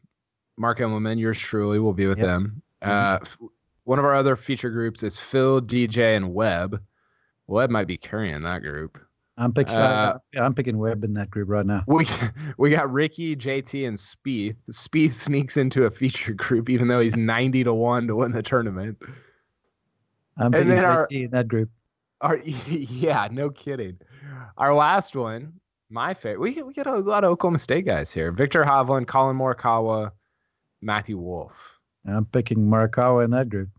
Mark 0.58 0.80
Immelman, 0.80 1.20
yours 1.20 1.40
truly, 1.40 1.80
will 1.80 1.94
be 1.94 2.08
with 2.08 2.20
yep. 2.20 2.28
them. 2.28 2.62
Mm-hmm. 2.84 3.46
Uh, 3.46 3.48
one 3.84 4.00
of 4.00 4.06
our 4.06 4.16
other 4.16 4.36
feature 4.36 4.70
groups 4.70 5.04
is 5.04 5.18
Phil, 5.18 5.62
DJ, 5.62 6.16
and 6.16 6.34
Webb. 6.34 6.82
Webb 7.48 7.70
might 7.70 7.88
be 7.88 7.98
carrying 7.98 8.44
that 8.44 8.62
group. 8.62 8.98
I'm 9.38 9.54
picking. 9.54 9.76
Uh, 9.76 10.20
I'm 10.40 10.54
picking 10.54 10.78
Webb 10.78 11.04
in 11.04 11.14
that 11.16 11.30
group 11.32 11.50
right 11.50 11.66
now. 11.66 11.84
We 11.88 12.06
we 12.58 12.70
got 12.70 12.92
Rickie, 12.92 13.36
JT, 13.36 13.88
and 13.88 13.98
Spieth. 13.98 14.56
Spieth 14.72 15.14
sneaks 15.14 15.58
into 15.58 15.86
a 15.86 15.92
feature 15.92 16.34
group, 16.34 16.70
even 16.70 16.88
though 16.88 17.00
he's 17.00 17.16
ninety 17.16 17.64
to 17.64 17.74
one 17.74 18.08
to 18.08 18.16
win 18.16 18.32
the 18.32 18.44
tournament. 18.44 18.98
I'm 20.38 20.52
picking 20.52 20.70
JT 20.70 20.84
our, 20.84 21.08
in 21.10 21.32
that 21.32 21.48
group. 21.48 21.70
Our 22.22 22.38
yeah, 22.44 23.28
no 23.32 23.50
kidding. 23.50 23.98
Our 24.58 24.74
last 24.74 25.16
one, 25.16 25.54
my 25.90 26.14
favorite. 26.14 26.40
We 26.40 26.62
we 26.62 26.74
get 26.74 26.88
a 26.88 26.96
lot 26.98 27.24
of 27.24 27.32
Oklahoma 27.32 27.60
State 27.60 27.86
guys 27.86 28.14
here. 28.14 28.32
Viktor 28.32 28.64
Hovland, 28.64 29.08
Collin 29.08 29.38
Morikawa, 29.38 30.12
Matthew 30.82 31.18
Wolff. 32.06 32.18
I'm 32.18 32.26
picking 32.26 32.58
Morikawa 32.58 33.26
in 33.26 33.32
that 33.32 33.50
group. 33.50 33.70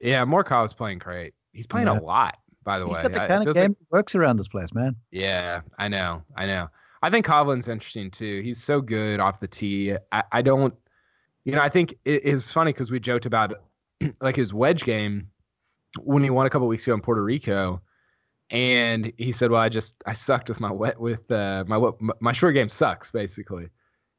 Yeah, 0.00 0.24
Morikawa's 0.24 0.72
playing 0.72 0.98
great. 0.98 1.34
He's 1.52 1.66
playing 1.66 1.88
yeah. 1.88 1.98
a 1.98 2.00
lot 2.00 2.38
by 2.64 2.78
the 2.78 2.86
He's 2.86 2.96
way. 2.96 3.02
Got 3.02 3.12
the 3.12 3.26
kind 3.26 3.48
of 3.48 3.54
game 3.54 3.76
like, 3.80 3.90
works 3.90 4.14
around 4.14 4.36
this 4.36 4.48
place, 4.48 4.72
man. 4.72 4.94
Yeah, 5.10 5.62
I 5.78 5.88
know. 5.88 6.22
I 6.36 6.46
know. 6.46 6.68
I 7.02 7.10
think 7.10 7.26
Hovland's 7.26 7.68
interesting 7.68 8.10
too. 8.10 8.42
He's 8.42 8.62
so 8.62 8.80
good 8.80 9.20
off 9.20 9.40
the 9.40 9.48
tee. 9.48 9.94
I, 10.12 10.22
I 10.32 10.42
don't, 10.42 10.74
you 11.44 11.52
know, 11.52 11.60
I 11.60 11.68
think 11.68 11.94
it, 12.04 12.24
it 12.24 12.34
was 12.34 12.52
funny 12.52 12.72
because 12.72 12.90
we 12.90 13.00
joked 13.00 13.26
about 13.26 13.54
like 14.20 14.36
his 14.36 14.52
wedge 14.52 14.84
game 14.84 15.28
when 16.00 16.22
he 16.22 16.30
won 16.30 16.46
a 16.46 16.50
couple 16.50 16.68
weeks 16.68 16.86
ago 16.86 16.94
in 16.94 17.00
Puerto 17.00 17.22
Rico. 17.22 17.80
And 18.50 19.12
he 19.18 19.32
said, 19.32 19.50
"Well, 19.50 19.60
I 19.60 19.68
just 19.68 20.02
I 20.06 20.14
sucked 20.14 20.48
with 20.48 20.58
my 20.58 20.72
wet 20.72 20.98
with 20.98 21.30
uh, 21.30 21.64
my 21.66 21.90
my 22.20 22.32
short 22.32 22.54
game 22.54 22.70
sucks 22.70 23.10
basically." 23.10 23.68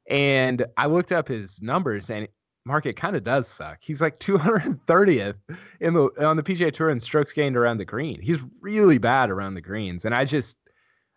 And 0.08 0.66
I 0.78 0.86
looked 0.86 1.12
up 1.12 1.28
his 1.28 1.64
numbers, 1.64 2.12
and 2.12 2.28
market 2.66 2.96
kind 2.96 3.16
of 3.16 3.24
does 3.24 3.48
suck. 3.48 3.80
He's 3.82 4.02
like 4.02 4.20
230th 4.20 5.36
in 5.80 5.94
the 5.94 6.10
on 6.26 6.38
the 6.38 6.44
PGA 6.44 6.72
Tour 6.72 6.90
in 6.90 7.00
strokes 7.00 7.34
gained 7.34 7.58
around 7.58 7.78
the 7.78 7.86
green. 7.86 8.22
He's 8.22 8.40
really 8.62 8.98
bad 8.98 9.30
around 9.30 9.56
the 9.56 9.62
greens, 9.62 10.06
and 10.06 10.14
I 10.14 10.26
just 10.26 10.58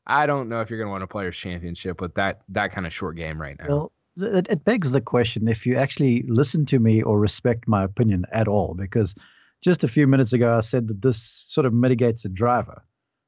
I 0.07 0.27
don't 0.27 0.49
know 0.49 0.61
if 0.61 0.71
you're 0.71 0.79
going 0.79 0.89
to 0.89 0.93
win 0.93 1.03
a 1.03 1.07
Players 1.07 1.37
Championship 1.37 2.01
with 2.01 2.15
that 2.15 2.43
that 2.49 2.73
kind 2.73 2.87
of 2.87 2.93
short 2.93 3.17
game 3.17 3.41
right 3.41 3.57
now. 3.59 3.69
Well, 3.69 3.93
it, 4.17 4.47
it 4.51 4.65
begs 4.65 4.91
the 4.91 5.01
question 5.01 5.49
if 5.49 5.65
you 5.65 5.77
actually 5.77 6.25
listen 6.29 6.67
to 6.67 6.79
me 6.79 7.03
or 7.03 7.19
respect 7.19 7.69
my 7.69 7.85
opinion 7.85 8.27
at 8.33 8.49
all, 8.49 8.75
because 8.75 9.15
just 9.63 9.85
a 9.85 9.89
few 9.89 10.07
minutes 10.07 10.33
ago 10.33 10.57
I 10.57 10.61
said 10.61 10.89
that 10.89 11.03
this 11.03 11.45
sort 11.47 11.67
of 11.67 11.73
mitigates 11.73 12.25
a 12.25 12.29
driver. 12.29 12.83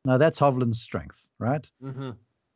Now 0.05 0.19
that's 0.19 0.39
Hovland's 0.39 0.81
strength, 0.81 1.17
right? 1.39 1.69
Mm-hmm. 1.83 2.11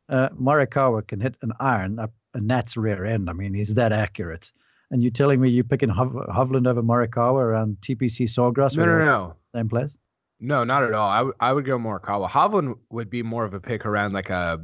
Uh, 0.09 0.29
Morikawa 0.29 1.07
can 1.07 1.21
hit 1.21 1.35
an 1.41 1.53
iron 1.59 1.99
up 1.99 2.11
a 2.33 2.41
gnat's 2.41 2.77
rear 2.77 3.05
end. 3.05 3.29
I 3.29 3.33
mean, 3.33 3.53
he's 3.53 3.73
that 3.75 3.91
accurate 3.91 4.51
and 4.91 5.01
you're 5.01 5.11
telling 5.11 5.39
me 5.41 5.49
you're 5.49 5.63
picking 5.63 5.89
Hov- 5.89 6.13
Hovland 6.29 6.67
over 6.67 6.81
Morikawa 6.81 7.41
around 7.41 7.77
TPC 7.81 8.27
Sawgrass? 8.27 8.75
No, 8.75 8.85
no, 8.85 8.97
no. 9.05 9.35
Same 9.53 9.69
place? 9.69 9.95
No, 10.39 10.63
not 10.63 10.83
at 10.83 10.93
all. 10.93 11.09
I, 11.09 11.17
w- 11.17 11.35
I 11.39 11.51
would 11.53 11.65
go 11.65 11.77
Morikawa. 11.77 12.29
Hovland 12.29 12.77
would 12.89 13.09
be 13.09 13.21
more 13.23 13.43
of 13.45 13.53
a 13.53 13.59
pick 13.59 13.85
around 13.85 14.13
like 14.13 14.29
a, 14.29 14.59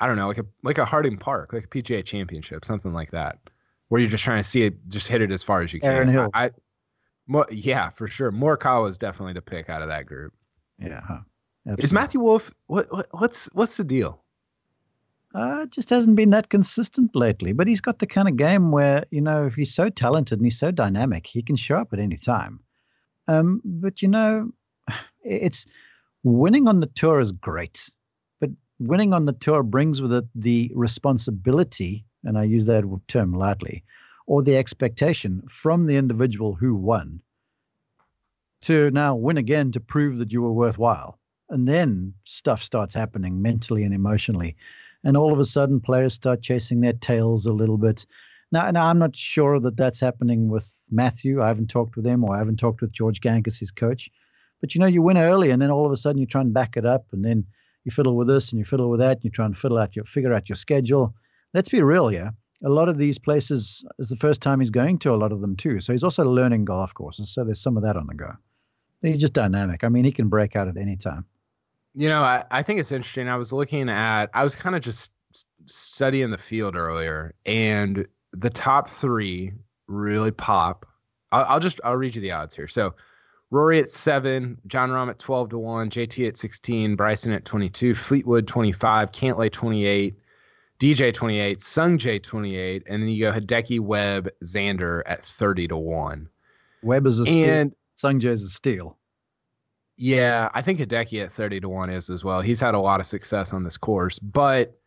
I 0.00 0.06
don't 0.06 0.16
know, 0.16 0.28
like 0.28 0.38
a 0.38 0.46
like 0.62 0.78
a 0.78 0.84
Harding 0.84 1.16
Park, 1.18 1.52
like 1.52 1.64
a 1.64 1.68
PGA 1.68 2.04
Championship, 2.04 2.64
something 2.64 2.92
like 2.92 3.10
that, 3.12 3.38
where 3.88 4.00
you're 4.00 4.10
just 4.10 4.24
trying 4.24 4.42
to 4.42 4.48
see 4.48 4.62
it, 4.62 4.74
just 4.88 5.06
hit 5.08 5.22
it 5.22 5.30
as 5.30 5.42
far 5.42 5.62
as 5.62 5.72
you 5.72 5.80
can. 5.80 5.92
Erin 5.92 6.08
Hills. 6.08 6.30
I, 6.34 6.50
more, 7.26 7.46
yeah, 7.50 7.90
for 7.90 8.08
sure. 8.08 8.32
Morikawa 8.32 8.88
is 8.88 8.98
definitely 8.98 9.34
the 9.34 9.42
pick 9.42 9.70
out 9.70 9.82
of 9.82 9.88
that 9.88 10.06
group. 10.06 10.32
Yeah. 10.80 11.00
Huh. 11.06 11.20
Is 11.78 11.92
Matthew 11.92 12.20
Wolff? 12.20 12.50
What, 12.66 12.90
what 12.90 13.06
what's 13.12 13.46
what's 13.52 13.76
the 13.76 13.84
deal? 13.84 14.22
Uh, 15.34 15.64
just 15.66 15.90
hasn't 15.90 16.16
been 16.16 16.30
that 16.30 16.48
consistent 16.48 17.14
lately. 17.14 17.52
But 17.52 17.68
he's 17.68 17.80
got 17.80 17.98
the 17.98 18.06
kind 18.06 18.28
of 18.28 18.36
game 18.36 18.72
where, 18.72 19.04
you 19.10 19.20
know, 19.20 19.46
if 19.46 19.54
he's 19.54 19.74
so 19.74 19.88
talented 19.88 20.38
and 20.38 20.46
he's 20.46 20.58
so 20.58 20.70
dynamic, 20.70 21.26
he 21.26 21.42
can 21.42 21.56
show 21.56 21.76
up 21.76 21.92
at 21.92 21.98
any 21.98 22.16
time. 22.16 22.60
Um, 23.28 23.60
but, 23.64 24.02
you 24.02 24.08
know, 24.08 24.50
it's 25.24 25.66
winning 26.24 26.66
on 26.66 26.80
the 26.80 26.86
tour 26.86 27.20
is 27.20 27.32
great. 27.32 27.88
But 28.40 28.50
winning 28.78 29.12
on 29.12 29.26
the 29.26 29.32
tour 29.34 29.62
brings 29.62 30.00
with 30.00 30.12
it 30.12 30.24
the 30.34 30.72
responsibility, 30.74 32.04
and 32.24 32.36
I 32.36 32.44
use 32.44 32.66
that 32.66 32.84
term 33.06 33.32
lightly, 33.32 33.84
or 34.26 34.42
the 34.42 34.56
expectation 34.56 35.42
from 35.48 35.86
the 35.86 35.96
individual 35.96 36.54
who 36.54 36.74
won 36.74 37.20
to 38.62 38.90
now 38.90 39.14
win 39.14 39.38
again 39.38 39.72
to 39.72 39.80
prove 39.80 40.18
that 40.18 40.32
you 40.32 40.42
were 40.42 40.52
worthwhile. 40.52 41.18
And 41.48 41.66
then 41.66 42.14
stuff 42.24 42.62
starts 42.62 42.94
happening 42.94 43.42
mentally 43.42 43.84
and 43.84 43.94
emotionally 43.94 44.56
and 45.04 45.16
all 45.16 45.32
of 45.32 45.38
a 45.38 45.44
sudden 45.44 45.80
players 45.80 46.14
start 46.14 46.42
chasing 46.42 46.80
their 46.80 46.92
tails 46.92 47.46
a 47.46 47.52
little 47.52 47.78
bit. 47.78 48.06
Now, 48.52 48.70
now 48.70 48.86
I'm 48.86 48.98
not 48.98 49.16
sure 49.16 49.60
that 49.60 49.76
that's 49.76 50.00
happening 50.00 50.48
with 50.48 50.72
Matthew. 50.90 51.42
I 51.42 51.48
haven't 51.48 51.68
talked 51.68 51.96
with 51.96 52.06
him, 52.06 52.24
or 52.24 52.34
I 52.34 52.38
haven't 52.38 52.58
talked 52.58 52.80
with 52.80 52.92
George 52.92 53.20
Gankas, 53.20 53.58
his 53.58 53.70
coach. 53.70 54.10
But 54.60 54.74
you 54.74 54.80
know, 54.80 54.86
you 54.86 55.02
win 55.02 55.16
early, 55.18 55.50
and 55.50 55.62
then 55.62 55.70
all 55.70 55.86
of 55.86 55.92
a 55.92 55.96
sudden 55.96 56.20
you 56.20 56.26
try 56.26 56.40
and 56.40 56.52
back 56.52 56.76
it 56.76 56.84
up, 56.84 57.06
and 57.12 57.24
then 57.24 57.44
you 57.84 57.92
fiddle 57.92 58.16
with 58.16 58.28
this 58.28 58.50
and 58.50 58.58
you 58.58 58.64
fiddle 58.64 58.90
with 58.90 59.00
that, 59.00 59.18
and 59.18 59.24
you 59.24 59.30
try 59.30 59.46
and 59.46 59.56
fiddle 59.56 59.78
out 59.78 59.96
your 59.96 60.04
figure 60.04 60.34
out 60.34 60.48
your 60.48 60.56
schedule. 60.56 61.14
Let's 61.54 61.70
be 61.70 61.82
real 61.82 62.08
here. 62.08 62.32
a 62.64 62.68
lot 62.68 62.88
of 62.88 62.98
these 62.98 63.18
places 63.18 63.84
is 63.98 64.08
the 64.08 64.16
first 64.16 64.42
time 64.42 64.60
he's 64.60 64.70
going 64.70 64.98
to 64.98 65.14
a 65.14 65.16
lot 65.16 65.32
of 65.32 65.40
them 65.40 65.56
too. 65.56 65.80
So 65.80 65.92
he's 65.92 66.04
also 66.04 66.24
learning 66.24 66.66
golf 66.66 66.92
courses. 66.92 67.30
So 67.30 67.44
there's 67.44 67.62
some 67.62 67.76
of 67.76 67.82
that 67.84 67.96
on 67.96 68.06
the 68.06 68.14
go. 68.14 68.32
He's 69.02 69.20
just 69.20 69.32
dynamic. 69.32 69.82
I 69.82 69.88
mean, 69.88 70.04
he 70.04 70.12
can 70.12 70.28
break 70.28 70.56
out 70.56 70.68
at 70.68 70.76
any 70.76 70.96
time. 70.96 71.24
You 71.94 72.08
know, 72.08 72.22
I, 72.22 72.44
I 72.50 72.62
think 72.62 72.80
it's 72.80 72.92
interesting. 72.92 73.28
I 73.28 73.36
was 73.36 73.52
looking 73.52 73.88
at, 73.88 74.26
I 74.32 74.44
was 74.44 74.54
kind 74.54 74.76
of 74.76 74.82
just 74.82 75.10
studying 75.66 76.30
the 76.30 76.38
field 76.38 76.76
earlier, 76.76 77.34
and 77.46 78.06
the 78.32 78.50
top 78.50 78.88
three 78.88 79.52
really 79.88 80.30
pop. 80.30 80.86
I'll, 81.32 81.44
I'll 81.44 81.60
just, 81.60 81.80
I'll 81.84 81.96
read 81.96 82.14
you 82.14 82.20
the 82.20 82.32
odds 82.32 82.54
here. 82.54 82.68
So 82.68 82.94
Rory 83.50 83.80
at 83.80 83.90
seven, 83.90 84.58
Jon 84.68 84.90
Rahm 84.90 85.10
at 85.10 85.18
12 85.18 85.50
to 85.50 85.58
one, 85.58 85.90
JT 85.90 86.28
at 86.28 86.36
16, 86.36 86.94
Bryson 86.94 87.32
at 87.32 87.44
22, 87.44 87.94
Fleetwood 87.94 88.46
25, 88.46 89.10
Cantlay 89.10 89.50
28, 89.50 90.16
DJ 90.80 91.12
28, 91.12 91.58
Sungjae 91.58 92.22
28, 92.22 92.84
and 92.86 93.02
then 93.02 93.10
you 93.10 93.24
go 93.24 93.32
Hideki 93.32 93.80
Webb, 93.80 94.28
Xander 94.44 95.02
at 95.06 95.24
30 95.24 95.68
to 95.68 95.76
1. 95.76 96.28
Webb 96.82 97.06
is 97.06 97.20
a 97.20 97.24
and, 97.24 97.74
steal. 97.96 98.12
Sungjae 98.12 98.32
is 98.32 98.44
a 98.44 98.50
steal. 98.50 98.96
Yeah, 100.02 100.48
I 100.54 100.62
think 100.62 100.80
Hideki 100.80 101.22
at 101.22 101.30
30 101.30 101.60
to 101.60 101.68
1 101.68 101.90
is 101.90 102.08
as 102.08 102.24
well. 102.24 102.40
He's 102.40 102.58
had 102.58 102.74
a 102.74 102.78
lot 102.78 103.00
of 103.00 103.06
success 103.06 103.52
on 103.52 103.64
this 103.64 103.76
course, 103.76 104.18
but 104.18 104.80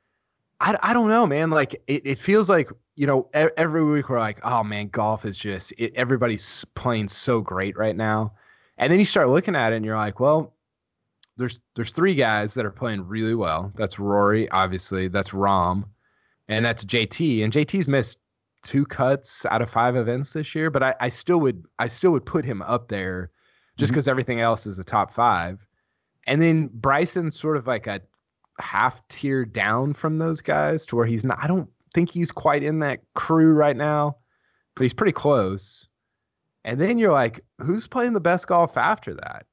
I, 0.59 0.75
I 0.81 0.91
don't 0.91 1.07
know, 1.07 1.27
man. 1.27 1.51
Like, 1.51 1.79
it, 1.85 2.01
it 2.03 2.17
feels 2.17 2.49
like, 2.49 2.71
you 2.95 3.05
know, 3.05 3.29
every 3.35 3.85
week 3.85 4.09
we're 4.09 4.17
like, 4.17 4.39
oh, 4.43 4.63
man, 4.63 4.87
golf 4.87 5.23
is 5.23 5.37
just, 5.37 5.71
it, 5.77 5.93
everybody's 5.95 6.65
playing 6.73 7.09
so 7.09 7.41
great 7.41 7.77
right 7.77 7.95
now. 7.95 8.33
And 8.79 8.91
then 8.91 8.97
you 8.97 9.05
start 9.05 9.29
looking 9.29 9.55
at 9.55 9.71
it 9.71 9.75
and 9.75 9.85
you're 9.85 9.95
like, 9.95 10.19
well, 10.19 10.55
there's 11.37 11.61
there's 11.75 11.91
three 11.91 12.15
guys 12.15 12.55
that 12.55 12.65
are 12.65 12.71
playing 12.71 13.07
really 13.07 13.35
well. 13.35 13.71
That's 13.75 13.99
Rory, 13.99 14.49
obviously. 14.49 15.09
That's 15.09 15.29
Rahm, 15.29 15.83
and 16.47 16.65
that's 16.65 16.85
JT. 16.85 17.43
And 17.43 17.53
JT's 17.53 17.87
missed 17.87 18.17
two 18.63 18.83
cuts 18.83 19.45
out 19.45 19.61
of 19.61 19.69
five 19.69 19.95
events 19.95 20.33
this 20.33 20.55
year, 20.55 20.71
but 20.71 20.81
I, 20.81 20.95
I 20.99 21.09
still 21.09 21.39
would 21.41 21.65
I 21.77 21.87
still 21.87 22.11
would 22.11 22.25
put 22.25 22.45
him 22.45 22.63
up 22.63 22.87
there 22.87 23.29
just 23.77 23.91
because 23.91 24.05
mm-hmm. 24.05 24.11
everything 24.11 24.41
else 24.41 24.65
is 24.65 24.79
a 24.79 24.83
top 24.83 25.13
five. 25.13 25.65
And 26.27 26.41
then 26.41 26.69
Bryson's 26.73 27.39
sort 27.39 27.57
of 27.57 27.67
like 27.67 27.87
a 27.87 28.01
half 28.59 29.05
tier 29.07 29.45
down 29.45 29.93
from 29.93 30.19
those 30.19 30.41
guys 30.41 30.85
to 30.87 30.95
where 30.95 31.05
he's 31.05 31.25
not 31.25 31.39
I 31.41 31.47
don't 31.47 31.69
think 31.93 32.09
he's 32.09 32.31
quite 32.31 32.63
in 32.63 32.79
that 32.79 32.99
crew 33.15 33.53
right 33.53 33.75
now, 33.75 34.17
but 34.75 34.83
he's 34.83 34.93
pretty 34.93 35.11
close. 35.11 35.87
And 36.65 36.79
then 36.79 36.97
you're 36.97 37.11
like, 37.11 37.41
who's 37.59 37.87
playing 37.87 38.13
the 38.13 38.21
best 38.21 38.47
golf 38.47 38.77
after 38.77 39.13
that? 39.15 39.45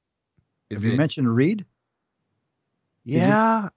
Is 0.71 0.83
Have 0.83 0.89
it, 0.89 0.93
you 0.93 0.99
mentioned 0.99 1.35
Reed? 1.35 1.65
Yeah. 3.05 3.69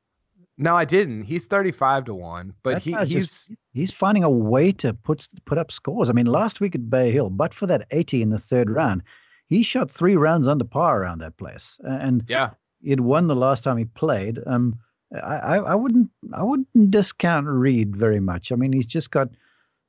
No, 0.57 0.75
I 0.75 0.85
didn't. 0.85 1.23
He's 1.23 1.45
35 1.45 2.05
to 2.05 2.13
1, 2.13 2.53
but 2.61 2.77
he, 2.77 2.93
he's 3.05 3.09
just, 3.09 3.51
he's 3.73 3.91
finding 3.91 4.23
a 4.23 4.29
way 4.29 4.71
to 4.73 4.93
put 4.93 5.27
put 5.45 5.57
up 5.57 5.71
scores. 5.71 6.09
I 6.09 6.13
mean, 6.13 6.27
last 6.27 6.59
week 6.59 6.75
at 6.75 6.89
Bay 6.91 7.11
Hill, 7.11 7.31
but 7.31 7.55
for 7.55 7.65
that 7.65 7.87
80 7.89 8.21
in 8.21 8.29
the 8.29 8.37
third 8.37 8.69
round, 8.69 9.01
he 9.53 9.63
shot 9.63 9.91
3 9.91 10.15
rounds 10.15 10.47
under 10.47 10.65
par 10.65 11.01
around 11.01 11.19
that 11.21 11.37
place. 11.37 11.77
And 11.83 12.23
Yeah. 12.27 12.51
He'd 12.81 12.99
won 12.99 13.27
the 13.27 13.35
last 13.35 13.63
time 13.63 13.77
he 13.77 13.85
played. 13.85 14.39
Um 14.45 14.79
I, 15.13 15.35
I, 15.37 15.57
I 15.57 15.75
wouldn't 15.75 16.09
I 16.33 16.43
wouldn't 16.43 16.91
discount 16.91 17.47
Reed 17.47 17.95
very 17.95 18.19
much. 18.19 18.51
I 18.51 18.55
mean, 18.55 18.73
he's 18.73 18.87
just 18.87 19.11
got 19.11 19.29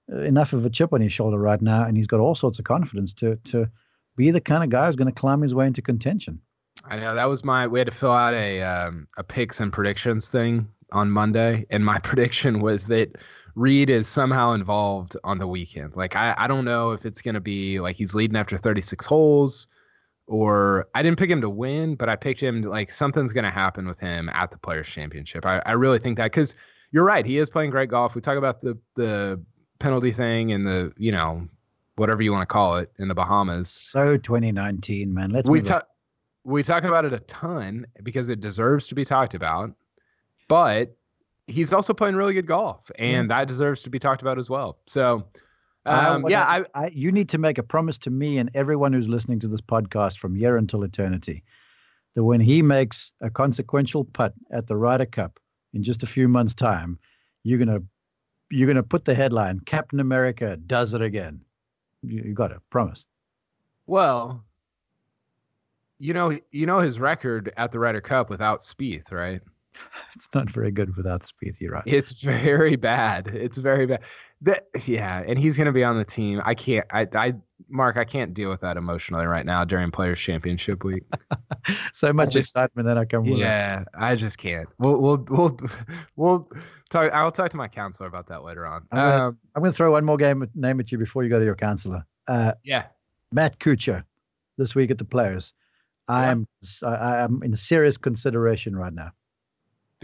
enough 0.09 0.53
of 0.53 0.65
a 0.65 0.71
chip 0.71 0.93
on 0.93 1.01
his 1.01 1.13
shoulder 1.13 1.39
right 1.39 1.61
now, 1.63 1.85
and 1.85 1.97
he's 1.97 2.07
got 2.07 2.21
all 2.21 2.35
sorts 2.35 2.59
of 2.59 2.65
confidence 2.65 3.13
to 3.15 3.37
to 3.45 3.69
be 4.17 4.31
the 4.31 4.41
kind 4.41 4.63
of 4.63 4.71
guy 4.71 4.87
who's 4.87 4.97
going 4.97 5.13
to 5.13 5.21
climb 5.21 5.43
his 5.43 5.55
way 5.55 5.67
into 5.67 5.83
contention. 5.83 6.41
I 6.85 6.99
know 6.99 7.15
that 7.15 7.29
was 7.29 7.45
my. 7.45 7.67
We 7.67 7.81
had 7.81 7.89
to 7.89 7.95
fill 7.95 8.13
out 8.13 8.35
a 8.35 8.63
um, 8.63 9.09
a 9.17 9.25
picks 9.25 9.61
and 9.61 9.73
predictions 9.73 10.29
thing 10.29 10.69
on 10.93 11.11
Monday, 11.11 11.67
and 11.71 11.85
my 11.85 11.99
prediction 12.09 12.61
was 12.61 12.85
that 12.87 13.17
Reed 13.57 13.91
is 13.91 14.09
somehow 14.09 14.53
involved 14.53 15.17
on 15.23 15.39
the 15.39 15.47
weekend. 15.47 15.95
Like 15.95 16.17
I, 16.17 16.35
I 16.37 16.47
don't 16.47 16.65
know 16.65 16.91
if 16.91 17.07
it's 17.07 17.23
going 17.23 17.35
to 17.35 17.41
be 17.41 17.81
like 17.81 17.97
he's 17.97 18.15
leading 18.15 18.37
after 18.37 18.59
36 18.59 19.07
holes, 19.07 19.69
or 20.27 20.89
I 20.95 21.03
didn't 21.03 21.19
pick 21.19 21.31
him 21.31 21.41
to 21.41 21.51
win, 21.51 21.95
but 21.95 22.09
I 22.09 22.17
picked 22.17 22.43
him 22.43 22.63
to, 22.63 22.69
like 22.69 22.91
something's 22.91 23.33
going 23.33 23.45
to 23.45 23.51
happen 23.51 23.87
with 23.87 24.01
him 24.01 24.29
at 24.31 24.51
the 24.51 24.59
Players 24.59 24.89
Championship. 24.89 25.47
I, 25.47 25.63
I 25.67 25.73
really 25.73 25.99
think 25.99 26.17
that 26.17 26.33
because 26.33 26.57
you're 26.91 27.05
right, 27.05 27.25
he 27.25 27.39
is 27.39 27.49
playing 27.49 27.71
great 27.71 27.91
golf. 27.91 28.15
We 28.15 28.21
talk 28.21 28.39
about 28.39 28.61
the 28.61 28.79
the 28.97 29.43
penalty 29.79 30.13
thing 30.13 30.53
and 30.53 30.67
the 30.67 30.93
you 30.97 31.13
know 31.13 31.47
whatever 31.97 32.23
you 32.23 32.33
want 32.33 32.43
to 32.43 32.53
call 32.53 32.77
it 32.77 32.91
in 32.99 33.07
the 33.07 33.15
Bahamas. 33.15 33.69
So 33.69 34.17
2019, 34.17 35.15
man. 35.15 35.31
Let's 35.31 35.49
we 35.49 35.63
talk 35.63 35.87
we 36.45 36.63
talk 36.63 36.85
about 36.85 37.05
it 37.05 37.13
a 37.13 37.21
ton 37.21 37.87
because 38.03 38.29
it 38.29 38.41
deserves 38.41 38.89
to 38.89 38.95
be 38.95 39.05
talked 39.05 39.35
about, 39.35 39.73
but 40.49 40.97
he's 41.47 41.73
also 41.73 41.93
playing 41.93 42.17
really 42.17 42.35
good 42.35 42.47
golf, 42.47 42.91
and 42.99 43.31
that 43.31 43.49
deserves 43.49 43.83
to 43.83 43.91
be 43.91 43.99
talked 43.99 44.23
about 44.23 44.39
as 44.39 44.51
well. 44.51 44.79
So. 44.87 45.25
Um, 45.87 46.25
uh, 46.25 46.29
yeah, 46.29 46.45
I, 46.45 46.65
I, 46.75 46.87
you 46.95 47.13
need 47.13 47.29
to 47.29 47.37
make 47.37 47.59
a 47.59 47.63
promise 47.63 47.99
to 47.99 48.11
me 48.11 48.39
and 48.39 48.51
everyone 48.55 48.95
who's 48.95 49.07
listening 49.07 49.39
to 49.41 49.49
this 49.49 49.61
podcast 49.61 50.17
from 50.17 50.35
here 50.35 50.57
until 50.57 50.83
eternity 50.83 51.45
that 52.15 52.25
when 52.25 52.41
he 52.41 52.63
makes 52.63 53.13
a 53.21 53.31
consequential 53.31 54.05
putt 54.05 54.33
at 54.51 54.67
the 54.67 54.77
Ryder 54.77 55.07
Cup 55.07 55.39
in 55.73 55.83
just 55.83 56.03
a 56.03 56.07
few 56.07 56.29
months' 56.29 56.55
time, 56.55 56.99
you're 57.43 57.59
going 57.59 57.69
to 57.69 57.85
you're 58.51 58.73
to 58.73 58.83
put 58.83 59.05
the 59.05 59.15
headline 59.15 59.61
Captain 59.61 60.01
America 60.01 60.57
does 60.57 60.95
it 60.95 61.03
again. 61.03 61.41
You, 62.03 62.23
you 62.23 62.35
got 62.35 62.53
it. 62.53 62.59
Promise. 62.71 63.05
Well, 63.87 64.45
you 65.99 66.13
know, 66.15 66.39
you 66.51 66.67
know 66.67 66.79
his 66.79 67.01
record 67.01 67.53
at 67.57 67.73
the 67.73 67.79
Ryder 67.79 68.01
Cup 68.01 68.31
without 68.31 68.61
Spieth, 68.61 69.11
right? 69.11 69.41
It's 70.17 70.29
not 70.33 70.49
very 70.49 70.71
good 70.71 70.97
without 70.97 71.25
Spieth. 71.25 71.61
You're 71.61 71.73
right. 71.73 71.83
It's 71.87 72.23
very 72.23 72.77
bad. 72.77 73.27
It's 73.27 73.59
very 73.59 73.87
bad. 73.87 74.01
That, 74.43 74.67
yeah, 74.87 75.25
and 75.27 75.37
he's 75.37 75.57
going 75.57 75.67
to 75.67 75.73
be 75.73 75.83
on 75.83 75.99
the 75.99 76.05
team. 76.05 76.41
I 76.45 76.55
can't. 76.55 76.87
I, 76.93 77.09
I, 77.15 77.35
Mark, 77.69 77.97
I 77.97 78.05
can't 78.05 78.33
deal 78.33 78.49
with 78.49 78.61
that 78.61 78.77
emotionally 78.77 79.27
right 79.27 79.45
now 79.45 79.65
during 79.65 79.91
Players 79.91 80.21
Championship 80.21 80.85
week. 80.85 81.03
so 81.93 82.13
much 82.13 82.27
just, 82.27 82.51
excitement 82.51 82.87
that 82.87 82.97
I 82.97 83.07
come. 83.07 83.25
Yeah, 83.25 83.81
it. 83.81 83.89
I 83.99 84.15
just 84.15 84.39
can't. 84.39 84.69
We'll, 84.79 85.01
we'll, 85.01 85.27
we'll, 85.29 85.59
we'll 86.15 86.51
talk. 86.91 87.13
I'll 87.13 87.33
talk 87.33 87.51
to 87.51 87.57
my 87.57 87.69
counselor 87.69 88.09
about 88.09 88.29
that 88.29 88.45
later 88.45 88.67
on. 88.67 88.87
I'm 88.93 88.99
gonna, 88.99 89.29
um, 89.29 89.39
I'm 89.57 89.63
gonna 89.63 89.73
throw 89.73 89.91
one 89.91 90.05
more 90.05 90.17
game 90.17 90.49
name 90.55 90.79
at 90.79 90.93
you 90.93 90.99
before 90.99 91.25
you 91.25 91.29
go 91.29 91.41
to 91.41 91.45
your 91.45 91.57
counselor. 91.57 92.07
Uh, 92.29 92.53
yeah, 92.63 92.85
Matt 93.33 93.59
Kuchar, 93.59 94.05
this 94.59 94.77
week 94.77 94.93
at 94.93 94.99
the 94.99 95.05
Players. 95.05 95.55
I'm 96.07 96.47
I, 96.83 97.21
am 97.21 97.43
in 97.43 97.57
serious 97.57 97.97
consideration 97.97 98.77
right 98.77 98.93
now. 98.93 99.11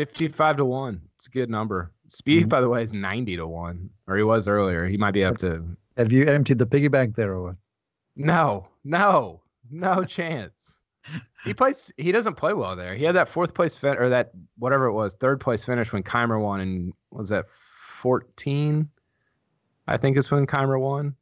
Fifty-five 0.01 0.57
to 0.57 0.65
one. 0.65 1.03
It's 1.17 1.27
a 1.27 1.31
good 1.31 1.51
number. 1.51 1.93
Spieth, 2.09 2.39
mm-hmm. 2.39 2.49
by 2.49 2.63
the 2.63 2.71
way, 2.71 2.83
is 2.83 2.95
ninety 2.95 3.37
to 3.37 3.47
one, 3.47 3.91
or 4.07 4.17
he 4.17 4.23
was 4.23 4.49
earlier. 4.49 4.87
He 4.87 4.97
might 4.97 5.11
be 5.11 5.23
up 5.23 5.37
to. 5.39 5.63
Have 5.99 6.11
you 6.11 6.25
emptied 6.25 6.59
the 6.59 6.65
piggy 6.65 6.89
bank 6.89 7.17
there 7.17 7.33
or 7.33 7.43
what? 7.43 7.57
No, 8.17 8.67
no, 8.83 9.43
no 9.71 10.03
chance. 10.09 10.81
He 11.45 11.53
plays. 11.53 11.93
He 11.99 12.13
doesn't 12.13 12.37
play 12.37 12.55
well 12.55 12.77
there. 12.77 12.95
He 12.95 13.05
had 13.05 13.15
that 13.15 13.29
fourth 13.29 13.53
place 13.53 13.77
fin- 13.77 13.99
or 13.99 14.09
that 14.09 14.31
whatever 14.59 14.87
it 14.87 14.95
was, 14.95 15.13
third 15.13 15.39
place 15.39 15.67
finish 15.67 15.93
when 15.93 16.03
Kaymer 16.03 16.41
won, 16.41 16.61
and 16.61 16.95
was 17.11 17.29
that 17.29 17.45
fourteen? 17.51 18.89
I 19.87 19.99
think 19.99 20.17
is 20.17 20.31
when 20.31 20.47
Kaymer 20.47 20.81
won. 20.81 21.15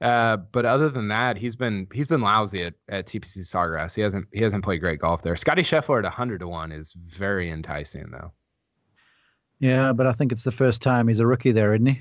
Uh, 0.00 0.36
but 0.36 0.64
other 0.64 0.88
than 0.88 1.08
that, 1.08 1.36
he's 1.36 1.56
been 1.56 1.88
he's 1.92 2.06
been 2.06 2.20
lousy 2.20 2.62
at, 2.62 2.74
at 2.88 3.06
TPC 3.06 3.38
Sawgrass. 3.38 3.94
He 3.94 4.00
hasn't 4.00 4.26
he 4.32 4.42
hasn't 4.42 4.62
played 4.62 4.78
great 4.78 5.00
golf 5.00 5.22
there. 5.22 5.34
Scottie 5.34 5.62
Scheffler 5.62 6.04
at 6.04 6.12
hundred 6.12 6.38
to 6.38 6.48
one 6.48 6.70
is 6.70 6.92
very 6.92 7.50
enticing 7.50 8.10
though. 8.10 8.32
Yeah, 9.58 9.92
but 9.92 10.06
I 10.06 10.12
think 10.12 10.30
it's 10.30 10.44
the 10.44 10.52
first 10.52 10.82
time 10.82 11.08
he's 11.08 11.18
a 11.18 11.26
rookie 11.26 11.50
there, 11.50 11.74
isn't 11.74 11.86
he? 11.86 12.00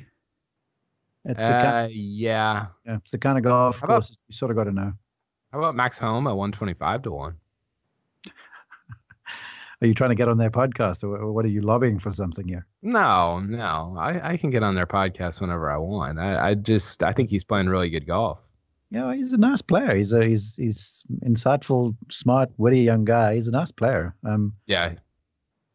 It's 1.26 1.40
the 1.40 1.44
kind, 1.44 1.86
uh, 1.86 1.90
yeah. 1.92 2.68
Yeah, 2.86 2.98
it's 2.98 3.12
the 3.12 3.18
kind 3.18 3.38
of 3.38 3.44
golf 3.44 3.78
about, 3.80 3.88
course 3.88 4.18
you 4.28 4.34
sort 4.34 4.52
of 4.52 4.58
got 4.58 4.66
to 4.66 4.72
know. 4.72 4.94
How 5.52 5.60
about 5.60 5.76
Max 5.76 5.98
Homa 5.98 6.30
at 6.32 6.38
one 6.38 6.52
twenty 6.52 6.76
five 6.76 7.02
to 7.02 7.12
one? 7.12 7.36
Are 9.82 9.88
you 9.88 9.94
trying 9.94 10.10
to 10.10 10.16
get 10.16 10.28
on 10.28 10.38
their 10.38 10.50
podcast, 10.50 11.04
or 11.04 11.32
what 11.32 11.46
are 11.46 11.50
you 11.50 11.62
lobbying 11.62 12.00
for 12.00 12.12
something 12.12 12.48
here? 12.48 12.66
No, 12.82 13.40
no, 13.40 13.96
I, 14.00 14.32
I 14.32 14.38
can 14.38 14.50
get 14.50 14.63
on 14.63 14.74
their 14.74 14.88
podcast 14.88 15.40
whenever 15.40 15.70
I 15.70 15.78
want. 15.78 16.18
I, 16.18 16.50
I 16.50 16.54
just 16.56 17.04
I 17.04 17.13
think 17.13 17.30
he's 17.30 17.44
playing 17.44 17.68
really 17.68 17.90
good 17.90 18.08
golf. 18.08 18.40
Yeah, 18.90 19.13
he's 19.13 19.34
a 19.34 19.38
nice 19.38 19.62
player. 19.62 19.96
He's 19.96 20.13
a 20.13 20.26
he's 20.26 20.56
he's 20.56 21.04
insightful, 21.24 21.96
smart, 22.10 22.50
witty 22.58 22.80
young 22.80 23.06
guy. 23.06 23.36
He's 23.36 23.48
a 23.48 23.52
nice 23.52 23.72
player. 23.72 24.16
Um, 24.26 24.54
yeah. 24.66 24.94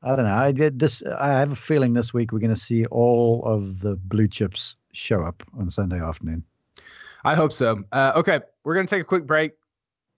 I 0.02 0.16
don't 0.16 0.24
know. 0.24 0.34
I 0.34 0.50
did 0.50 0.80
this. 0.80 1.02
I 1.20 1.28
have 1.28 1.52
a 1.52 1.56
feeling 1.56 1.94
this 1.94 2.12
week 2.12 2.32
we're 2.32 2.40
going 2.40 2.54
to 2.54 2.60
see 2.60 2.84
all 2.86 3.44
of 3.44 3.80
the 3.80 3.94
blue 3.94 4.26
chips 4.26 4.74
show 4.92 5.22
up 5.22 5.42
on 5.56 5.70
Sunday 5.70 6.00
afternoon. 6.00 6.42
I 7.24 7.36
hope 7.36 7.52
so. 7.52 7.84
Uh, 7.92 8.12
okay, 8.16 8.40
we're 8.64 8.74
going 8.74 8.86
to 8.86 8.90
take 8.90 9.02
a 9.02 9.04
quick 9.04 9.26
break 9.26 9.52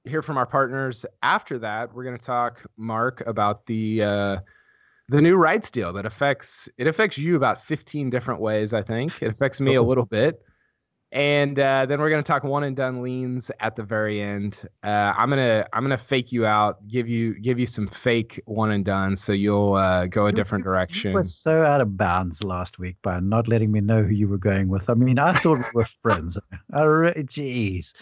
hear 0.05 0.23
from 0.23 0.37
our 0.37 0.47
partners. 0.47 1.05
After 1.23 1.59
that, 1.59 1.95
we're 1.95 2.05
going 2.05 2.19
to 2.19 2.25
talk, 2.25 2.64
Mark, 2.77 3.23
about 3.27 3.67
the 3.67 4.03
uh, 4.03 4.37
the 5.09 5.21
new 5.21 5.37
rights 5.37 5.71
deal 5.71 5.93
that 5.93 6.07
affects 6.07 6.69
it 6.79 6.87
affects 6.87 7.19
you 7.19 7.37
about 7.37 7.62
15 7.62 8.11
different 8.11 8.40
ways. 8.40 8.73
I 8.73 8.83
think 8.83 9.23
it 9.23 9.31
affects 9.31 9.61
me 9.61 9.75
a 9.75 9.83
little 9.83 10.07
bit, 10.07 10.43
and 11.12 11.59
uh, 11.59 11.85
then 11.87 12.01
we're 12.01 12.11
gonna 12.11 12.23
talk 12.23 12.43
one 12.43 12.64
and 12.64 12.75
done 12.75 13.03
leans 13.03 13.51
at 13.61 13.77
the 13.77 13.83
very 13.83 14.21
end. 14.21 14.67
Uh, 14.83 15.12
I'm 15.17 15.29
gonna 15.29 15.67
I'm 15.73 15.85
gonna 15.85 15.99
fake 15.99 16.33
you 16.33 16.47
out, 16.47 16.87
give 16.88 17.09
you 17.09 17.38
give 17.40 17.59
you 17.59 17.67
some 17.67 17.87
fake 17.87 18.43
one 18.47 18.71
and 18.71 18.85
done, 18.85 19.17
so 19.17 19.33
you'll 19.33 19.75
uh, 19.75 20.07
go 20.07 20.27
a 20.27 20.33
different 20.33 20.64
direction. 20.64 21.11
You 21.11 21.17
were 21.17 21.25
so 21.25 21.62
out 21.62 21.81
of 21.81 21.97
bounds 21.97 22.43
last 22.43 22.79
week 22.79 22.97
by 23.03 23.21
not 23.21 23.47
letting 23.47 23.71
me 23.71 23.81
know 23.81 24.03
who 24.03 24.14
you 24.14 24.27
were 24.27 24.38
going 24.38 24.69
with. 24.69 24.88
I 24.88 24.95
mean, 24.95 25.19
I 25.19 25.38
thought 25.38 25.59
we 25.59 25.64
were 25.75 25.87
friends. 26.03 26.38
I 26.73 26.83
re- 26.83 27.14
jeez, 27.25 27.93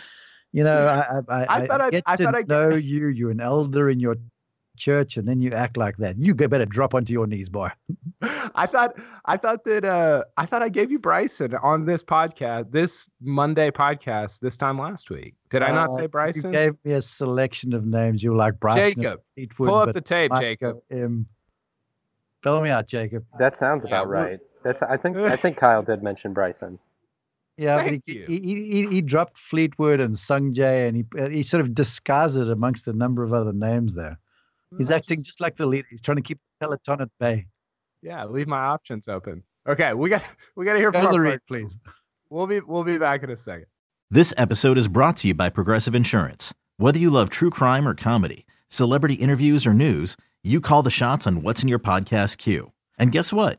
you 0.53 0.65
know, 0.65 0.87
I 0.87 1.19
I, 1.29 1.43
I, 1.45 1.47
I 1.62 1.67
thought 1.67 1.81
I, 1.81 1.91
get 1.91 2.03
I 2.07 2.17
to 2.17 2.25
thought 2.25 2.35
I 2.37 2.43
know 2.47 2.69
you. 2.77 3.09
You're 3.09 3.31
an 3.31 3.41
elder 3.41 3.91
in 3.91 4.01
your 4.01 4.17
church, 4.77 5.17
and 5.19 5.29
then 5.29 5.41
you 5.41 5.53
act 5.53 5.77
like 5.77 5.97
that. 5.99 6.17
You 6.19 6.35
better 6.35 6.65
drop 6.67 6.95
onto 6.95 7.12
your 7.12 7.27
knees, 7.27 7.49
boy. 7.49 7.69
I 8.55 8.67
thought 8.67 8.95
I 9.27 9.37
thought 9.37 9.65
that 9.65 9.85
uh 9.85 10.25
I 10.37 10.47
thought 10.47 10.62
I 10.62 10.69
gave 10.69 10.91
you 10.91 10.99
Bryson 10.99 11.55
on 11.62 11.87
this 11.87 12.03
podcast, 12.03 12.71
this 12.73 13.09
Monday 13.21 13.71
podcast, 13.71 14.41
this 14.41 14.57
time 14.57 14.79
last 14.79 15.11
week. 15.11 15.35
Did 15.51 15.62
I 15.62 15.73
not 15.73 15.91
Uh, 15.91 15.97
say 15.97 16.07
Bryson? 16.07 16.45
You 16.47 16.59
gave 16.59 16.75
me 16.85 16.93
a 16.93 17.03
selection 17.03 17.73
of 17.75 17.85
names. 17.85 18.23
You 18.23 18.31
were 18.31 18.37
like 18.37 18.59
Bryson, 18.61 19.03
Jacob, 19.03 19.21
Fleetwood, 19.35 19.69
Pull 19.69 19.77
up 19.77 19.95
the 19.95 20.01
tape, 20.01 20.31
Micah, 20.31 20.43
Jacob. 20.43 20.83
Um, 20.93 21.27
fill 22.43 22.61
me 22.61 22.71
out, 22.71 22.87
Jacob. 22.88 23.25
That 23.38 23.57
sounds 23.57 23.85
about 23.85 24.09
we're- 24.09 24.21
right. 24.23 24.41
That's 24.65 24.81
I 24.83 24.97
think 24.97 25.17
I 25.17 25.37
think 25.37 25.57
Kyle 25.65 25.83
did 25.83 26.03
mention 26.03 26.33
Bryson. 26.33 26.79
Yeah, 27.59 27.83
he, 27.88 28.01
he, 28.07 28.25
he, 28.27 28.38
he- 28.38 28.87
he 28.87 29.03
dropped 29.03 29.38
Fleetwood 29.38 30.01
and 30.01 30.17
Sungjae, 30.17 30.88
and 30.88 30.97
he 30.97 31.05
uh, 31.21 31.29
he 31.29 31.43
sort 31.43 31.61
of 31.61 31.75
disguised 31.75 32.37
it 32.37 32.49
amongst 32.51 32.87
a 32.88 32.93
number 32.93 33.23
of 33.23 33.33
other 33.35 33.53
names 33.53 33.95
there. 33.95 34.19
He's 34.79 34.91
I 34.91 34.97
acting 34.97 35.23
just 35.23 35.41
like 35.41 35.57
the 35.59 35.67
leader. 35.67 35.87
He's 35.91 36.01
trying 36.01 36.17
to 36.17 36.23
keep 36.23 36.38
the 36.61 36.67
peloton 36.67 37.03
at 37.03 37.11
bay. 37.21 37.47
Yeah, 38.03 38.25
leave 38.25 38.49
my 38.49 38.59
options 38.61 39.07
open. 39.07 39.43
Okay, 39.69 39.93
we 39.95 40.09
got 40.09 40.23
we 40.57 40.65
got 40.65 40.73
to 40.73 40.79
hear 40.79 40.91
from 40.93 41.03
Go 41.03 41.07
our 41.09 41.12
the 41.12 41.21
read, 41.21 41.41
please. 41.47 41.77
We'll 42.31 42.47
be 42.47 42.61
we'll 42.61 42.85
be 42.85 42.97
back 42.99 43.23
in 43.23 43.31
a 43.31 43.37
second. 43.37 43.67
This 44.11 44.33
episode 44.37 44.79
is 44.79 44.88
brought 44.88 45.17
to 45.19 45.29
you 45.29 45.35
by 45.35 45.49
Progressive 45.51 45.95
Insurance. 45.95 46.53
Whether 46.79 46.99
you 46.99 47.11
love 47.11 47.29
true 47.31 47.51
crime 47.51 47.87
or 47.87 47.95
comedy, 47.95 48.47
celebrity 48.69 49.15
interviews 49.15 49.67
or 49.67 49.75
news, 49.75 50.17
you 50.43 50.61
call 50.61 50.83
the 50.83 50.91
shots 50.91 51.27
on 51.27 51.43
what's 51.43 51.62
in 51.62 51.69
your 51.69 51.79
podcast 51.79 52.38
queue. 52.38 52.73
And 52.99 53.12
guess 53.12 53.33
what? 53.33 53.59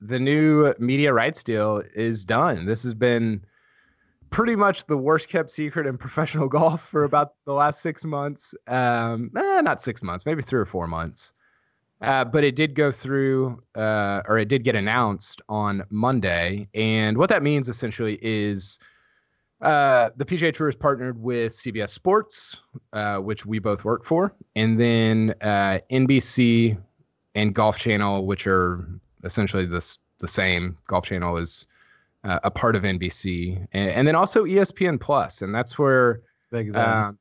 the 0.00 0.18
new 0.18 0.74
media 0.78 1.12
rights 1.12 1.42
deal 1.42 1.82
is 1.94 2.24
done. 2.24 2.66
This 2.66 2.82
has 2.82 2.94
been 2.94 3.44
pretty 4.30 4.56
much 4.56 4.86
the 4.86 4.96
worst 4.96 5.28
kept 5.28 5.50
secret 5.50 5.86
in 5.86 5.98
professional 6.06 6.48
golf 6.48 6.88
for 6.88 7.04
about 7.04 7.34
the 7.44 7.52
last 7.52 7.82
six 7.82 8.04
months. 8.04 8.54
Um, 8.66 9.30
eh, 9.36 9.60
not 9.60 9.82
six 9.82 10.02
months, 10.02 10.26
maybe 10.26 10.42
three 10.42 10.60
or 10.60 10.66
four 10.66 10.86
months. 10.86 11.32
Uh, 12.00 12.24
but 12.24 12.44
it 12.44 12.54
did 12.54 12.76
go 12.76 12.92
through, 12.92 13.60
uh, 13.74 14.22
or 14.28 14.38
it 14.38 14.48
did 14.48 14.62
get 14.62 14.76
announced 14.76 15.42
on 15.48 15.82
Monday. 15.90 16.68
And 16.74 17.18
what 17.18 17.28
that 17.30 17.42
means 17.42 17.68
essentially 17.68 18.20
is 18.22 18.78
uh, 19.62 20.10
the 20.16 20.24
PGA 20.24 20.54
Tour 20.54 20.68
is 20.68 20.76
partnered 20.76 21.20
with 21.20 21.52
CBS 21.54 21.88
Sports, 21.88 22.58
uh, 22.92 23.18
which 23.18 23.44
we 23.44 23.58
both 23.58 23.84
work 23.84 24.04
for, 24.04 24.32
and 24.54 24.78
then 24.80 25.34
uh, 25.40 25.78
NBC 25.90 26.78
and 27.34 27.52
Golf 27.52 27.76
Channel, 27.78 28.26
which 28.26 28.46
are 28.46 28.86
essentially 29.24 29.66
the 29.66 29.76
s- 29.76 29.98
the 30.18 30.28
same. 30.28 30.76
Golf 30.88 31.04
Channel 31.06 31.36
is 31.36 31.66
uh, 32.24 32.40
a 32.42 32.50
part 32.50 32.74
of 32.76 32.82
NBC, 32.82 33.56
and, 33.72 33.90
and 33.90 34.08
then 34.08 34.14
also 34.14 34.44
ESPN 34.44 35.00
Plus, 35.00 35.42
and 35.42 35.54
that's 35.54 35.78
where 35.78 36.22
um, 37.08 37.18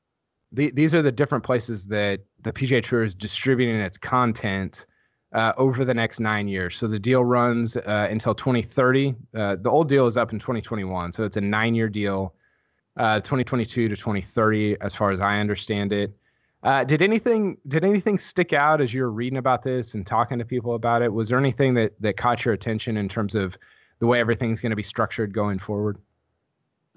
the, 0.51 0.71
these 0.71 0.93
are 0.95 1.01
the 1.01 1.11
different 1.11 1.43
places 1.43 1.85
that 1.87 2.21
the 2.43 2.51
PGA 2.53 2.83
Tour 2.83 3.03
is 3.03 3.13
distributing 3.13 3.75
its 3.75 3.97
content 3.97 4.85
uh, 5.33 5.51
over 5.57 5.83
the 5.83 5.93
next 5.93 6.19
nine 6.19 6.47
years. 6.47 6.77
So 6.77 6.87
the 6.87 6.97
deal 6.99 7.23
runs 7.23 7.75
uh, 7.77 8.07
until 8.09 8.33
2030. 8.33 9.13
Uh, 9.35 9.57
the 9.61 9.69
old 9.69 9.89
deal 9.89 10.07
is 10.07 10.15
up 10.17 10.31
in 10.31 10.39
2021, 10.39 11.11
so 11.13 11.25
it's 11.25 11.37
a 11.37 11.41
nine-year 11.41 11.89
deal, 11.89 12.33
uh, 12.95 13.19
2022 13.19 13.89
to 13.89 13.95
2030, 13.95 14.77
as 14.81 14.95
far 14.95 15.11
as 15.11 15.19
I 15.19 15.39
understand 15.39 15.91
it. 15.91 16.15
Uh, 16.63 16.83
did 16.83 17.01
anything 17.01 17.57
did 17.67 17.83
anything 17.83 18.17
stick 18.17 18.51
out 18.51 18.81
as 18.81 18.93
you 18.93 19.01
were 19.01 19.11
reading 19.11 19.37
about 19.37 19.63
this 19.63 19.93
and 19.93 20.05
talking 20.05 20.39
to 20.39 20.45
people 20.45 20.73
about 20.73 21.01
it? 21.01 21.13
Was 21.13 21.29
there 21.29 21.37
anything 21.37 21.75
that 21.75 21.93
that 22.01 22.17
caught 22.17 22.43
your 22.45 22.53
attention 22.53 22.97
in 22.97 23.07
terms 23.07 23.35
of 23.35 23.57
the 23.99 24.07
way 24.07 24.19
everything's 24.19 24.59
going 24.59 24.71
to 24.71 24.75
be 24.75 24.83
structured 24.83 25.33
going 25.33 25.59
forward? 25.59 25.97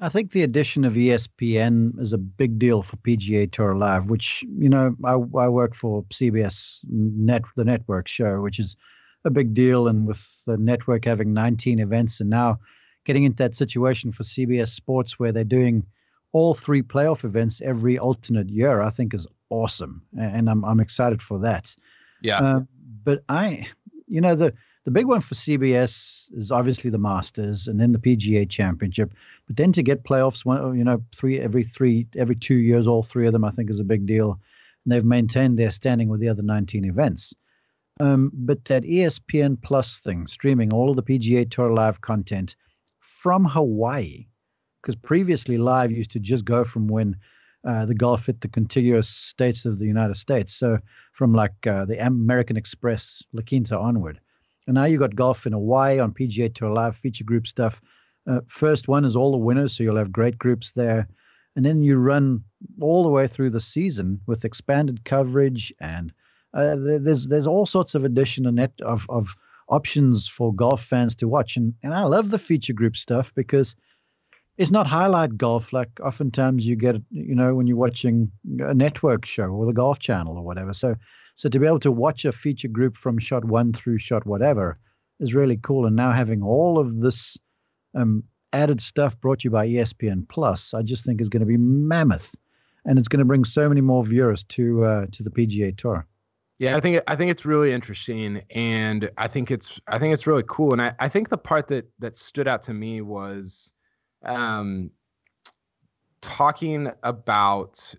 I 0.02 0.08
think 0.08 0.32
the 0.32 0.42
addition 0.42 0.84
of 0.86 0.94
ESPN 0.94 2.00
is 2.00 2.14
a 2.14 2.18
big 2.18 2.58
deal 2.58 2.82
for 2.82 2.96
PGA 2.96 3.52
Tour 3.52 3.76
Live, 3.76 4.06
which 4.06 4.42
you 4.48 4.70
know 4.70 4.96
I, 5.04 5.12
I 5.38 5.48
work 5.48 5.76
for 5.76 6.04
CBS 6.04 6.80
Net, 6.88 7.42
the 7.54 7.64
network 7.64 8.08
show, 8.08 8.40
which 8.40 8.58
is 8.58 8.76
a 9.26 9.30
big 9.30 9.52
deal, 9.52 9.88
and 9.88 10.06
with 10.06 10.26
the 10.46 10.56
network 10.56 11.04
having 11.04 11.34
19 11.34 11.80
events, 11.80 12.20
and 12.20 12.30
now 12.30 12.58
getting 13.04 13.24
into 13.24 13.36
that 13.36 13.56
situation 13.56 14.10
for 14.10 14.22
CBS 14.22 14.68
Sports 14.68 15.18
where 15.18 15.32
they're 15.32 15.44
doing 15.44 15.84
all 16.32 16.54
three 16.54 16.82
playoff 16.82 17.24
events 17.24 17.60
every 17.60 17.98
alternate 17.98 18.48
year, 18.48 18.80
I 18.80 18.88
think 18.88 19.12
is 19.12 19.26
awesome, 19.50 20.02
and 20.18 20.48
I'm 20.48 20.64
I'm 20.64 20.80
excited 20.80 21.20
for 21.22 21.38
that. 21.40 21.74
Yeah. 22.22 22.38
Um, 22.38 22.68
but 23.04 23.22
I, 23.28 23.66
you 24.06 24.20
know, 24.20 24.34
the 24.34 24.52
the 24.84 24.90
big 24.90 25.06
one 25.06 25.20
for 25.20 25.34
CBS 25.34 26.26
is 26.36 26.50
obviously 26.50 26.90
the 26.90 26.98
Masters 26.98 27.68
and 27.68 27.78
then 27.78 27.92
the 27.92 27.98
PGA 27.98 28.48
Championship. 28.48 29.12
But 29.46 29.56
then 29.56 29.72
to 29.72 29.82
get 29.82 30.04
playoffs, 30.04 30.44
one, 30.44 30.76
you 30.76 30.84
know, 30.84 31.02
three 31.14 31.38
every 31.38 31.64
three 31.64 32.06
every 32.16 32.36
two 32.36 32.56
years, 32.56 32.86
all 32.86 33.02
three 33.02 33.26
of 33.26 33.32
them, 33.32 33.44
I 33.44 33.50
think 33.50 33.70
is 33.70 33.80
a 33.80 33.84
big 33.84 34.06
deal. 34.06 34.40
And 34.84 34.92
they've 34.92 35.04
maintained 35.04 35.58
their 35.58 35.70
standing 35.70 36.08
with 36.08 36.20
the 36.20 36.28
other 36.28 36.42
19 36.42 36.86
events. 36.86 37.34
Um, 38.00 38.30
but 38.32 38.64
that 38.64 38.82
ESPN 38.82 39.60
Plus 39.60 39.98
thing, 39.98 40.26
streaming 40.26 40.72
all 40.72 40.88
of 40.88 40.96
the 40.96 41.02
PGA 41.02 41.50
Tour 41.50 41.74
live 41.74 42.00
content 42.00 42.56
from 43.00 43.44
Hawaii, 43.44 44.26
because 44.80 44.96
previously 44.96 45.58
live 45.58 45.92
used 45.92 46.12
to 46.12 46.18
just 46.18 46.46
go 46.46 46.64
from 46.64 46.88
when 46.88 47.16
uh, 47.64 47.86
the 47.86 47.94
golf 47.94 48.26
hit 48.26 48.40
the 48.40 48.48
contiguous 48.48 49.08
states 49.08 49.64
of 49.64 49.78
the 49.78 49.86
United 49.86 50.16
States. 50.16 50.54
So 50.54 50.78
from 51.12 51.34
like 51.34 51.66
uh, 51.66 51.84
the 51.84 52.04
American 52.04 52.56
Express, 52.56 53.22
La 53.32 53.42
Quinta 53.42 53.78
onward. 53.78 54.20
And 54.66 54.74
now 54.74 54.84
you 54.84 54.98
got 54.98 55.16
golf 55.16 55.46
in 55.46 55.52
Hawaii 55.52 55.98
on 55.98 56.12
PGA 56.12 56.54
Tour 56.54 56.70
Live 56.70 56.96
feature 56.96 57.24
group 57.24 57.46
stuff. 57.46 57.80
Uh, 58.26 58.40
first 58.48 58.88
one 58.88 59.04
is 59.04 59.16
all 59.16 59.32
the 59.32 59.38
winners, 59.38 59.76
so 59.76 59.82
you'll 59.82 59.96
have 59.96 60.12
great 60.12 60.38
groups 60.38 60.72
there. 60.72 61.08
And 61.56 61.64
then 61.64 61.82
you 61.82 61.96
run 61.96 62.44
all 62.80 63.02
the 63.02 63.08
way 63.08 63.26
through 63.26 63.50
the 63.50 63.60
season 63.60 64.20
with 64.26 64.44
expanded 64.44 65.04
coverage, 65.04 65.72
and 65.80 66.12
uh, 66.54 66.76
there's 66.78 67.26
there's 67.26 67.46
all 67.46 67.66
sorts 67.66 67.94
of 67.94 68.04
addition 68.04 68.46
and 68.46 68.56
net 68.56 68.72
of 68.82 69.04
of 69.08 69.34
options 69.68 70.28
for 70.28 70.54
golf 70.54 70.84
fans 70.84 71.14
to 71.16 71.28
watch. 71.28 71.56
And 71.56 71.74
and 71.82 71.92
I 71.92 72.04
love 72.04 72.30
the 72.30 72.38
feature 72.38 72.72
group 72.72 72.96
stuff 72.96 73.34
because 73.34 73.74
it's 74.61 74.70
not 74.70 74.86
highlight 74.86 75.38
golf 75.38 75.72
like 75.72 75.88
oftentimes 76.04 76.66
you 76.66 76.76
get 76.76 76.96
you 77.11 77.34
know 77.34 77.54
when 77.54 77.66
you're 77.66 77.78
watching 77.78 78.30
a 78.61 78.74
network 78.74 79.24
show 79.24 79.46
or 79.46 79.64
the 79.64 79.72
golf 79.72 79.98
channel 79.98 80.36
or 80.36 80.44
whatever. 80.44 80.74
So 80.74 80.94
so 81.34 81.48
to 81.48 81.58
be 81.58 81.66
able 81.66 81.80
to 81.80 81.90
watch 81.90 82.26
a 82.26 82.32
feature 82.32 82.68
group 82.68 82.98
from 82.98 83.18
shot 83.18 83.42
one 83.46 83.72
through 83.72 84.00
shot 84.00 84.26
whatever 84.26 84.78
is 85.18 85.32
really 85.32 85.58
cool. 85.62 85.86
And 85.86 85.96
now 85.96 86.12
having 86.12 86.42
all 86.42 86.78
of 86.78 87.00
this 87.00 87.38
um, 87.94 88.22
added 88.52 88.82
stuff 88.82 89.18
brought 89.18 89.38
to 89.40 89.44
you 89.44 89.50
by 89.50 89.66
espn 89.66 90.28
plus 90.28 90.74
i 90.74 90.82
just 90.82 91.04
think 91.04 91.20
is 91.20 91.30
going 91.30 91.40
to 91.40 91.46
be 91.46 91.56
mammoth. 91.56 92.34
And 92.84 92.98
it's 92.98 93.08
going 93.08 93.20
to 93.20 93.24
bring 93.24 93.46
so 93.46 93.66
many 93.66 93.80
more 93.80 94.04
viewers 94.04 94.44
to 94.44 94.84
uh, 94.84 95.06
to 95.12 95.22
the 95.22 95.30
pga 95.30 95.74
tour. 95.76 96.06
Yeah, 96.58 96.76
I 96.76 96.80
think 96.80 97.02
I 97.08 97.16
think 97.16 97.30
it's 97.30 97.46
really 97.46 97.72
interesting, 97.72 98.42
and 98.50 99.11
I 99.16 99.26
think 99.26 99.50
it's 99.50 99.80
I 99.86 99.98
think 99.98 100.12
it's 100.12 100.26
really 100.26 100.44
cool. 100.46 100.72
And 100.72 100.82
I, 100.82 100.94
I 100.98 101.08
think 101.08 101.30
the 101.30 101.38
part 101.38 101.68
that 101.68 101.88
that 102.00 102.18
stood 102.18 102.46
out 102.46 102.61
to 102.64 102.74
me 102.74 103.00
was, 103.00 103.72
um, 104.24 104.90
talking 106.20 106.90
about 107.02 107.94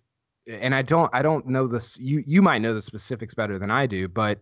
and 0.47 0.74
I 0.74 0.82
don't 0.82 1.09
I 1.13 1.22
don't 1.22 1.47
know 1.47 1.67
this 1.67 1.97
you 1.99 2.24
you 2.26 2.41
might 2.41 2.59
know 2.59 2.74
the 2.74 2.82
specifics 2.82 3.34
better 3.34 3.59
than 3.59 3.72
I 3.72 3.86
do, 3.86 4.07
but 4.07 4.39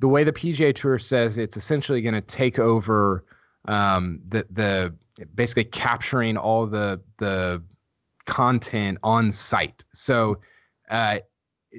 the 0.00 0.08
way 0.08 0.24
the 0.24 0.32
PGA 0.32 0.74
Tour 0.74 0.98
says 0.98 1.38
it's 1.38 1.56
essentially 1.56 2.02
going 2.02 2.14
to 2.14 2.20
take 2.20 2.58
over 2.58 3.24
um, 3.66 4.20
the 4.28 4.46
the 4.50 4.94
basically 5.34 5.64
capturing 5.64 6.36
all 6.36 6.66
the 6.66 7.00
the 7.18 7.62
content 8.26 8.98
on 9.02 9.30
site. 9.30 9.84
So, 9.94 10.38
uh, 10.90 11.20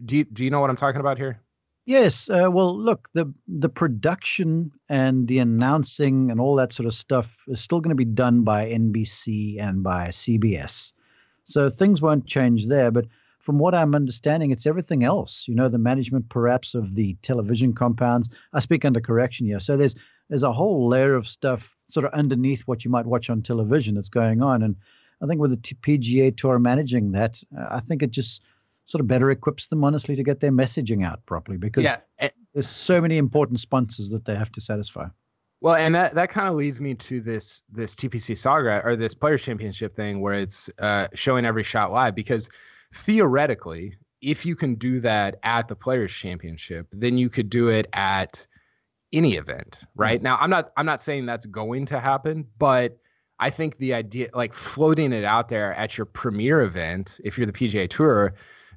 do 0.05 0.17
you, 0.17 0.23
do 0.25 0.43
you 0.43 0.49
know 0.49 0.59
what 0.59 0.69
I'm 0.69 0.75
talking 0.75 1.01
about 1.01 1.17
here? 1.17 1.42
Yes. 1.85 2.29
Uh, 2.29 2.49
well, 2.49 2.77
look, 2.77 3.09
the 3.13 3.31
the 3.47 3.67
production 3.69 4.71
and 4.87 5.27
the 5.27 5.39
announcing 5.39 6.31
and 6.31 6.39
all 6.39 6.55
that 6.55 6.71
sort 6.71 6.87
of 6.87 6.93
stuff 6.93 7.35
is 7.47 7.59
still 7.59 7.81
going 7.81 7.89
to 7.89 7.95
be 7.95 8.05
done 8.05 8.43
by 8.43 8.67
NBC 8.69 9.59
and 9.61 9.83
by 9.83 10.07
CBS. 10.07 10.93
So 11.45 11.69
things 11.69 12.01
won't 12.01 12.25
change 12.25 12.67
there. 12.67 12.89
But 12.89 13.07
from 13.39 13.59
what 13.59 13.75
I'm 13.75 13.95
understanding, 13.95 14.51
it's 14.51 14.65
everything 14.65 15.03
else. 15.03 15.45
You 15.47 15.55
know, 15.55 15.67
the 15.67 15.77
management 15.77 16.29
perhaps 16.29 16.73
of 16.73 16.95
the 16.95 17.17
television 17.21 17.73
compounds. 17.73 18.29
I 18.53 18.61
speak 18.61 18.85
under 18.85 19.01
correction 19.01 19.45
here. 19.45 19.59
So 19.59 19.75
there's 19.75 19.95
there's 20.29 20.43
a 20.43 20.53
whole 20.53 20.87
layer 20.87 21.15
of 21.15 21.27
stuff 21.27 21.75
sort 21.91 22.05
of 22.05 22.13
underneath 22.13 22.61
what 22.61 22.85
you 22.85 22.91
might 22.91 23.05
watch 23.05 23.29
on 23.29 23.41
television 23.41 23.95
that's 23.95 24.09
going 24.09 24.41
on. 24.41 24.63
And 24.63 24.77
I 25.21 25.27
think 25.27 25.41
with 25.41 25.51
the 25.51 25.57
PGA 25.57 26.35
Tour 26.35 26.59
managing 26.59 27.11
that, 27.11 27.43
uh, 27.57 27.67
I 27.71 27.81
think 27.81 28.01
it 28.01 28.11
just 28.11 28.41
sort 28.85 28.99
of 28.99 29.07
better 29.07 29.31
equips 29.31 29.67
them 29.67 29.83
honestly 29.83 30.15
to 30.15 30.23
get 30.23 30.39
their 30.39 30.51
messaging 30.51 31.05
out 31.05 31.25
properly 31.25 31.57
because 31.57 31.83
yeah. 31.83 31.97
there's 32.53 32.67
so 32.67 32.99
many 33.01 33.17
important 33.17 33.59
sponsors 33.59 34.09
that 34.09 34.25
they 34.25 34.35
have 34.35 34.51
to 34.51 34.61
satisfy. 34.61 35.05
Well, 35.61 35.75
and 35.75 35.95
that, 35.95 36.13
that 36.15 36.29
kind 36.29 36.49
of 36.49 36.55
leads 36.55 36.81
me 36.81 36.93
to 36.95 37.21
this 37.21 37.63
this 37.71 37.95
TPC 37.95 38.35
Sawgrass 38.35 38.85
or 38.85 38.97
this 38.97 39.13
Players 39.13 39.43
Championship 39.43 39.95
thing 39.95 40.19
where 40.19 40.33
it's 40.33 40.69
uh, 40.79 41.07
showing 41.13 41.45
every 41.45 41.63
shot 41.63 41.91
live 41.91 42.15
because 42.15 42.49
theoretically, 42.93 43.95
if 44.21 44.45
you 44.45 44.57
can 44.57 44.75
do 44.75 44.99
that 44.99 45.37
at 45.43 45.69
the 45.69 45.75
Players 45.75 46.11
Championship, 46.11 46.87
then 46.91 47.17
you 47.17 47.29
could 47.29 47.49
do 47.49 47.69
it 47.69 47.87
at 47.93 48.45
any 49.13 49.35
event, 49.35 49.79
right? 49.95 50.17
Mm-hmm. 50.17 50.25
Now, 50.25 50.37
I'm 50.41 50.49
not 50.49 50.73
I'm 50.75 50.85
not 50.85 51.01
saying 51.01 51.25
that's 51.25 51.45
going 51.45 51.85
to 51.85 51.99
happen, 52.01 52.45
but 52.57 52.97
I 53.39 53.49
think 53.49 53.77
the 53.77 53.93
idea 53.93 54.29
like 54.33 54.53
floating 54.53 55.13
it 55.13 55.23
out 55.23 55.47
there 55.47 55.73
at 55.75 55.97
your 55.97 56.05
premier 56.05 56.61
event, 56.61 57.21
if 57.23 57.37
you're 57.37 57.47
the 57.47 57.53
PGA 57.53 57.89
Tour, 57.89 58.33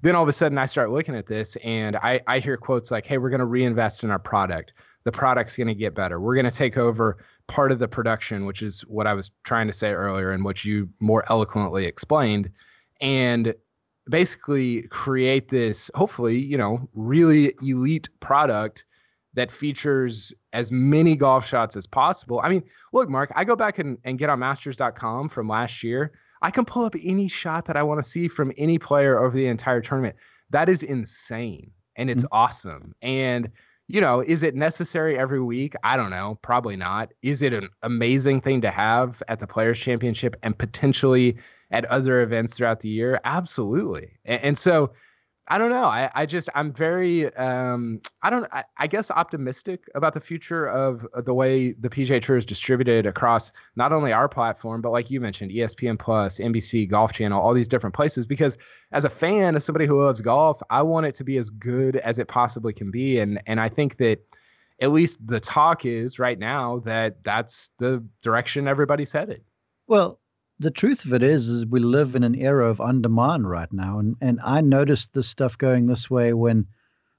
then 0.07 0.14
all 0.14 0.22
of 0.22 0.28
a 0.28 0.32
sudden 0.32 0.59
I 0.59 0.66
start 0.66 0.90
looking 0.90 1.16
at 1.16 1.26
this 1.26 1.57
and 1.64 1.96
I, 1.96 2.20
I 2.26 2.38
hear 2.38 2.57
quotes 2.57 2.90
like, 2.90 3.07
hey, 3.07 3.18
we're 3.18 3.30
going 3.30 3.40
to 3.40 3.46
reinvest 3.46 4.04
in 4.04 4.11
our 4.11 4.18
product. 4.18 4.72
The 5.04 5.12
product's 5.12 5.57
going 5.57 5.68
to 5.68 5.74
get 5.74 5.94
better. 5.94 6.20
We're 6.20 6.34
going 6.34 6.44
to 6.44 6.50
take 6.50 6.76
over 6.76 7.18
part 7.48 7.72
of 7.72 7.78
the 7.78 7.88
production, 7.88 8.46
which 8.46 8.62
is 8.62 8.82
what 8.82 9.07
I 9.07 9.14
was 9.14 9.30
trying 9.44 9.66
to 9.66 9.72
say 9.72 9.92
earlier 9.92 10.32
and 10.32 10.44
what 10.44 10.64
you 10.64 10.88
more 11.00 11.24
eloquently 11.28 11.86
explained. 11.86 12.50
And 13.00 13.54
basically 14.09 14.82
create 14.82 15.48
this, 15.48 15.90
hopefully, 15.94 16.38
you 16.38 16.57
know, 16.57 16.88
really 16.94 17.54
elite 17.62 18.09
product 18.20 18.84
that 19.34 19.50
features 19.50 20.32
as 20.52 20.72
many 20.72 21.14
golf 21.16 21.46
shots 21.46 21.76
as 21.76 21.86
possible. 21.86 22.40
I 22.42 22.48
mean, 22.48 22.62
look, 22.92 23.09
Mark, 23.09 23.30
I 23.34 23.44
go 23.44 23.57
back 23.57 23.78
and, 23.78 23.98
and 24.04 24.18
get 24.18 24.30
on 24.30 24.38
masters.com 24.38 25.28
from 25.28 25.48
last 25.48 25.82
year. 25.82 26.12
I 26.47 26.51
can 26.53 26.64
pull 26.64 26.84
up 26.84 26.94
any 27.03 27.26
shot 27.26 27.66
that 27.66 27.76
I 27.76 27.82
want 27.82 28.01
to 28.01 28.09
see 28.09 28.28
from 28.28 28.53
any 28.57 28.78
player 28.78 29.18
over 29.18 29.36
the 29.36 29.49
entire 29.49 29.80
tournament. 29.80 30.14
That 30.51 30.68
is 30.68 30.84
insane 30.84 31.72
and 31.97 32.09
it's 32.09 32.22
mm-hmm. 32.22 32.36
awesome. 32.36 32.94
And 33.03 33.51
you 33.88 34.01
know, 34.01 34.20
is 34.20 34.44
it 34.44 34.55
necessary 34.55 35.18
every 35.18 35.40
week? 35.40 35.74
I 35.82 35.97
don't 35.97 36.11
know. 36.11 36.38
Probably 36.42 36.76
not. 36.76 37.12
Is 37.22 37.42
it 37.42 37.53
an 37.53 37.68
amazing 37.82 38.42
thing 38.42 38.61
to 38.61 38.70
have 38.70 39.24
at 39.26 39.40
the 39.40 39.47
Players 39.49 39.78
Championship 39.80 40.36
and 40.44 40.57
potentially 40.57 41.36
at 41.72 41.84
other 41.86 42.20
events 42.20 42.55
throughout 42.55 42.78
the 42.78 42.90
year? 42.90 43.20
Absolutely. 43.24 44.12
And, 44.24 44.42
and 44.42 44.59
so 44.59 44.92
I 45.49 45.59
don't 45.59 45.70
know. 45.70 45.84
I, 45.84 46.11
I 46.14 46.26
just 46.26 46.49
I'm 46.57 46.72
very 46.72 47.32
um 47.36 48.01
I 48.22 48.30
don't 48.30 48.47
I, 48.53 48.64
I 48.78 48.86
guess 48.88 49.11
optimistic 49.12 49.88
about 49.94 50.12
the 50.12 50.20
future 50.20 50.66
of, 50.66 51.07
of, 51.14 51.24
the 51.24 51.34
way 51.34 51.72
the 51.72 51.88
PGA 51.88 52.20
Tour 52.20 52.36
is 52.36 52.44
distributed 52.44 53.07
across 53.07 53.53
not 53.76 53.92
only 53.92 54.12
our 54.12 54.28
platform 54.28 54.80
but 54.80 54.90
like 54.90 55.09
you 55.11 55.20
mentioned 55.20 55.53
ESPN 55.53 55.99
Plus, 55.99 56.38
NBC, 56.38 56.90
Golf 56.90 57.12
Channel, 57.12 57.40
all 57.40 57.55
these 57.55 57.68
different 57.68 57.94
places 57.94 58.26
because 58.26 58.59
as 58.90 59.05
a 59.05 59.11
fan, 59.11 59.55
as 59.55 59.64
somebody 59.64 59.86
who 59.86 60.03
loves 60.03 60.20
golf, 60.20 60.61
I 60.68 60.82
want 60.82 61.07
it 61.07 61.14
to 61.16 61.24
be 61.24 61.38
as 61.38 61.51
good 61.51 61.97
as 61.97 62.18
it 62.18 62.26
possibly 62.26 62.72
can 62.72 62.90
be 62.90 63.20
and 63.20 63.40
and 63.47 63.61
I 63.61 63.68
think 63.68 63.99
that 63.99 64.18
at 64.80 64.90
least 64.90 65.24
the 65.26 65.40
talk 65.40 65.86
is 65.86 66.18
right 66.18 66.38
now 66.38 66.80
that 66.80 67.22
that's 67.22 67.70
the 67.78 68.05
direction 68.20 68.66
everybody's 68.66 69.12
headed. 69.12 69.42
Well, 69.86 70.18
the 70.59 70.70
truth 70.70 71.04
of 71.04 71.12
it 71.12 71.22
is, 71.22 71.48
is 71.48 71.66
we 71.66 71.80
live 71.80 72.14
in 72.14 72.22
an 72.22 72.34
era 72.34 72.70
of 72.70 72.80
on 72.80 73.02
demand 73.02 73.48
right 73.48 73.72
now, 73.72 73.98
and 73.98 74.16
and 74.20 74.40
I 74.42 74.61
noticed 74.61 75.12
this 75.12 75.28
stuff 75.28 75.59
going 75.59 75.86
this 75.86 76.11
way 76.11 76.32
when 76.32 76.66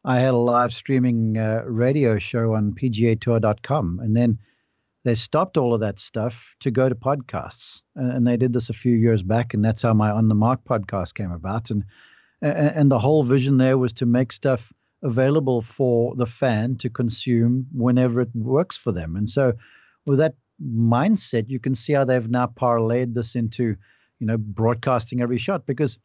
I 0.04 0.20
had 0.20 0.34
a 0.34 0.38
live 0.38 0.74
streaming 0.74 1.38
uh, 1.38 1.64
radio 1.66 2.18
show 2.18 2.54
on 2.56 2.74
PGATour.com, 2.74 4.00
and 4.02 4.16
then 4.16 4.40
they 5.04 5.16
stopped 5.16 5.58
all 5.58 5.74
of 5.74 5.82
that 5.82 6.00
stuff 6.00 6.56
to 6.62 6.72
go 6.72 6.90
to 6.90 6.96
podcasts, 6.96 7.84
and, 7.96 8.12
and 8.12 8.28
they 8.28 8.38
did 8.38 8.54
this 8.54 8.70
a 8.70 8.74
few 8.74 8.94
years 8.94 9.22
back, 9.22 9.54
and 9.54 9.64
that's 9.64 9.84
how 9.84 9.94
my 9.94 10.10
On 10.10 10.28
the 10.30 10.36
Mark 10.36 10.64
podcast 10.64 11.14
came 11.14 11.32
about, 11.32 11.70
and 11.70 11.84
and 12.42 12.92
the 12.92 13.00
whole 13.00 13.24
vision 13.24 13.58
there 13.58 13.78
was 13.78 13.94
to 13.94 14.06
make 14.06 14.32
stuff 14.32 14.74
available 15.04 15.62
for 15.62 16.16
the 16.16 16.26
fan 16.26 16.76
to 16.78 16.90
consume 16.90 17.68
whenever 17.72 18.22
it 18.22 18.30
works 18.34 18.78
for 18.78 18.92
them, 18.92 19.16
and 19.16 19.30
so 19.30 19.54
with 20.08 20.18
that 20.18 20.34
mindset, 20.64 21.50
you 21.50 21.60
can 21.60 21.76
see 21.76 21.94
how 21.94 22.06
they've 22.06 22.30
now 22.30 22.48
parlayed 22.48 23.14
this 23.14 23.36
into, 23.36 23.76
you 24.20 24.28
know, 24.28 24.38
broadcasting 24.38 25.22
every 25.22 25.38
shot 25.38 25.66
because 25.66 25.98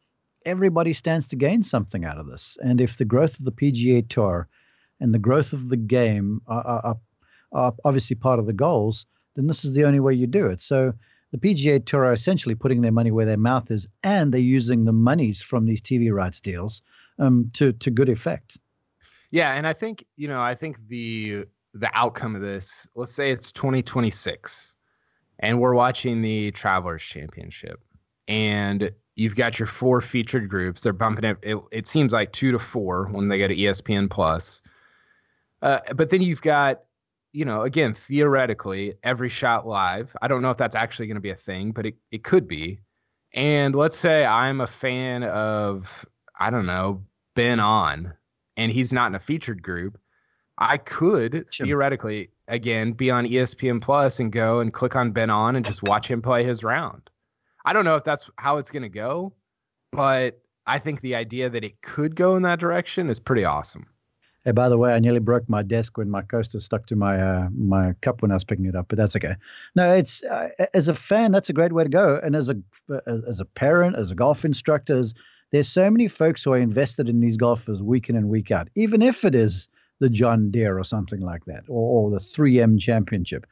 everybody 0.45 0.93
stands 0.93 1.27
to 1.27 1.35
gain 1.35 1.63
something 1.63 2.05
out 2.05 2.17
of 2.17 2.27
this. 2.27 2.57
And 2.61 2.81
if 2.81 2.97
the 2.97 3.05
growth 3.05 3.39
of 3.39 3.45
the 3.45 3.51
PGA 3.51 4.07
Tour 4.07 4.47
and 4.99 5.13
the 5.13 5.19
growth 5.19 5.53
of 5.53 5.69
the 5.69 5.77
game 5.77 6.41
are, 6.47 6.65
are, 6.65 6.97
are 7.51 7.73
obviously 7.85 8.15
part 8.15 8.39
of 8.39 8.45
the 8.45 8.53
goals, 8.53 9.05
then 9.35 9.47
this 9.47 9.65
is 9.65 9.73
the 9.73 9.85
only 9.85 9.99
way 9.99 10.13
you 10.13 10.27
do 10.27 10.47
it. 10.47 10.61
So 10.61 10.93
the 11.31 11.37
PGA 11.37 11.83
Tour 11.83 12.05
are 12.05 12.13
essentially 12.13 12.55
putting 12.55 12.81
their 12.81 12.91
money 12.91 13.11
where 13.11 13.25
their 13.25 13.37
mouth 13.37 13.71
is, 13.71 13.87
and 14.03 14.31
they're 14.31 14.39
using 14.39 14.85
the 14.85 14.93
monies 14.93 15.41
from 15.41 15.65
these 15.65 15.81
TV 15.81 16.13
rights 16.13 16.39
deals 16.39 16.83
um, 17.19 17.49
to 17.53 17.73
to 17.73 17.89
good 17.89 18.09
effect. 18.09 18.57
Yeah, 19.31 19.53
and 19.53 19.65
I 19.65 19.73
think 19.73 20.05
you 20.15 20.27
know, 20.27 20.41
I 20.41 20.53
think 20.53 20.77
the 20.87 21.45
the 21.73 21.89
outcome 21.93 22.35
of 22.35 22.41
this, 22.41 22.87
let's 22.95 23.13
say 23.13 23.31
it's 23.31 23.51
2026 23.51 24.75
and 25.39 25.59
we're 25.59 25.73
watching 25.73 26.21
the 26.21 26.51
Travelers 26.51 27.01
Championship 27.01 27.81
and 28.27 28.91
you've 29.15 29.35
got 29.35 29.59
your 29.59 29.67
four 29.67 30.01
featured 30.01 30.49
groups. 30.49 30.81
They're 30.81 30.93
bumping 30.93 31.25
it. 31.25 31.37
It, 31.41 31.57
it 31.71 31.87
seems 31.87 32.13
like 32.13 32.31
two 32.31 32.51
to 32.51 32.59
four 32.59 33.07
when 33.11 33.27
they 33.27 33.39
go 33.39 33.47
to 33.47 33.55
ESPN 33.55 34.09
Plus. 34.09 34.61
Uh, 35.61 35.79
but 35.95 36.09
then 36.09 36.21
you've 36.21 36.41
got, 36.41 36.81
you 37.31 37.45
know, 37.45 37.61
again, 37.61 37.93
theoretically, 37.93 38.93
every 39.03 39.29
shot 39.29 39.67
live. 39.67 40.15
I 40.21 40.27
don't 40.27 40.41
know 40.41 40.51
if 40.51 40.57
that's 40.57 40.75
actually 40.75 41.07
going 41.07 41.15
to 41.15 41.21
be 41.21 41.31
a 41.31 41.35
thing, 41.35 41.71
but 41.71 41.85
it, 41.85 41.95
it 42.11 42.23
could 42.23 42.47
be. 42.47 42.79
And 43.33 43.73
let's 43.73 43.97
say 43.97 44.25
I'm 44.25 44.61
a 44.61 44.67
fan 44.67 45.23
of, 45.23 46.05
I 46.39 46.49
don't 46.49 46.65
know, 46.65 47.03
Ben 47.35 47.59
An, 47.59 48.13
and 48.57 48.71
he's 48.71 48.93
not 48.93 49.07
in 49.07 49.15
a 49.15 49.19
featured 49.19 49.63
group. 49.63 49.97
I 50.57 50.77
could 50.77 51.47
sure. 51.49 51.65
theoretically 51.65 52.29
again 52.47 52.93
be 52.93 53.09
on 53.09 53.25
ESPN 53.25 53.81
Plus 53.81 54.19
and 54.19 54.31
go 54.31 54.59
and 54.59 54.73
click 54.73 54.95
on 54.95 55.11
Ben 55.11 55.29
An 55.29 55.55
and 55.55 55.65
just 55.65 55.83
watch 55.83 56.09
him 56.09 56.21
play 56.21 56.43
his 56.43 56.63
round. 56.63 57.09
I 57.65 57.73
don't 57.73 57.85
know 57.85 57.95
if 57.95 58.03
that's 58.03 58.29
how 58.37 58.57
it's 58.57 58.69
going 58.69 58.83
to 58.83 58.89
go, 58.89 59.33
but 59.91 60.41
I 60.65 60.79
think 60.79 61.01
the 61.01 61.15
idea 61.15 61.49
that 61.49 61.63
it 61.63 61.81
could 61.81 62.15
go 62.15 62.35
in 62.35 62.43
that 62.43 62.59
direction 62.59 63.09
is 63.09 63.19
pretty 63.19 63.45
awesome. 63.45 63.87
Hey, 64.45 64.51
by 64.51 64.67
the 64.67 64.77
way, 64.77 64.93
I 64.93 64.99
nearly 64.99 65.19
broke 65.19 65.47
my 65.47 65.63
desk 65.63 65.97
when 65.97 66.09
my 66.09 66.21
coaster 66.21 66.59
stuck 66.59 66.85
to 66.87 66.97
my 66.97 67.21
uh, 67.21 67.47
my 67.55 67.93
cup 68.01 68.21
when 68.21 68.31
I 68.31 68.33
was 68.33 68.43
picking 68.43 68.65
it 68.65 68.75
up, 68.75 68.87
but 68.89 68.97
that's 68.97 69.15
okay. 69.15 69.35
No, 69.75 69.93
it's 69.93 70.21
uh, 70.23 70.49
as 70.73 70.89
a 70.89 70.95
fan, 70.95 71.31
that's 71.31 71.49
a 71.49 71.53
great 71.53 71.71
way 71.71 71.83
to 71.83 71.89
go, 71.89 72.19
and 72.21 72.35
as 72.35 72.49
a 72.49 72.57
as 73.07 73.39
a 73.39 73.45
parent, 73.45 73.95
as 73.95 74.11
a 74.11 74.15
golf 74.15 74.43
instructor, 74.43 75.01
there's 75.51 75.69
so 75.69 75.89
many 75.89 76.09
folks 76.09 76.43
who 76.43 76.51
are 76.51 76.57
invested 76.57 77.07
in 77.07 77.21
these 77.21 77.37
golfers 77.37 77.81
week 77.81 78.09
in 78.09 78.17
and 78.17 78.27
week 78.27 78.51
out, 78.51 78.67
even 78.75 79.01
if 79.01 79.23
it 79.23 79.33
is 79.33 79.69
the 80.03 80.09
John 80.09 80.51
Deere 80.51 80.77
or 80.77 80.83
something 80.83 81.21
like 81.21 81.45
that, 81.45 81.63
or, 81.69 82.09
or 82.09 82.11
the 82.11 82.19
3M 82.19 82.77
Championship. 82.77 83.47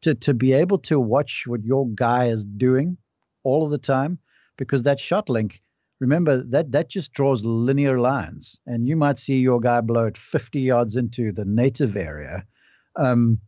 To, 0.00 0.16
to 0.16 0.34
be 0.34 0.52
able 0.52 0.78
to 0.78 0.98
watch 0.98 1.44
what 1.46 1.62
your 1.62 1.86
guy 1.94 2.26
is 2.26 2.44
doing 2.44 2.96
all 3.44 3.64
of 3.64 3.70
the 3.70 3.78
time, 3.78 4.18
because 4.56 4.82
that 4.82 4.98
ShotLink, 4.98 5.60
remember 6.00 6.42
that 6.42 6.72
that 6.72 6.88
just 6.88 7.12
draws 7.12 7.44
linear 7.44 8.00
lines, 8.00 8.58
and 8.66 8.88
you 8.88 8.96
might 8.96 9.20
see 9.20 9.38
your 9.38 9.60
guy 9.60 9.80
blow 9.80 10.06
it 10.06 10.18
50 10.18 10.58
yards 10.58 10.96
into 10.96 11.30
the 11.30 11.44
native 11.44 11.96
area. 11.96 12.44
Um, 12.96 13.40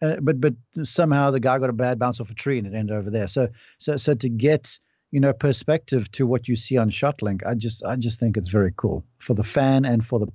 uh, 0.00 0.16
but 0.22 0.40
but 0.40 0.54
somehow 0.84 1.32
the 1.32 1.40
guy 1.40 1.58
got 1.58 1.70
a 1.70 1.72
bad 1.72 1.98
bounce 1.98 2.20
off 2.20 2.30
a 2.30 2.34
tree 2.34 2.58
and 2.58 2.68
it 2.68 2.74
ended 2.74 2.96
over 2.96 3.10
there. 3.10 3.26
So 3.26 3.48
so 3.78 3.96
so 3.96 4.14
to 4.14 4.28
get 4.28 4.78
you 5.10 5.18
know 5.18 5.32
perspective 5.32 6.08
to 6.12 6.24
what 6.24 6.46
you 6.46 6.54
see 6.54 6.76
on 6.76 6.88
ShotLink, 6.88 7.44
I 7.44 7.54
just 7.54 7.82
I 7.82 7.96
just 7.96 8.20
think 8.20 8.36
it's 8.36 8.48
very 8.48 8.72
cool 8.76 9.04
for 9.18 9.34
the 9.34 9.42
fan 9.42 9.84
and 9.84 10.06
for 10.06 10.20
the 10.20 10.28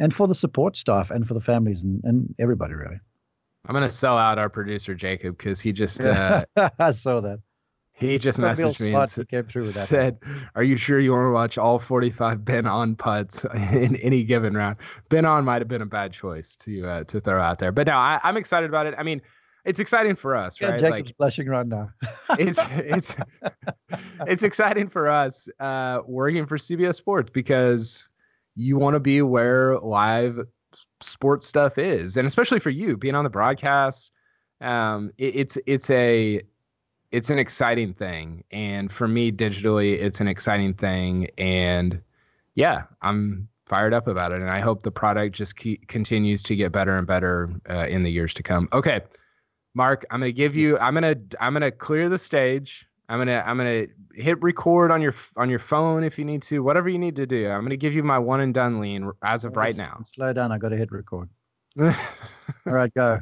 and 0.00 0.12
for 0.12 0.26
the 0.26 0.34
support 0.34 0.76
staff 0.76 1.12
and 1.12 1.28
for 1.28 1.34
the 1.34 1.40
families 1.40 1.84
and, 1.84 2.02
and 2.02 2.34
everybody 2.40 2.74
really. 2.74 2.98
I'm 3.66 3.74
gonna 3.74 3.90
sell 3.90 4.18
out 4.18 4.38
our 4.38 4.48
producer 4.48 4.94
Jacob 4.94 5.38
because 5.38 5.60
he 5.60 5.72
just 5.72 6.00
uh, 6.00 6.44
I 6.78 6.90
saw 6.90 7.20
that. 7.20 7.38
He 7.92 8.18
just 8.18 8.38
messaged 8.38 8.80
me 8.80 8.94
and 8.94 9.28
came 9.28 9.44
through 9.44 9.64
with 9.64 9.74
that. 9.74 9.86
said, 9.86 10.18
"Are 10.54 10.64
you 10.64 10.78
sure 10.78 10.98
you 10.98 11.12
want 11.12 11.26
to 11.26 11.32
watch 11.32 11.58
all 11.58 11.78
45 11.78 12.42
Ben 12.46 12.66
An 12.66 12.96
putts 12.96 13.44
in 13.54 13.96
any 13.96 14.24
given 14.24 14.54
round?" 14.54 14.78
Ben 15.10 15.26
An 15.26 15.44
might 15.44 15.60
have 15.60 15.68
been 15.68 15.82
a 15.82 15.86
bad 15.86 16.14
choice 16.14 16.56
to 16.56 16.82
uh, 16.86 17.04
to 17.04 17.20
throw 17.20 17.40
out 17.40 17.58
there, 17.58 17.70
but 17.70 17.86
no, 17.86 17.92
I, 17.92 18.18
I'm 18.24 18.38
excited 18.38 18.70
about 18.70 18.86
it. 18.86 18.94
I 18.96 19.02
mean, 19.02 19.20
it's 19.66 19.80
exciting 19.80 20.16
for 20.16 20.34
us, 20.34 20.58
Yeah, 20.58 20.70
right? 20.70 20.80
Jacob's 20.80 21.12
blushing 21.12 21.46
right 21.48 21.66
now. 21.66 21.90
it's 22.38 22.58
it's 22.70 23.14
it's 24.26 24.42
exciting 24.42 24.88
for 24.88 25.10
us 25.10 25.50
uh, 25.60 26.00
working 26.06 26.46
for 26.46 26.56
CBS 26.56 26.94
Sports 26.94 27.30
because 27.30 28.08
you 28.60 28.76
want 28.76 28.94
to 28.94 29.00
be 29.00 29.22
where 29.22 29.78
live 29.78 30.40
sports 31.00 31.46
stuff 31.46 31.78
is, 31.78 32.16
and 32.16 32.26
especially 32.26 32.60
for 32.60 32.70
you 32.70 32.96
being 32.96 33.14
on 33.14 33.24
the 33.24 33.30
broadcast. 33.30 34.12
Um, 34.60 35.10
it, 35.16 35.34
it's 35.36 35.58
it's 35.66 35.90
a 35.90 36.42
it's 37.10 37.30
an 37.30 37.38
exciting 37.38 37.94
thing, 37.94 38.44
and 38.52 38.92
for 38.92 39.08
me 39.08 39.32
digitally, 39.32 39.98
it's 39.98 40.20
an 40.20 40.28
exciting 40.28 40.74
thing, 40.74 41.28
and 41.38 42.00
yeah, 42.54 42.82
I'm 43.00 43.48
fired 43.66 43.94
up 43.94 44.06
about 44.06 44.32
it, 44.32 44.40
and 44.40 44.50
I 44.50 44.60
hope 44.60 44.82
the 44.82 44.90
product 44.90 45.34
just 45.34 45.56
continues 45.88 46.42
to 46.42 46.54
get 46.54 46.72
better 46.72 46.96
and 46.98 47.06
better 47.06 47.50
uh, 47.70 47.86
in 47.88 48.02
the 48.02 48.10
years 48.10 48.34
to 48.34 48.42
come. 48.42 48.68
Okay. 48.72 49.00
Mark, 49.74 50.04
I'm 50.10 50.20
gonna 50.20 50.32
give 50.32 50.56
you. 50.56 50.76
I'm 50.78 50.94
gonna. 50.94 51.14
I'm 51.40 51.52
gonna 51.52 51.70
clear 51.70 52.08
the 52.08 52.18
stage. 52.18 52.86
I'm 53.10 53.18
gonna. 53.18 53.42
I'm 53.44 53.56
gonna 53.56 53.86
hit 54.14 54.40
record 54.40 54.92
on 54.92 55.02
your 55.02 55.14
on 55.36 55.50
your 55.50 55.58
phone 55.58 56.04
if 56.04 56.16
you 56.16 56.24
need 56.24 56.42
to. 56.44 56.60
Whatever 56.60 56.88
you 56.88 56.98
need 56.98 57.16
to 57.16 57.26
do. 57.26 57.48
I'm 57.48 57.62
gonna 57.62 57.76
give 57.76 57.92
you 57.92 58.04
my 58.04 58.20
one 58.20 58.40
and 58.40 58.54
done 58.54 58.78
lean 58.78 59.10
as 59.24 59.44
of 59.44 59.56
right 59.56 59.76
now. 59.76 60.00
Slow 60.06 60.32
down. 60.32 60.52
I 60.52 60.58
got 60.58 60.68
to 60.68 60.76
hit 60.76 60.92
record. 60.92 61.28
All 61.80 61.92
right, 62.66 62.94
go. 62.94 63.20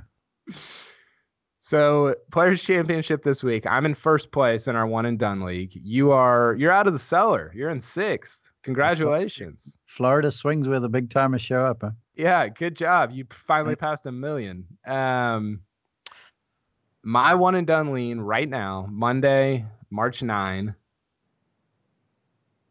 so 1.60 2.14
players 2.30 2.62
championship 2.62 3.24
this 3.24 3.42
week. 3.42 3.66
I'm 3.66 3.86
in 3.86 3.94
first 3.94 4.30
place 4.30 4.68
in 4.68 4.76
our 4.76 4.86
one 4.86 5.06
and 5.06 5.18
done 5.18 5.40
league. 5.40 5.72
You 5.72 6.12
are. 6.12 6.54
You're 6.58 6.72
out 6.72 6.86
of 6.86 6.92
the 6.92 6.98
cellar. 6.98 7.50
You're 7.54 7.70
in 7.70 7.80
sixth. 7.80 8.40
Congratulations. 8.64 9.78
Florida 9.96 10.30
swings 10.30 10.68
where 10.68 10.80
the 10.80 10.88
big 10.90 11.08
timers 11.08 11.40
show 11.40 11.64
up. 11.64 11.78
Huh? 11.80 11.92
Yeah, 12.14 12.46
good 12.48 12.76
job. 12.76 13.10
You 13.12 13.24
finally 13.46 13.74
passed 13.74 14.04
a 14.04 14.12
million. 14.12 14.66
Um, 14.86 15.60
my 17.02 17.34
one 17.34 17.54
and 17.54 17.66
done 17.66 17.94
lean 17.94 18.20
right 18.20 18.48
now, 18.48 18.86
Monday, 18.90 19.64
March 19.90 20.22
9, 20.22 20.74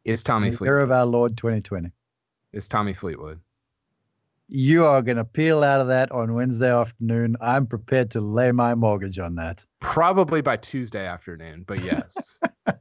is 0.06 0.24
Tommy 0.24 0.52
The 0.52 0.64
year 0.64 0.80
of 0.80 0.92
our 0.92 1.06
Lord 1.06 1.36
2020. 1.38 1.92
Is 2.54 2.68
Tommy 2.68 2.94
Fleetwood. 2.94 3.40
You 4.50 4.86
are 4.86 5.02
going 5.02 5.18
to 5.18 5.26
peel 5.26 5.62
out 5.64 5.82
of 5.82 5.88
that 5.90 6.10
on 6.14 6.34
Wednesday 6.34 6.72
afternoon. 6.72 7.36
I'm 7.42 7.68
prepared 7.68 8.12
to 8.12 8.22
lay 8.22 8.54
my 8.54 8.74
mortgage 8.76 9.20
on 9.20 9.36
that. 9.36 9.62
Probably 9.82 10.42
by 10.42 10.56
Tuesday 10.56 11.06
afternoon, 11.06 11.66
but 11.68 11.84
yes. 11.84 12.40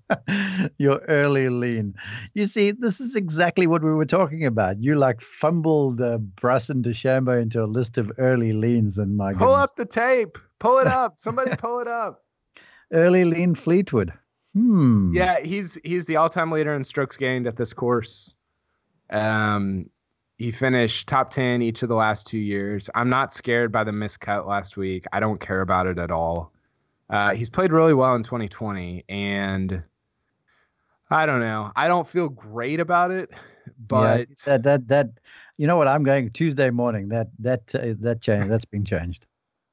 Your 0.79 0.99
early 1.09 1.49
lean. 1.49 1.95
You 2.35 2.47
see, 2.47 2.71
this 2.71 3.01
is 3.01 3.17
exactly 3.17 3.67
what 3.67 3.83
we 3.83 3.93
were 3.93 4.05
talking 4.07 4.47
about. 4.47 4.81
You 4.81 4.95
like 4.95 5.21
fumbled 5.21 6.01
uh, 6.01 6.19
Bryson 6.19 6.83
DeChambeau 6.85 7.43
into 7.43 7.65
a 7.65 7.67
list 7.67 7.99
of 7.99 8.13
early 8.19 8.53
leans, 8.53 8.99
and 8.99 9.17
my 9.17 9.33
Pull 9.33 9.49
goodness. 9.49 9.57
up 9.65 9.77
the 9.77 9.87
tape. 9.87 10.39
Pull 10.61 10.79
it 10.79 10.87
up. 10.87 11.15
Somebody 11.19 11.57
pull 11.59 11.81
it 11.81 11.89
up. 11.89 12.23
early 12.93 13.25
lean 13.25 13.57
Fleetwood. 13.57 14.13
Hmm. 14.57 15.15
Yeah, 15.15 15.41
he's 15.41 15.77
he's 15.85 16.07
the 16.07 16.17
all-time 16.17 16.51
leader 16.51 16.73
in 16.73 16.83
strokes 16.83 17.19
gained 17.19 17.47
at 17.47 17.59
this 17.59 17.75
course. 17.75 18.33
Um, 19.11 19.91
he 20.39 20.51
finished 20.51 21.07
top 21.07 21.29
ten 21.29 21.61
each 21.61 21.83
of 21.83 21.91
the 21.91 21.95
last 21.95 22.27
two 22.27 22.39
years. 22.39 22.89
I'm 22.95 23.11
not 23.11 23.35
scared 23.35 23.71
by 23.71 23.85
the 23.85 23.91
miscut 23.91 24.47
last 24.47 24.79
week. 24.79 25.05
I 25.13 25.21
don't 25.21 25.43
care 25.43 25.61
about 25.61 25.87
it 25.87 25.99
at 25.99 26.11
all. 26.11 26.55
Uh, 27.11 27.35
he's 27.35 27.51
played 27.51 27.71
really 27.71 27.93
well 27.93 28.15
in 28.15 28.23
2020, 28.23 29.05
and 29.11 29.85
I 31.11 31.27
don't 31.27 31.41
know. 31.41 31.71
I 31.77 31.87
don't 31.87 32.09
feel 32.09 32.31
great 32.31 32.81
about 32.81 33.11
it, 33.11 33.29
but 33.87 34.21
yeah, 34.21 34.35
that 34.47 34.63
that 34.63 34.89
that 34.89 35.11
you 35.59 35.67
know 35.67 35.77
what 35.77 35.87
I'm 35.87 36.03
going 36.03 36.31
Tuesday 36.31 36.71
morning. 36.71 37.11
That 37.11 37.29
that 37.41 37.75
uh, 37.75 37.93
that 38.01 38.23
change 38.23 38.49
that's 38.49 38.65
been 38.65 38.87
changed. 38.87 39.27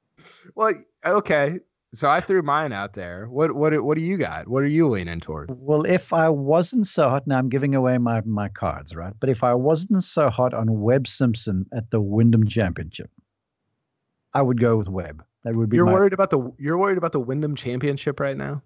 well, 0.56 0.74
okay. 1.06 1.60
So 1.94 2.10
I 2.10 2.22
threw 2.22 2.42
mine 2.42 2.74
out 2.74 2.94
there. 2.94 3.28
What 3.30 3.54
what 3.56 3.84
what 3.84 3.98
do 3.98 4.04
you 4.04 4.18
got? 4.18 4.48
What 4.48 4.64
are 4.64 4.68
you 4.68 4.90
leaning 4.90 5.20
toward? 5.20 5.52
Well, 5.56 5.84
if 5.84 6.12
I 6.12 6.28
wasn't 6.28 6.88
so 6.88 7.08
hot, 7.08 7.28
now 7.28 7.38
I'm 7.38 7.50
giving 7.50 7.76
away 7.76 8.00
my 8.00 8.22
my 8.22 8.50
cards, 8.50 8.96
right? 8.96 9.14
But 9.20 9.30
if 9.30 9.44
I 9.44 9.54
wasn't 9.54 10.04
so 10.04 10.30
hot 10.30 10.56
on 10.56 10.82
Webb 10.82 11.08
Simpson 11.08 11.68
at 11.72 11.92
the 11.92 12.02
Wyndham 12.02 12.48
Championship, 12.48 13.12
I 14.34 14.42
would 14.42 14.60
go 14.60 14.76
with 14.76 14.90
Webb. 14.90 15.24
That 15.44 15.56
would 15.56 15.70
be 15.70 15.78
You're 15.78 15.86
my 15.86 15.94
worried 15.94 16.14
about 16.14 16.32
the 16.32 16.52
you're 16.58 16.80
worried 16.80 16.98
about 16.98 17.12
the 17.12 17.20
Wyndham 17.20 17.56
Championship 17.56 18.20
right 18.20 18.38
now. 18.38 18.64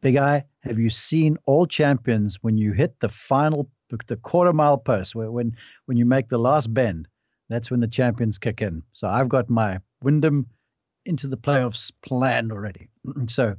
big 0.00 0.16
eye. 0.16 0.44
Have 0.60 0.78
you 0.78 0.88
seen 0.88 1.36
all 1.44 1.66
champions 1.66 2.38
when 2.42 2.56
you 2.56 2.72
hit 2.72 2.98
the 3.00 3.10
final 3.10 3.68
the 4.06 4.16
quarter 4.16 4.52
mile 4.52 4.78
post 4.78 5.14
where 5.14 5.30
when 5.30 5.54
when 5.84 5.98
you 5.98 6.06
make 6.06 6.30
the 6.30 6.38
last 6.38 6.72
bend? 6.72 7.08
That's 7.50 7.70
when 7.70 7.80
the 7.80 7.88
champions 7.88 8.38
kick 8.38 8.62
in. 8.62 8.82
So 8.92 9.06
I've 9.08 9.28
got 9.28 9.50
my 9.50 9.80
Wyndham 10.02 10.46
into 11.10 11.28
the 11.28 11.36
playoffs 11.36 11.92
planned 12.02 12.52
already. 12.52 12.88
so 13.28 13.56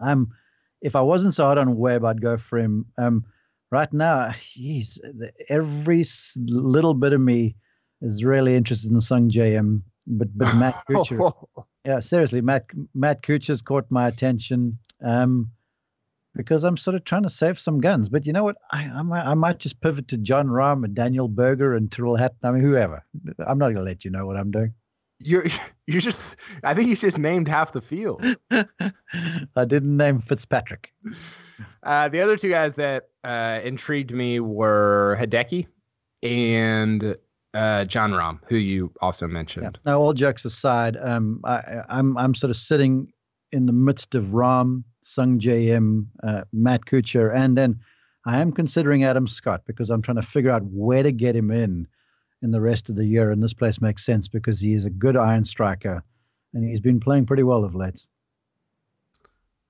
I'm 0.00 0.32
if 0.80 0.94
I 0.94 1.00
wasn't 1.00 1.34
so 1.34 1.44
hard 1.44 1.58
on 1.58 1.76
Webb, 1.76 2.04
I'd 2.04 2.20
go 2.20 2.36
for 2.36 2.58
him. 2.58 2.84
Um, 2.98 3.24
right 3.70 3.92
now, 3.92 4.30
he's 4.30 5.00
every 5.48 6.04
little 6.36 6.94
bit 6.94 7.14
of 7.14 7.20
me 7.20 7.56
is 8.02 8.22
really 8.22 8.54
interested 8.54 8.90
in 8.90 8.98
Sungjae 8.98 9.54
Im, 9.54 9.82
but 10.06 10.28
but 10.36 10.54
Matt 10.56 10.84
Kuchar, 10.88 11.32
yeah, 11.84 12.00
seriously, 12.00 12.40
Matt 12.40 12.66
Matt 12.94 13.22
Kuchar's 13.22 13.62
caught 13.62 13.90
my 13.90 14.06
attention. 14.06 14.78
Um, 15.04 15.50
because 16.36 16.64
I'm 16.64 16.76
sort 16.76 16.96
of 16.96 17.04
trying 17.04 17.22
to 17.22 17.30
save 17.30 17.60
some 17.60 17.80
guns. 17.80 18.08
But 18.08 18.26
you 18.26 18.32
know 18.32 18.42
what? 18.44 18.56
I 18.72 18.84
I 18.84 19.02
might, 19.02 19.24
I 19.24 19.34
might 19.34 19.58
just 19.58 19.80
pivot 19.80 20.08
to 20.08 20.18
Jon 20.18 20.48
Rahm 20.48 20.84
and 20.84 20.94
Daniel 20.94 21.28
Berger 21.28 21.74
and 21.74 21.90
Tyrrell 21.90 22.16
Hatton. 22.16 22.38
I 22.42 22.50
mean, 22.50 22.62
whoever. 22.62 23.04
I'm 23.46 23.58
not 23.58 23.66
going 23.66 23.76
to 23.76 23.82
let 23.82 24.04
you 24.04 24.10
know 24.10 24.26
what 24.26 24.36
I'm 24.36 24.50
doing. 24.50 24.74
You're 25.20 25.46
you're 25.86 26.00
just 26.00 26.36
I 26.62 26.74
think 26.74 26.88
you 26.88 26.96
just 26.96 27.18
named 27.18 27.48
half 27.48 27.72
the 27.72 27.80
field. 27.80 28.24
I 28.50 29.64
didn't 29.66 29.96
name 29.96 30.18
Fitzpatrick. 30.18 30.92
Uh, 31.82 32.08
the 32.08 32.20
other 32.20 32.36
two 32.36 32.48
guys 32.50 32.74
that 32.76 33.08
uh, 33.22 33.60
intrigued 33.62 34.10
me 34.12 34.40
were 34.40 35.16
Hideki 35.20 35.66
and 36.22 37.16
uh, 37.54 37.84
Jon 37.84 38.10
Rahm, 38.12 38.40
who 38.48 38.56
you 38.56 38.92
also 39.00 39.26
Yeah. 39.26 39.32
mentioned. 39.32 39.78
Now, 39.86 40.00
all 40.00 40.12
jokes 40.12 40.44
aside, 40.44 40.96
um, 40.96 41.40
I, 41.44 41.56
I- 41.56 41.84
I'm 41.88 42.16
I'm 42.18 42.34
sort 42.34 42.50
of 42.50 42.56
sitting 42.56 43.12
in 43.52 43.66
the 43.66 43.72
midst 43.72 44.14
of 44.16 44.34
Rom, 44.34 44.84
Sungjae 45.06 45.68
Im, 45.68 46.10
uh, 46.24 46.42
Matt 46.52 46.86
Kuchar, 46.86 47.32
and 47.34 47.56
then 47.56 47.78
I 48.26 48.40
am 48.40 48.50
considering 48.50 49.04
Adam 49.04 49.28
Scott 49.28 49.62
because 49.66 49.90
I'm 49.90 50.02
trying 50.02 50.16
to 50.16 50.22
figure 50.22 50.50
out 50.50 50.62
where 50.64 51.02
to 51.04 51.12
get 51.12 51.36
him 51.36 51.50
in 51.52 51.86
in 52.44 52.52
the 52.52 52.60
rest 52.60 52.88
of 52.88 52.94
the 52.94 53.04
year. 53.04 53.32
And 53.32 53.42
this 53.42 53.52
place 53.54 53.80
makes 53.80 54.04
sense 54.06 54.28
because 54.28 54.60
he 54.60 54.74
is 54.74 54.84
a 54.84 54.90
good 54.90 55.16
iron 55.16 55.44
striker, 55.44 56.04
and 56.52 56.68
he's 56.68 56.80
been 56.80 57.00
playing 57.00 57.26
pretty 57.26 57.42
well 57.42 57.64
of 57.64 57.74
late. 57.74 58.06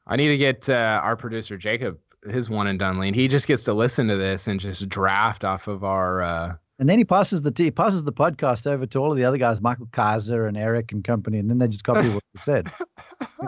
I 0.07 0.17
need 0.17 0.29
to 0.29 0.37
get 0.37 0.69
uh, 0.69 1.01
our 1.03 1.17
producer 1.17 1.57
Jacob 1.57 1.99
his 2.29 2.49
one 2.51 2.67
and 2.67 2.79
done 2.79 2.99
lean. 2.99 3.13
He 3.15 3.29
just 3.29 3.47
gets 3.47 3.65
to 3.65 3.75
listen 3.75 4.09
to 4.09 4.17
this 4.17 4.47
and 4.47 4.59
just 4.59 4.89
draft 4.89 5.45
off 5.45 5.67
of 5.69 5.85
our. 5.85 6.23
Uh, 6.23 6.55
And 6.79 6.89
then 6.89 6.97
he 6.99 7.05
passes 7.05 7.43
the 7.43 7.53
he 7.57 7.71
passes 7.71 8.03
the 8.05 8.13
podcast 8.13 8.67
over 8.67 8.85
to 8.87 8.99
all 8.99 9.11
of 9.13 9.17
the 9.19 9.25
other 9.25 9.37
guys, 9.39 9.61
Michael 9.61 9.89
Kaiser 9.93 10.47
and 10.47 10.57
Eric 10.57 10.93
and 10.93 11.05
company, 11.05 11.39
and 11.39 11.49
then 11.51 11.59
they 11.59 11.69
just 11.69 11.85
copy 11.85 12.09
what 12.09 12.23
he 12.33 12.39
said. 12.41 12.71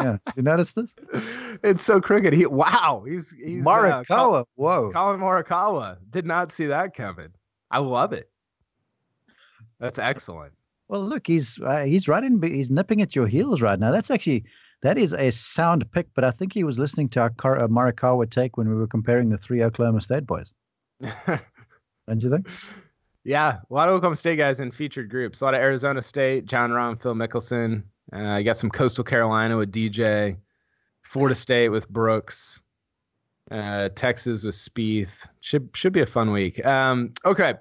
Yeah, 0.02 0.18
you 0.36 0.42
notice 0.42 0.72
this? 0.72 0.94
it's 1.64 1.82
so 1.82 2.02
crooked. 2.02 2.34
He 2.34 2.44
wow, 2.44 3.02
he's 3.08 3.30
he's 3.30 3.64
uh, 3.64 3.68
Morikawa, 3.70 4.06
Col- 4.06 4.48
whoa. 4.56 4.90
Collin 4.92 5.20
Morikawa. 5.20 5.96
Did 6.10 6.26
not 6.26 6.52
see 6.52 6.66
that 6.66 6.92
coming. 6.94 7.28
I 7.70 7.78
love 7.78 8.12
it. 8.12 8.28
That's 9.80 9.98
excellent. 9.98 10.52
Well, 10.88 11.02
look, 11.02 11.26
he's 11.26 11.58
uh, 11.60 11.84
he's 11.84 12.08
right 12.08 12.22
in. 12.22 12.40
He's 12.42 12.70
nipping 12.70 13.02
at 13.02 13.16
your 13.16 13.26
heels 13.26 13.60
right 13.60 13.78
now. 13.78 13.90
That's 13.90 14.10
actually 14.10 14.44
that 14.82 14.98
is 14.98 15.12
a 15.12 15.30
sound 15.30 15.90
pick. 15.92 16.06
But 16.14 16.24
I 16.24 16.30
think 16.30 16.52
he 16.52 16.64
was 16.64 16.78
listening 16.78 17.08
to 17.10 17.20
our 17.20 17.30
Car- 17.30 17.62
uh, 17.62 17.68
Morikawa 17.68 18.30
take 18.30 18.56
when 18.56 18.68
we 18.68 18.74
were 18.74 18.86
comparing 18.86 19.28
the 19.28 19.38
three 19.38 19.62
Oklahoma 19.62 20.00
State 20.00 20.26
boys. 20.26 20.52
Don't 21.00 22.22
you 22.22 22.30
think? 22.30 22.48
Yeah, 23.24 23.58
a 23.68 23.74
lot 23.74 23.88
of 23.88 23.96
Oklahoma 23.96 24.14
State 24.14 24.36
guys 24.36 24.60
in 24.60 24.70
featured 24.70 25.10
groups. 25.10 25.40
A 25.40 25.44
lot 25.44 25.54
of 25.54 25.60
Arizona 25.60 26.00
State, 26.00 26.46
Jon 26.46 26.70
Rahm, 26.70 27.02
Phil 27.02 27.14
Mickelson. 27.14 27.82
Uh, 28.14 28.36
you 28.36 28.44
got 28.44 28.56
some 28.56 28.70
Coastal 28.70 29.02
Carolina 29.02 29.56
with 29.56 29.72
DJ, 29.72 30.36
Florida 31.02 31.34
State 31.34 31.70
with 31.70 31.88
Brooks, 31.88 32.60
uh, 33.50 33.88
Texas 33.96 34.44
with 34.44 34.54
Spieth. 34.54 35.08
Should 35.40 35.70
should 35.74 35.92
be 35.92 36.02
a 36.02 36.06
fun 36.06 36.30
week. 36.30 36.64
Um, 36.64 37.14
okay, 37.24 37.54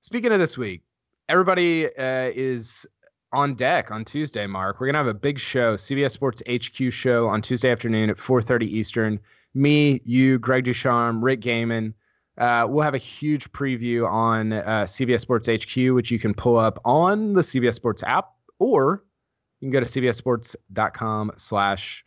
speaking 0.00 0.32
of 0.32 0.38
this 0.38 0.56
week, 0.56 0.83
everybody 1.28 1.86
uh, 1.96 2.30
is 2.34 2.86
on 3.32 3.54
deck 3.54 3.90
on 3.90 4.04
Tuesday. 4.04 4.46
Mark, 4.46 4.80
we're 4.80 4.86
gonna 4.86 4.98
have 4.98 5.06
a 5.06 5.14
big 5.14 5.38
show, 5.38 5.74
CBS 5.74 6.12
Sports 6.12 6.42
HQ 6.48 6.92
show 6.92 7.28
on 7.28 7.42
Tuesday 7.42 7.70
afternoon 7.70 8.10
at 8.10 8.16
4:30 8.16 8.66
Eastern. 8.66 9.20
Me, 9.54 10.00
you, 10.04 10.38
Greg 10.38 10.64
Ducharme, 10.64 11.24
Rick 11.24 11.40
Gehman. 11.40 11.94
Uh, 12.36 12.66
we'll 12.68 12.82
have 12.82 12.94
a 12.94 12.98
huge 12.98 13.50
preview 13.52 14.08
on 14.10 14.52
uh, 14.52 14.84
CBS 14.84 15.20
Sports 15.20 15.48
HQ, 15.48 15.94
which 15.94 16.10
you 16.10 16.18
can 16.18 16.34
pull 16.34 16.56
up 16.56 16.80
on 16.84 17.32
the 17.32 17.42
CBS 17.42 17.74
Sports 17.74 18.02
app, 18.02 18.32
or 18.58 19.04
you 19.60 19.66
can 19.66 19.72
go 19.72 19.80
to 19.80 19.86
cbssports.com 19.86 21.32
slash 21.36 22.04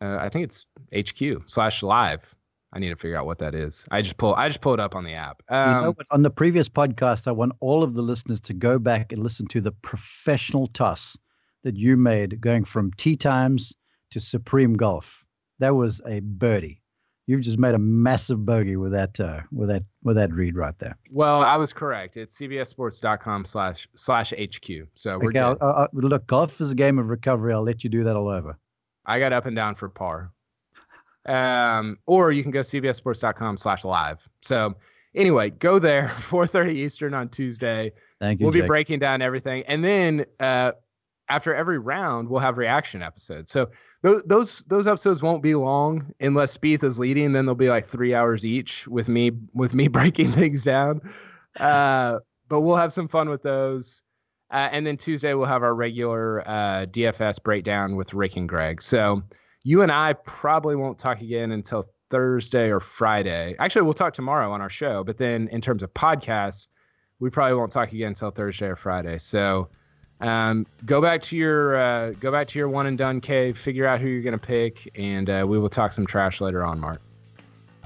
Uh, 0.00 0.18
I 0.20 0.28
think 0.28 0.44
it's 0.44 0.66
HQ 0.92 1.42
slash 1.46 1.82
live. 1.82 2.34
I 2.72 2.78
need 2.78 2.88
to 2.88 2.96
figure 2.96 3.16
out 3.16 3.26
what 3.26 3.38
that 3.40 3.54
is. 3.54 3.84
I 3.90 4.00
just 4.02 4.16
pull 4.16 4.34
I 4.34 4.48
just 4.48 4.60
pull 4.62 4.72
it 4.74 4.80
up 4.80 4.94
on 4.94 5.04
the 5.04 5.12
app. 5.12 5.42
Um, 5.48 5.74
you 5.76 5.82
know 5.82 5.92
what? 5.92 6.06
On 6.10 6.22
the 6.22 6.30
previous 6.30 6.68
podcast, 6.68 7.28
I 7.28 7.32
want 7.32 7.52
all 7.60 7.82
of 7.82 7.94
the 7.94 8.02
listeners 8.02 8.40
to 8.42 8.54
go 8.54 8.78
back 8.78 9.12
and 9.12 9.22
listen 9.22 9.46
to 9.48 9.60
the 9.60 9.72
professional 9.72 10.66
toss 10.68 11.16
that 11.64 11.76
you 11.76 11.96
made 11.96 12.40
going 12.40 12.64
from 12.64 12.90
tee 12.96 13.16
times 13.16 13.74
to 14.10 14.20
supreme 14.20 14.74
golf. 14.74 15.24
That 15.58 15.74
was 15.76 16.00
a 16.06 16.20
birdie. 16.20 16.80
You've 17.26 17.42
just 17.42 17.56
made 17.58 17.74
a 17.74 17.78
massive 17.78 18.44
bogey 18.44 18.76
with 18.76 18.92
that 18.92 19.20
uh, 19.20 19.42
with 19.52 19.68
that 19.68 19.84
with 20.02 20.16
that 20.16 20.32
read 20.32 20.56
right 20.56 20.76
there. 20.78 20.96
well, 21.10 21.42
I 21.42 21.56
was 21.56 21.72
correct. 21.72 22.16
It's 22.16 22.36
cbssports.com 22.36 23.44
slash 23.44 23.86
slash 23.94 24.32
HQ. 24.32 24.88
So 24.94 25.18
we're 25.18 25.28
Okay. 25.28 25.38
I'll, 25.38 25.56
I'll- 25.60 25.88
look, 25.92 26.26
golf 26.26 26.60
is 26.60 26.70
a 26.70 26.74
game 26.74 26.98
of 26.98 27.08
recovery. 27.08 27.52
I'll 27.52 27.62
let 27.62 27.84
you 27.84 27.90
do 27.90 28.02
that 28.04 28.16
all 28.16 28.28
over. 28.28 28.58
I 29.06 29.18
got 29.18 29.32
up 29.32 29.46
and 29.46 29.54
down 29.54 29.74
for 29.76 29.88
par. 29.88 30.32
Um, 31.26 31.98
or 32.06 32.32
you 32.32 32.42
can 32.42 32.50
go 32.50 32.60
cbssports.com 32.60 33.56
slash 33.56 33.84
live. 33.84 34.18
So 34.40 34.74
anyway, 35.14 35.50
go 35.50 35.78
there 35.78 36.08
4:30 36.28 36.72
Eastern 36.74 37.14
on 37.14 37.28
Tuesday. 37.28 37.92
Thank 38.20 38.38
you. 38.40 38.46
we'll 38.46 38.52
be 38.52 38.60
breaking 38.62 39.00
down 39.00 39.20
everything 39.20 39.64
and 39.66 39.82
then 39.82 40.24
uh 40.38 40.70
after 41.28 41.52
every 41.52 41.76
round 41.80 42.28
we'll 42.28 42.38
have 42.38 42.56
reaction 42.56 43.02
episodes 43.02 43.50
so 43.50 43.68
those 44.02 44.22
those 44.26 44.58
those 44.68 44.86
episodes 44.86 45.22
won't 45.22 45.42
be 45.42 45.56
long 45.56 46.12
unless 46.20 46.56
Spieth 46.56 46.84
is 46.84 47.00
leading 47.00 47.32
then 47.32 47.46
they'll 47.46 47.56
be 47.56 47.68
like 47.68 47.84
three 47.88 48.14
hours 48.14 48.46
each 48.46 48.86
with 48.86 49.08
me 49.08 49.32
with 49.54 49.74
me 49.74 49.88
breaking 49.98 50.30
things 50.30 50.62
down 50.62 51.00
uh 51.58 52.20
but 52.48 52.60
we'll 52.60 52.76
have 52.76 52.92
some 52.92 53.08
fun 53.08 53.28
with 53.28 53.42
those 53.42 54.02
uh, 54.52 54.68
and 54.70 54.86
then 54.86 54.96
tuesday 54.96 55.34
we'll 55.34 55.44
have 55.46 55.64
our 55.64 55.74
regular 55.74 56.46
uh 56.48 56.86
dfs 56.86 57.42
breakdown 57.42 57.96
with 57.96 58.14
rick 58.14 58.36
and 58.36 58.48
greg 58.48 58.80
so 58.80 59.20
you 59.64 59.82
and 59.82 59.92
i 59.92 60.12
probably 60.12 60.76
won't 60.76 60.98
talk 60.98 61.20
again 61.20 61.52
until 61.52 61.86
thursday 62.10 62.70
or 62.70 62.80
friday 62.80 63.54
actually 63.58 63.82
we'll 63.82 63.94
talk 63.94 64.12
tomorrow 64.14 64.52
on 64.52 64.60
our 64.60 64.70
show 64.70 65.02
but 65.02 65.16
then 65.16 65.48
in 65.48 65.60
terms 65.60 65.82
of 65.82 65.92
podcasts 65.94 66.66
we 67.22 67.30
probably 67.30 67.54
won't 67.54 67.70
talk 67.70 67.92
again 67.92 68.08
until 68.08 68.32
Thursday 68.32 68.66
or 68.66 68.74
Friday. 68.74 69.16
So 69.16 69.68
um, 70.20 70.66
go 70.84 71.00
back 71.00 71.22
to 71.22 71.36
your 71.36 71.76
uh, 71.76 72.10
go 72.10 72.32
back 72.32 72.48
to 72.48 72.58
your 72.58 72.68
one 72.68 72.86
and 72.86 72.98
done 72.98 73.20
cave, 73.20 73.56
figure 73.56 73.86
out 73.86 74.00
who 74.00 74.08
you're 74.08 74.24
gonna 74.24 74.38
pick, 74.38 74.90
and 74.96 75.30
uh, 75.30 75.46
we 75.48 75.56
will 75.56 75.68
talk 75.68 75.92
some 75.92 76.04
trash 76.04 76.40
later 76.40 76.64
on, 76.64 76.80
Mark. 76.80 77.00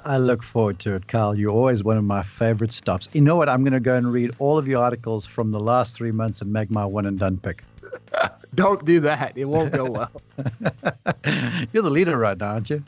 I 0.06 0.16
look 0.16 0.42
forward 0.42 0.78
to 0.80 0.94
it, 0.94 1.06
Carl. 1.08 1.38
You're 1.38 1.50
always 1.50 1.84
one 1.84 1.98
of 1.98 2.04
my 2.04 2.22
favorite 2.22 2.72
stops. 2.72 3.10
You 3.12 3.20
know 3.20 3.36
what? 3.36 3.48
I'm 3.48 3.62
going 3.64 3.72
to 3.72 3.80
go 3.80 3.96
and 3.96 4.12
read 4.12 4.30
all 4.38 4.56
of 4.56 4.68
your 4.68 4.80
articles 4.80 5.26
from 5.26 5.50
the 5.50 5.58
last 5.58 5.96
three 5.96 6.12
months 6.12 6.40
and 6.40 6.52
make 6.52 6.70
my 6.70 6.84
one 6.84 7.06
and 7.06 7.18
done 7.18 7.38
pick. 7.38 7.64
Don't 8.54 8.84
do 8.84 9.00
that; 9.00 9.36
it 9.36 9.44
won't 9.44 9.72
go 9.72 9.84
well. 9.84 10.12
You're 11.72 11.82
the 11.82 11.90
leader 11.90 12.16
right 12.16 12.38
now, 12.38 12.52
aren't 12.52 12.70
you? 12.70 12.82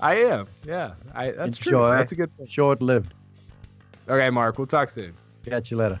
I 0.00 0.16
am, 0.16 0.48
yeah. 0.64 0.94
I, 1.14 1.30
that's 1.30 1.56
true. 1.56 1.80
That's 1.82 2.12
a 2.12 2.16
good. 2.16 2.36
Point. 2.36 2.50
Short 2.50 2.82
lived. 2.82 3.14
Okay, 4.08 4.30
Mark. 4.30 4.58
We'll 4.58 4.66
talk 4.66 4.90
soon. 4.90 5.14
Catch 5.44 5.70
you 5.70 5.76
later. 5.76 6.00